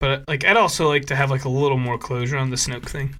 but 0.00 0.22
like, 0.28 0.44
I'd 0.44 0.58
also 0.58 0.86
like 0.86 1.06
to 1.06 1.16
have 1.16 1.30
like 1.30 1.44
a 1.44 1.48
little 1.48 1.78
more 1.78 1.96
closure 1.96 2.36
on 2.36 2.50
the 2.50 2.56
Snoke 2.56 2.86
thing. 2.86 3.16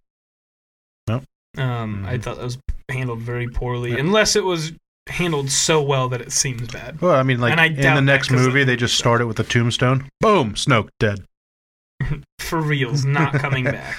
Nope. 1.08 1.24
Um, 1.56 2.04
I 2.06 2.16
Mhm. 2.18 2.22
thought 2.22 2.36
that 2.36 2.44
was 2.44 2.58
handled 2.90 3.20
very 3.20 3.48
poorly, 3.48 3.92
Yeah. 3.92 3.98
unless 3.98 4.36
it 4.36 4.44
was 4.44 4.72
handled 5.08 5.50
so 5.50 5.82
well 5.82 6.08
that 6.08 6.20
it 6.20 6.32
seems 6.32 6.66
bad. 6.68 7.00
Well, 7.00 7.14
I 7.14 7.22
mean, 7.22 7.40
like 7.40 7.58
I 7.58 7.66
in 7.66 7.76
the 7.94 8.00
next 8.00 8.30
movie, 8.30 8.64
they 8.64 8.76
just 8.76 8.96
start 8.98 9.20
it 9.20 9.26
with 9.26 9.38
a 9.38 9.44
tombstone. 9.44 10.08
Boom, 10.20 10.54
Snoke 10.54 10.88
dead. 10.98 11.24
For 12.38 12.60
reals, 12.60 13.04
not 13.04 13.34
coming 13.34 13.64
back. 13.80 13.96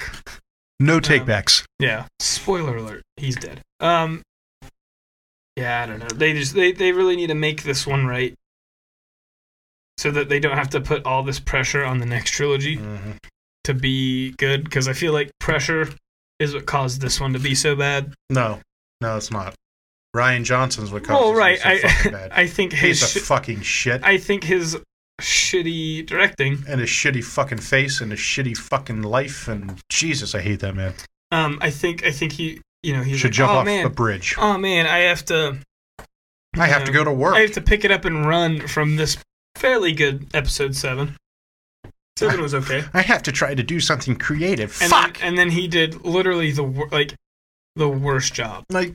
No 0.80 0.96
Um, 0.96 1.00
takebacks. 1.00 1.64
Yeah. 1.78 2.06
Spoiler 2.20 2.76
alert: 2.76 3.02
he's 3.16 3.36
dead. 3.36 3.62
Um. 3.80 4.22
Yeah, 5.56 5.82
I 5.82 5.86
don't 5.86 6.00
know. 6.00 6.08
They 6.14 6.34
just 6.34 6.54
they 6.54 6.72
they 6.72 6.92
really 6.92 7.16
need 7.16 7.28
to 7.28 7.34
make 7.34 7.62
this 7.62 7.86
one 7.86 8.06
right, 8.06 8.34
so 9.96 10.10
that 10.10 10.28
they 10.28 10.38
don't 10.38 10.56
have 10.56 10.68
to 10.70 10.80
put 10.80 11.06
all 11.06 11.22
this 11.22 11.40
pressure 11.40 11.84
on 11.84 11.98
the 11.98 12.06
next 12.06 12.30
trilogy. 12.32 12.76
Mhm. 12.76 13.16
to 13.64 13.74
be 13.74 14.30
good 14.38 14.62
because 14.62 14.86
I 14.86 14.92
feel 14.92 15.12
like 15.12 15.28
pressure 15.40 15.88
is 16.38 16.54
what 16.54 16.66
caused 16.66 17.00
this 17.00 17.20
one 17.20 17.32
to 17.32 17.38
be 17.38 17.54
so 17.54 17.74
bad. 17.76 18.12
No, 18.30 18.60
no, 19.00 19.16
it's 19.16 19.30
not. 19.30 19.54
Rian 20.14 20.44
Johnson's 20.44 20.90
what 20.92 21.04
caused 21.04 21.20
well, 21.20 21.30
this 21.32 21.64
right. 21.64 21.80
so 21.82 21.88
I 21.88 22.10
bad. 22.10 22.32
I 22.32 22.46
think 22.46 22.72
his 22.72 22.98
sh- 22.98 23.18
fucking 23.18 23.60
shit. 23.62 24.02
I 24.04 24.18
think 24.18 24.44
his 24.44 24.78
shitty 25.20 26.06
directing. 26.06 26.62
and 26.68 26.80
his 26.80 26.88
shitty 26.90 27.24
fucking 27.24 27.58
face 27.58 28.00
and 28.00 28.10
his 28.10 28.20
shitty 28.20 28.56
fucking 28.56 29.02
life 29.02 29.48
and 29.48 29.78
Jesus, 29.90 30.34
I 30.34 30.40
hate 30.40 30.60
that 30.60 30.74
man. 30.74 30.94
Um, 31.32 31.58
I 31.60 31.70
think 31.70 32.04
I 32.04 32.12
think 32.12 32.32
he, 32.32 32.60
you 32.82 32.92
know, 32.94 33.02
he's 33.02 33.18
Should 33.18 33.28
like, 33.28 33.34
jump 33.34 33.52
oh 33.52 33.56
off 33.56 33.64
man, 33.66 33.84
a 33.86 33.90
bridge. 33.90 34.34
oh 34.38 34.56
man, 34.58 34.86
I 34.86 34.98
have 34.98 35.24
to, 35.26 35.58
I 36.56 36.66
have 36.66 36.84
to 36.84 36.92
go 36.92 37.04
to 37.04 37.12
work. 37.12 37.34
I 37.34 37.40
have 37.40 37.52
to 37.52 37.60
pick 37.60 37.84
it 37.84 37.90
up 37.90 38.04
and 38.04 38.26
run 38.26 38.66
from 38.68 38.96
this 38.96 39.16
fairly 39.56 39.92
good 39.92 40.28
episode 40.34 40.74
seven. 40.76 41.16
Seven 42.16 42.40
was 42.40 42.54
okay. 42.54 42.84
I 42.94 43.02
have 43.02 43.22
to 43.24 43.32
try 43.32 43.54
to 43.54 43.62
do 43.62 43.78
something 43.80 44.16
creative. 44.16 44.76
And 44.80 44.90
Fuck. 44.90 45.18
Then, 45.18 45.28
and 45.28 45.38
then 45.38 45.50
he 45.50 45.68
did 45.68 46.04
literally 46.04 46.50
the 46.50 46.64
wor- 46.64 46.88
like 46.90 47.14
the 47.74 47.88
worst 47.88 48.32
job. 48.32 48.64
like 48.70 48.94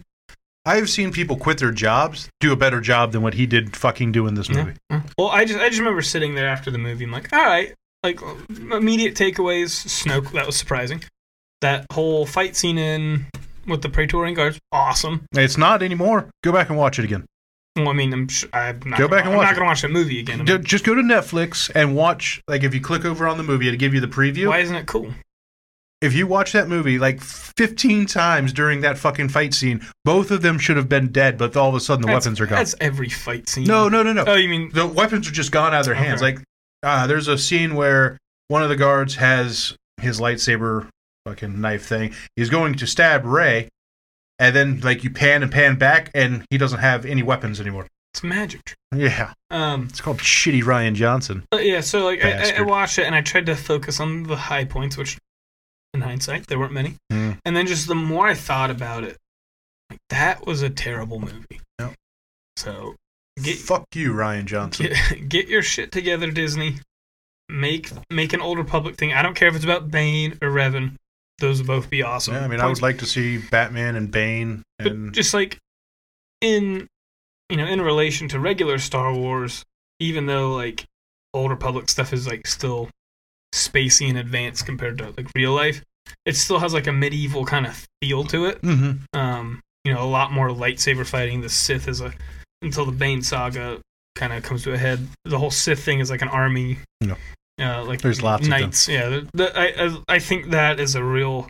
I've 0.65 0.89
seen 0.89 1.11
people 1.11 1.37
quit 1.37 1.57
their 1.57 1.71
jobs 1.71 2.29
do 2.39 2.51
a 2.51 2.55
better 2.55 2.81
job 2.81 3.11
than 3.11 3.21
what 3.23 3.33
he 3.35 3.45
did 3.47 3.75
fucking 3.75 4.11
do 4.11 4.27
in 4.27 4.35
this 4.35 4.49
movie. 4.49 4.73
Yeah. 4.89 5.01
Well, 5.17 5.27
I 5.29 5.45
just 5.45 5.59
I 5.59 5.67
just 5.69 5.79
remember 5.79 6.01
sitting 6.01 6.35
there 6.35 6.47
after 6.47 6.69
the 6.71 6.77
movie. 6.77 7.03
I'm 7.05 7.11
like, 7.11 7.31
all 7.33 7.43
right, 7.43 7.73
like 8.03 8.19
immediate 8.49 9.15
takeaways. 9.15 9.69
Snoke, 9.87 10.31
that 10.33 10.45
was 10.45 10.55
surprising. 10.55 11.03
That 11.61 11.85
whole 11.91 12.25
fight 12.25 12.55
scene 12.55 12.77
in 12.77 13.25
with 13.67 13.81
the 13.83 13.89
Praetorian 13.89 14.33
guards, 14.35 14.59
awesome. 14.71 15.25
It's 15.33 15.57
not 15.57 15.83
anymore. 15.83 16.27
Go 16.43 16.51
back 16.51 16.69
and 16.69 16.77
watch 16.77 16.97
it 16.99 17.05
again. 17.05 17.25
Well, 17.77 17.89
I 17.89 17.93
mean, 17.93 18.11
I'm, 18.13 18.27
sh- 18.27 18.45
I'm 18.51 18.79
not 18.85 18.99
Go 18.99 19.07
gonna, 19.07 19.09
back 19.09 19.25
and 19.25 19.29
I'm 19.33 19.37
watch 19.37 19.45
not 19.47 19.55
gonna 19.55 19.65
watch 19.67 19.81
that 19.81 19.91
movie 19.91 20.19
again. 20.19 20.41
I 20.41 20.43
mean, 20.43 20.63
Just 20.63 20.83
go 20.83 20.93
to 20.93 21.01
Netflix 21.01 21.71
and 21.73 21.95
watch. 21.95 22.41
Like 22.47 22.63
if 22.63 22.73
you 22.73 22.81
click 22.81 23.05
over 23.05 23.27
on 23.27 23.37
the 23.37 23.43
movie, 23.43 23.67
it'll 23.67 23.77
give 23.79 23.93
you 23.93 24.01
the 24.01 24.07
preview. 24.07 24.47
why 24.49 24.59
isn't 24.59 24.75
it 24.75 24.87
cool? 24.87 25.13
If 26.01 26.13
you 26.13 26.25
watch 26.25 26.51
that 26.53 26.67
movie 26.67 26.97
like 26.97 27.21
15 27.21 28.07
times 28.07 28.51
during 28.53 28.81
that 28.81 28.97
fucking 28.97 29.29
fight 29.29 29.53
scene, 29.53 29.85
both 30.03 30.31
of 30.31 30.41
them 30.41 30.57
should 30.57 30.75
have 30.75 30.89
been 30.89 31.11
dead, 31.11 31.37
but 31.37 31.55
all 31.55 31.69
of 31.69 31.75
a 31.75 31.79
sudden 31.79 32.01
the 32.01 32.07
That's- 32.07 32.25
weapons 32.25 32.41
are 32.41 32.47
gone. 32.47 32.57
That's 32.57 32.75
every 32.81 33.07
fight 33.09 33.47
scene. 33.47 33.65
No, 33.65 33.87
no, 33.87 34.01
no, 34.03 34.11
no. 34.11 34.23
Oh, 34.27 34.33
you 34.35 34.49
mean 34.49 34.71
the 34.73 34.87
weapons 34.87 35.27
are 35.27 35.31
just 35.31 35.51
gone 35.51 35.73
out 35.73 35.81
of 35.81 35.85
their 35.85 35.95
hands. 35.95 36.21
Okay. 36.21 36.35
Like, 36.37 36.43
uh, 36.83 37.05
there's 37.07 37.27
a 37.27 37.37
scene 37.37 37.75
where 37.75 38.17
one 38.47 38.63
of 38.63 38.69
the 38.69 38.75
guards 38.75 39.15
has 39.15 39.75
his 40.01 40.19
lightsaber 40.19 40.87
fucking 41.27 41.61
knife 41.61 41.85
thing. 41.85 42.15
He's 42.35 42.49
going 42.49 42.73
to 42.75 42.87
stab 42.87 43.23
Rey, 43.23 43.69
and 44.41 44.55
then 44.55 44.79
like 44.81 45.03
you 45.03 45.11
pan 45.11 45.43
and 45.43 45.51
pan 45.51 45.75
back, 45.77 46.09
and 46.13 46.43
he 46.49 46.57
doesn't 46.57 46.79
have 46.79 47.05
any 47.05 47.21
weapons 47.23 47.61
anymore. 47.61 47.87
it's 48.13 48.23
magic? 48.23 48.65
trick. 48.65 48.77
Yeah, 48.93 49.33
Um, 49.51 49.87
it's 49.89 50.01
called 50.01 50.17
shitty 50.17 50.63
Rian 50.63 50.95
Johnson. 50.95 51.45
But 51.51 51.63
yeah, 51.63 51.79
so 51.81 52.03
like 52.03 52.25
I, 52.25 52.31
I, 52.31 52.53
I 52.57 52.61
watched 52.61 52.97
it 52.97 53.05
and 53.05 53.15
I 53.15 53.21
tried 53.21 53.45
to 53.45 53.55
focus 53.55 53.99
on 53.99 54.23
the 54.23 54.35
high 54.35 54.65
points, 54.65 54.97
which 54.97 55.17
in 55.93 56.01
hindsight 56.01 56.47
there 56.47 56.57
weren't 56.59 56.73
many. 56.73 56.95
Mm. 57.11 57.37
And 57.45 57.55
then 57.55 57.67
just 57.67 57.87
the 57.87 57.95
more 57.95 58.27
I 58.27 58.33
thought 58.33 58.71
about 58.71 59.03
it, 59.03 59.17
like 59.89 59.99
that 60.09 60.45
was 60.47 60.61
a 60.63 60.69
terrible 60.69 61.19
movie. 61.19 61.61
Yep. 61.79 61.93
So 62.57 62.95
get 63.41 63.57
Fuck 63.57 63.85
you, 63.93 64.11
Rian 64.13 64.45
Johnson. 64.45 64.87
get, 64.87 65.29
get 65.29 65.47
your 65.47 65.61
shit 65.61 65.91
together, 65.91 66.31
Disney. 66.31 66.79
Make 67.47 67.91
make 68.09 68.33
an 68.33 68.41
Old 68.41 68.57
Republic 68.57 68.95
thing. 68.95 69.13
I 69.13 69.21
don't 69.21 69.35
care 69.35 69.49
if 69.49 69.55
it's 69.55 69.65
about 69.65 69.91
Bane 69.91 70.37
or 70.41 70.49
Revan. 70.49 70.95
Those 71.41 71.57
would 71.57 71.67
both 71.67 71.89
be 71.89 72.03
awesome. 72.03 72.35
Yeah, 72.35 72.45
I 72.45 72.47
mean, 72.47 72.61
I 72.61 72.67
would 72.67 72.81
like 72.81 72.99
to 72.99 73.05
see 73.05 73.37
Batman 73.39 73.95
and 73.95 74.09
Bane 74.11 74.63
but 74.77 74.87
and 74.91 75.13
just 75.13 75.33
like 75.33 75.57
in 76.39 76.87
you 77.49 77.57
know 77.57 77.65
in 77.65 77.81
relation 77.81 78.27
to 78.29 78.39
regular 78.39 78.77
Star 78.77 79.13
Wars, 79.13 79.63
even 79.99 80.27
though 80.27 80.53
like 80.53 80.85
Old 81.33 81.49
Republic 81.51 81.89
stuff 81.89 82.13
is 82.13 82.27
like 82.27 82.47
still 82.47 82.89
spacey 83.53 84.07
and 84.07 84.17
advanced 84.17 84.65
compared 84.65 84.97
to 84.99 85.13
like 85.17 85.27
real 85.35 85.53
life, 85.53 85.83
it 86.25 86.35
still 86.35 86.59
has 86.59 86.73
like 86.73 86.87
a 86.87 86.91
medieval 86.91 87.45
kind 87.45 87.65
of 87.65 87.85
feel 88.01 88.23
to 88.25 88.45
it. 88.45 88.61
Mhm. 88.61 88.99
Um, 89.13 89.61
you 89.83 89.93
know, 89.93 90.03
a 90.03 90.05
lot 90.07 90.31
more 90.31 90.49
lightsaber 90.49 91.05
fighting. 91.05 91.41
The 91.41 91.49
Sith 91.49 91.87
is 91.87 92.01
a 92.01 92.13
until 92.61 92.85
the 92.85 92.91
Bane 92.91 93.23
saga 93.23 93.81
kind 94.15 94.31
of 94.31 94.43
comes 94.43 94.63
to 94.63 94.73
a 94.73 94.77
head. 94.77 95.07
The 95.25 95.39
whole 95.39 95.51
Sith 95.51 95.83
thing 95.83 95.99
is 95.99 96.09
like 96.11 96.21
an 96.21 96.27
army. 96.29 96.77
No. 97.01 97.15
Uh, 97.61 97.83
like 97.85 98.01
There's 98.01 98.21
lots 98.21 98.45
of 98.47 98.49
them. 98.51 98.61
knights. 98.61 98.87
Yeah, 98.87 99.21
the, 99.33 99.51
I, 99.57 99.85
I 99.85 100.15
I 100.15 100.19
think 100.19 100.49
that 100.51 100.79
is 100.79 100.95
a 100.95 101.03
real 101.03 101.47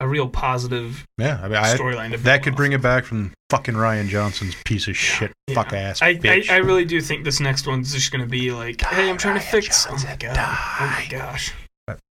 a 0.00 0.08
real 0.08 0.28
positive 0.28 1.04
yeah, 1.18 1.38
I 1.42 1.48
mean, 1.48 1.58
storyline. 1.62 2.18
that 2.22 2.42
could 2.42 2.54
off. 2.54 2.56
bring 2.56 2.72
it 2.72 2.82
back 2.82 3.04
from 3.04 3.32
fucking 3.50 3.74
Rian 3.74 4.08
Johnson's 4.08 4.56
piece 4.64 4.88
of 4.88 4.96
shit, 4.96 5.32
Yeah. 5.46 5.54
fuck 5.54 5.72
ass 5.72 6.02
I, 6.02 6.08
I, 6.08 6.14
bitch. 6.16 6.50
I 6.50 6.56
really 6.56 6.84
do 6.84 7.00
think 7.00 7.24
this 7.24 7.38
next 7.40 7.66
one's 7.66 7.92
just 7.94 8.10
going 8.10 8.22
to 8.24 8.28
be 8.28 8.50
like, 8.50 8.78
Die, 8.78 8.88
hey, 8.88 9.08
I'm 9.08 9.16
trying 9.16 9.38
to 9.38 9.40
Rian 9.46 9.50
fix. 9.50 9.86
Oh 9.86 9.92
my 9.92 9.96
Johnson, 9.98 10.18
god! 10.18 10.36
Oh 10.80 10.86
my 10.98 11.06
gosh! 11.08 11.52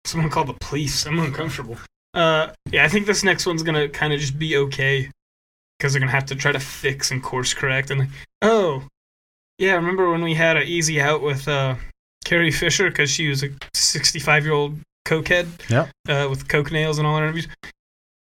Someone 0.04 0.30
called 0.30 0.48
the 0.48 0.54
police. 0.54 1.06
I'm 1.06 1.18
uncomfortable. 1.18 1.76
Uh, 2.14 2.48
yeah, 2.70 2.84
I 2.84 2.88
think 2.88 3.06
this 3.06 3.22
next 3.22 3.46
one's 3.46 3.62
going 3.62 3.74
to 3.74 3.88
kind 3.88 4.12
of 4.12 4.18
just 4.20 4.38
be 4.38 4.56
okay 4.56 5.10
because 5.78 5.92
they're 5.92 6.00
going 6.00 6.08
to 6.08 6.14
have 6.14 6.26
to 6.26 6.34
try 6.34 6.50
to 6.50 6.58
fix 6.60 7.10
and 7.10 7.22
course 7.22 7.54
correct. 7.54 7.90
And 7.90 8.00
like, 8.00 8.08
oh, 8.42 8.84
yeah, 9.58 9.74
remember 9.74 10.10
when 10.10 10.22
we 10.22 10.34
had 10.34 10.56
an 10.56 10.66
easy 10.66 11.00
out 11.00 11.22
with 11.22 11.46
uh, 11.46 11.76
Carrie 12.28 12.50
Fisher 12.50 12.90
because 12.90 13.10
she 13.10 13.28
was 13.28 13.42
a 13.42 13.48
65 13.72 14.44
year 14.44 14.52
old 14.52 14.78
cokehead? 15.06 15.48
Uh, 16.06 16.28
with 16.28 16.46
coke 16.46 16.70
nails 16.70 16.98
and 16.98 17.06
all 17.06 17.16
her 17.16 17.24
interviews. 17.24 17.48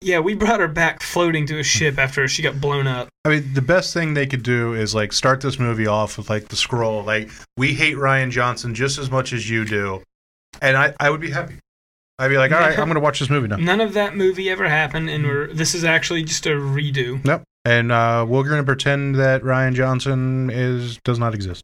Yeah, 0.02 0.20
we 0.20 0.36
brought 0.36 0.60
her 0.60 0.68
back 0.68 1.02
floating 1.02 1.46
to 1.48 1.60
a 1.60 1.64
ship 1.64 1.98
after 1.98 2.28
she 2.28 2.42
got 2.42 2.60
blown 2.60 2.86
up. 2.86 3.08
I 3.24 3.30
mean, 3.30 3.54
the 3.54 3.62
best 3.62 3.94
thing 3.94 4.14
they 4.14 4.28
could 4.28 4.44
do 4.44 4.74
is 4.74 4.94
like 4.94 5.14
start 5.14 5.40
this 5.40 5.58
movie 5.58 5.88
off 5.88 6.18
with 6.18 6.30
like 6.30 6.50
the 6.50 6.58
scroll, 6.58 7.06
like 7.06 7.30
we 7.56 7.74
hate 7.74 7.96
Rian 7.96 8.30
Johnson 8.30 8.76
just 8.76 8.98
as 8.98 9.10
much 9.10 9.32
as 9.32 9.50
you 9.50 9.64
do, 9.64 10.04
and 10.62 10.76
I, 10.76 10.94
I 11.00 11.10
would 11.10 11.22
be 11.22 11.32
happy. 11.32 11.56
I'd 12.20 12.28
be 12.28 12.38
like, 12.38 12.52
all 12.52 12.60
right, 12.60 12.78
I'm 12.78 12.88
gonna 12.88 13.00
watch 13.00 13.20
this 13.20 13.30
movie 13.30 13.48
now. 13.48 13.56
None 13.56 13.80
of 13.80 13.94
that 13.94 14.18
movie 14.18 14.50
ever 14.50 14.68
happened, 14.68 15.10
and 15.10 15.26
we're 15.26 15.48
this 15.54 15.74
is 15.74 15.86
actually 15.86 16.24
just 16.24 16.46
a 16.46 16.50
redo. 16.50 17.24
Nope. 17.24 17.44
And 17.64 17.94
uh, 17.94 18.26
we're 18.28 18.44
gonna 18.44 18.66
pretend 18.66 19.16
that 19.16 19.44
Rian 19.44 19.74
Johnson 19.74 20.50
is 20.50 20.98
does 21.06 21.20
not 21.20 21.34
exist. 21.34 21.64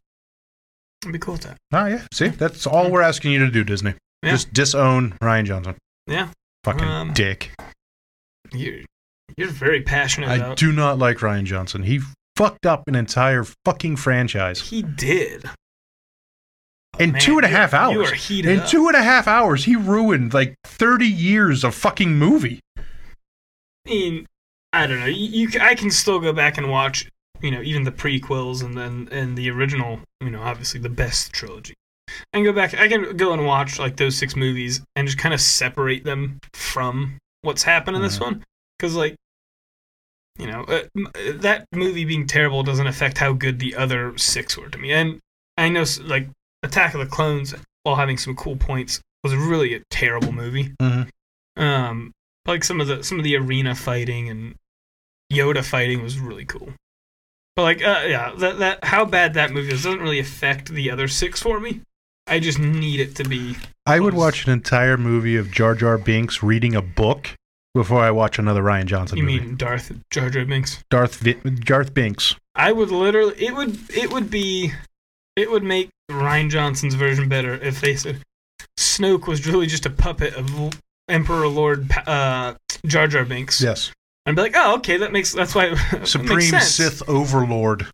I'd 1.06 1.12
be 1.12 1.18
cool 1.18 1.32
with 1.34 1.42
that. 1.42 1.56
Oh 1.72 1.86
yeah, 1.86 2.02
see, 2.12 2.28
that's 2.28 2.66
all 2.66 2.90
we're 2.90 3.02
asking 3.02 3.32
you 3.32 3.38
to 3.40 3.50
do, 3.50 3.64
Disney. 3.64 3.94
Yeah. 4.22 4.32
Just 4.32 4.52
disown 4.52 5.16
Rian 5.22 5.44
Johnson. 5.46 5.76
Yeah, 6.06 6.28
Fucking 6.64 6.84
Um, 6.86 7.12
dick. 7.14 7.52
you're 8.52 8.80
you're 9.36 9.48
very 9.48 9.80
passionate 9.82 10.28
I 10.28 10.36
about. 10.36 10.56
do 10.58 10.72
not 10.72 10.98
like 10.98 11.18
Rian 11.18 11.44
Johnson. 11.44 11.84
He 11.84 12.00
fucked 12.36 12.66
up 12.66 12.82
an 12.86 12.94
entire 12.96 13.44
fucking 13.64 13.96
franchise 13.96 14.60
He 14.70 14.82
did. 14.82 15.44
in 16.98 17.12
Man, 17.12 17.20
two 17.20 17.36
and 17.38 17.46
a 17.46 17.48
you- 17.48 17.54
half 17.56 17.72
You 17.72 17.78
hours. 17.78 18.10
are 18.12 18.14
heated 18.14 18.52
In 18.52 18.60
up. 18.60 18.68
two 18.68 18.86
and 18.88 18.96
a 18.96 19.02
half 19.02 19.26
hours, 19.28 19.64
he 19.64 19.76
ruined 19.76 20.34
like 20.34 20.54
30 20.64 21.06
years 21.06 21.64
of 21.64 21.74
fucking 21.74 22.18
movie. 22.18 22.60
I 22.76 22.82
mean, 23.86 24.26
I 24.72 24.86
don't 24.86 25.00
know. 25.00 25.06
You, 25.06 25.48
you 25.48 25.60
I 25.60 25.74
can 25.74 25.90
still 25.90 26.18
go 26.20 26.32
back 26.32 26.58
and 26.58 26.68
watch, 26.70 27.08
you 27.42 27.50
know, 27.50 27.62
even 27.62 27.84
the 27.84 27.92
prequels 27.92 28.62
and 28.62 28.76
then 28.76 29.08
and 29.10 29.36
the 29.36 29.50
original. 29.50 30.00
You 30.20 30.30
know, 30.30 30.42
obviously 30.42 30.80
the 30.80 30.88
best 30.88 31.32
trilogy. 31.32 31.74
And 32.32 32.44
go 32.44 32.52
back. 32.52 32.74
I 32.74 32.88
can 32.88 33.16
go 33.16 33.32
and 33.32 33.46
watch 33.46 33.78
like 33.78 33.96
those 33.96 34.16
six 34.16 34.34
movies 34.36 34.82
and 34.96 35.06
just 35.06 35.18
kind 35.18 35.32
of 35.32 35.40
separate 35.40 36.04
them 36.04 36.40
from 36.52 37.18
what's 37.42 37.62
happened 37.62 37.96
in 37.96 38.02
this 38.02 38.18
Mhm. 38.18 38.22
one, 38.22 38.44
because 38.78 38.94
like, 38.96 39.14
you 40.38 40.46
know, 40.46 40.64
uh, 40.64 40.82
m- 40.96 41.38
that 41.40 41.66
movie 41.72 42.04
being 42.04 42.26
terrible 42.26 42.62
doesn't 42.62 42.86
affect 42.86 43.18
how 43.18 43.32
good 43.32 43.58
the 43.58 43.74
other 43.76 44.16
six 44.18 44.56
were 44.56 44.68
to 44.68 44.78
me. 44.78 44.92
And 44.92 45.20
I 45.56 45.68
know, 45.68 45.84
like, 46.02 46.28
Attack 46.62 46.94
of 46.94 47.00
the 47.00 47.06
Clones, 47.06 47.54
while 47.84 47.96
having 47.96 48.18
some 48.18 48.34
cool 48.36 48.56
points, 48.56 49.00
was 49.22 49.34
really 49.34 49.74
a 49.74 49.82
terrible 49.90 50.32
movie. 50.32 50.74
Mhm. 50.80 51.08
Um, 51.56 52.12
like 52.46 52.64
some 52.64 52.80
of 52.80 52.86
the 52.88 53.02
some 53.04 53.18
of 53.18 53.24
the 53.24 53.36
arena 53.36 53.74
fighting 53.74 54.28
and 54.28 54.54
Yoda 55.32 55.64
fighting 55.64 56.02
was 56.02 56.18
really 56.18 56.44
cool. 56.44 56.72
But 57.60 57.64
like, 57.64 57.82
uh, 57.82 58.04
yeah, 58.06 58.32
that 58.38 58.58
that 58.60 58.84
how 58.84 59.04
bad 59.04 59.34
that 59.34 59.50
movie 59.50 59.70
is 59.72 59.82
doesn't 59.82 60.00
really 60.00 60.18
affect 60.18 60.70
the 60.70 60.90
other 60.90 61.08
six 61.08 61.42
for 61.42 61.60
me. 61.60 61.82
I 62.26 62.40
just 62.40 62.58
need 62.58 63.00
it 63.00 63.14
to 63.16 63.24
be. 63.24 63.56
I 63.84 64.00
would 64.00 64.14
watch 64.14 64.46
an 64.46 64.52
entire 64.52 64.96
movie 64.96 65.36
of 65.36 65.50
Jar 65.50 65.74
Jar 65.74 65.98
Binks 65.98 66.42
reading 66.42 66.74
a 66.74 66.80
book 66.80 67.28
before 67.74 68.00
I 68.00 68.12
watch 68.12 68.38
another 68.38 68.62
Rian 68.62 68.86
Johnson 68.86 69.18
You 69.18 69.24
movie. 69.24 69.40
mean 69.40 69.56
Darth 69.56 69.92
Jar 70.10 70.30
Jar 70.30 70.46
Binks? 70.46 70.82
Darth 70.90 71.16
Vi- 71.16 71.34
Darth 71.34 71.92
Binks. 71.92 72.34
I 72.54 72.72
would 72.72 72.90
literally. 72.90 73.34
It 73.44 73.54
would. 73.54 73.78
It 73.90 74.10
would 74.10 74.30
be. 74.30 74.72
It 75.36 75.50
would 75.50 75.62
make 75.62 75.90
Rian 76.10 76.48
Johnson's 76.50 76.94
version 76.94 77.28
better 77.28 77.54
if 77.54 77.82
they 77.82 77.94
said 77.94 78.20
Snoke 78.78 79.26
was 79.26 79.46
really 79.46 79.66
just 79.66 79.84
a 79.84 79.90
puppet 79.90 80.34
of 80.34 80.72
Emperor 81.10 81.46
Lord 81.46 81.90
uh, 82.06 82.54
Jar 82.86 83.06
Jar 83.06 83.24
Binks. 83.26 83.60
Yes. 83.60 83.92
I'd 84.26 84.36
be 84.36 84.42
like, 84.42 84.54
oh, 84.54 84.76
okay, 84.76 84.98
that 84.98 85.12
makes 85.12 85.32
that's 85.32 85.54
why 85.54 85.70
makes 85.92 86.10
Supreme 86.10 86.40
sense. 86.40 86.68
Sith 86.68 87.08
Overlord 87.08 87.86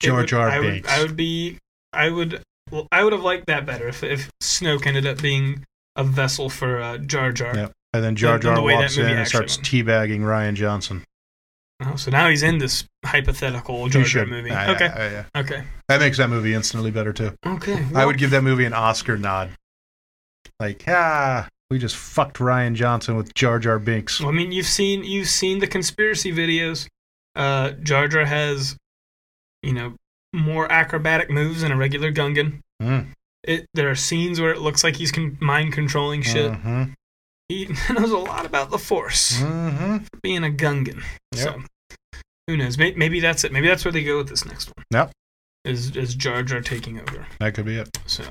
Jar 0.00 0.24
Jar 0.24 0.48
I 0.50 0.60
would, 0.60 0.86
I 0.86 1.02
would 1.02 1.16
be. 1.16 1.58
I 1.92 2.10
would. 2.10 2.42
Well, 2.70 2.88
I 2.90 3.04
would 3.04 3.12
have 3.12 3.22
liked 3.22 3.46
that 3.46 3.64
better 3.64 3.88
if 3.88 4.02
if 4.02 4.30
Snoke 4.42 4.86
ended 4.86 5.06
up 5.06 5.20
being 5.22 5.64
a 5.94 6.04
vessel 6.04 6.50
for 6.50 6.80
uh, 6.80 6.98
Jar 6.98 7.32
Jar. 7.32 7.56
Yeah. 7.56 7.68
and 7.92 8.04
then 8.04 8.16
Jar 8.16 8.38
than 8.38 8.54
the 8.54 8.60
Jar 8.60 8.64
walks 8.64 8.96
in 8.96 9.06
and 9.06 9.26
starts 9.26 9.56
went. 9.56 9.66
teabagging 9.66 10.20
Rian 10.20 10.54
Johnson. 10.54 11.04
Oh, 11.84 11.96
so 11.96 12.10
now 12.10 12.28
he's 12.28 12.42
in 12.42 12.58
this 12.58 12.84
hypothetical 13.04 13.88
Jar 13.88 14.02
Jar 14.02 14.26
movie. 14.26 14.50
Ah, 14.50 14.70
okay. 14.70 14.86
yeah, 14.86 14.96
yeah, 14.96 15.24
yeah. 15.34 15.40
Okay. 15.40 15.64
That 15.88 16.00
makes 16.00 16.16
that 16.18 16.28
movie 16.28 16.54
instantly 16.54 16.90
better 16.90 17.12
too. 17.12 17.32
Okay. 17.46 17.84
I 17.94 18.04
would 18.06 18.18
give 18.18 18.30
that 18.30 18.42
movie 18.42 18.64
an 18.64 18.72
Oscar 18.72 19.16
nod. 19.16 19.50
Like, 20.58 20.84
ah, 20.88 21.48
we 21.70 21.78
just 21.78 21.96
fucked 21.96 22.38
Rian 22.38 22.74
Johnson 22.74 23.16
with 23.16 23.34
Jar 23.34 23.58
Jar 23.58 23.78
Binks. 23.78 24.20
Well, 24.20 24.28
I 24.28 24.32
mean, 24.32 24.52
you've 24.52 24.66
seen 24.66 25.04
you've 25.04 25.28
seen 25.28 25.58
the 25.58 25.66
conspiracy 25.66 26.32
videos. 26.32 26.86
Uh, 27.34 27.72
Jar 27.82 28.08
Jar 28.08 28.24
has, 28.24 28.76
you 29.62 29.72
know, 29.72 29.94
more 30.32 30.70
acrobatic 30.70 31.30
moves 31.30 31.62
than 31.62 31.72
a 31.72 31.76
regular 31.76 32.12
Gungan. 32.12 32.60
Mm. 32.82 33.08
It 33.42 33.66
there 33.74 33.90
are 33.90 33.94
scenes 33.94 34.40
where 34.40 34.50
it 34.52 34.60
looks 34.60 34.82
like 34.84 34.96
he's 34.96 35.12
con- 35.12 35.36
mind 35.40 35.72
controlling 35.72 36.22
shit. 36.22 36.52
Mhm. 36.52 36.94
He 37.48 37.66
knows 37.92 38.10
a 38.10 38.18
lot 38.18 38.44
about 38.46 38.70
the 38.70 38.78
Force, 38.78 39.40
Mhm. 39.40 40.00
for 40.04 40.20
being 40.22 40.44
a 40.44 40.48
Gungan. 40.50 41.02
So 41.34 41.62
who 42.46 42.56
knows? 42.56 42.76
Maybe, 42.78 42.96
maybe 42.96 43.20
that's 43.20 43.44
it. 43.44 43.52
Maybe 43.52 43.68
that's 43.68 43.84
where 43.84 43.92
they 43.92 44.02
go 44.04 44.18
with 44.18 44.28
this 44.28 44.44
next 44.44 44.68
one. 44.76 44.84
Yep. 44.92 45.12
Is 45.64 45.96
is 45.96 46.14
Jar 46.14 46.42
Jar 46.42 46.60
taking 46.60 47.00
over? 47.00 47.26
That 47.40 47.54
could 47.54 47.64
be 47.66 47.76
it. 47.76 47.88
So, 48.06 48.24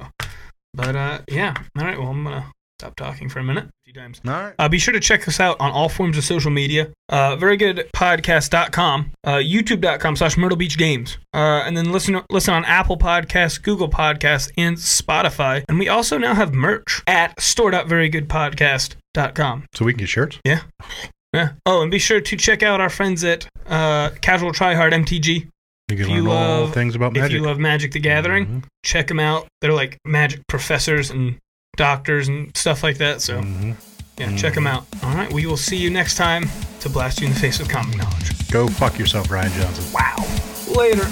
but 0.73 0.95
uh, 0.95 1.19
yeah. 1.29 1.53
All 1.77 1.85
right. 1.85 1.97
Well, 1.99 2.09
I'm 2.09 2.23
gonna 2.23 2.51
stop 2.79 2.95
talking 2.95 3.29
for 3.29 3.39
a 3.39 3.43
minute. 3.43 3.65
A 3.65 3.69
few 3.85 3.93
times. 3.93 4.21
All 4.27 4.33
right. 4.33 4.53
Uh, 4.59 4.67
be 4.69 4.77
sure 4.79 4.93
to 4.93 4.99
check 4.99 5.27
us 5.27 5.39
out 5.39 5.57
on 5.59 5.71
all 5.71 5.89
forms 5.89 6.17
of 6.17 6.23
social 6.23 6.51
media. 6.51 6.89
Uh, 7.09 7.35
very 7.35 7.57
good 7.57 7.87
podcast.com, 7.95 9.11
uh, 9.23 9.33
youtube.com 9.35 10.15
slash 10.15 10.37
Myrtle 10.37 10.57
Beach 10.57 10.77
Games. 10.77 11.17
Uh, 11.33 11.63
and 11.65 11.75
then 11.77 11.91
listen, 11.91 12.21
listen 12.29 12.53
on 12.53 12.63
Apple 12.65 12.97
Podcasts, 12.97 13.61
Google 13.61 13.89
Podcasts, 13.89 14.51
and 14.57 14.77
Spotify. 14.77 15.63
And 15.69 15.79
we 15.79 15.87
also 15.89 16.17
now 16.17 16.33
have 16.33 16.53
merch 16.53 17.01
at 17.07 17.39
store.verygoodpodcast.com. 17.39 19.65
So 19.73 19.85
we 19.85 19.93
can 19.93 19.99
get 19.99 20.09
shirts. 20.09 20.39
Yeah. 20.45 20.61
Yeah. 21.33 21.51
Oh, 21.65 21.81
and 21.81 21.91
be 21.91 21.99
sure 21.99 22.21
to 22.21 22.37
check 22.37 22.63
out 22.63 22.79
our 22.81 22.89
friends 22.89 23.23
at 23.23 23.47
uh, 23.67 24.09
Casual 24.21 24.51
Tryhard 24.51 24.91
MTG. 24.93 25.47
You 25.89 25.97
can 25.97 26.05
If 26.05 26.09
you 26.09 26.23
learn 26.23 26.27
all 26.27 26.61
love- 26.61 26.73
things 26.73 26.95
about 26.95 27.15
If 27.15 27.21
magic. 27.21 27.37
you 27.37 27.43
love 27.43 27.59
Magic 27.59 27.91
the 27.91 27.99
Gathering, 27.99 28.45
Mhm. 28.47 28.63
check 28.83 29.05
them 29.07 29.19
out. 29.19 29.47
They're 29.61 29.73
like 29.73 29.97
magic 30.05 30.41
professors 30.47 31.11
and 31.11 31.37
doctors 31.75 32.27
and 32.27 32.55
stuff 32.55 32.83
like 32.83 32.97
that. 32.97 33.21
So, 33.21 33.41
Mhm. 33.41 33.75
yeah, 34.17 34.35
check 34.35 34.53
them 34.53 34.67
out. 34.67 34.85
All 35.03 35.13
right, 35.15 35.31
we 35.31 35.45
will 35.45 35.57
see 35.57 35.77
you 35.77 35.89
next 35.89 36.15
time 36.15 36.49
to 36.81 36.89
blast 36.89 37.19
you 37.21 37.27
in 37.27 37.33
the 37.33 37.39
face 37.39 37.59
with 37.59 37.69
comic 37.69 37.97
knowledge. 37.97 38.49
Go 38.51 38.67
fuck 38.67 38.97
yourself, 38.97 39.27
Rian 39.29 39.53
Johnson. 39.55 39.85
Wow. 39.93 40.25
Later. 40.75 41.07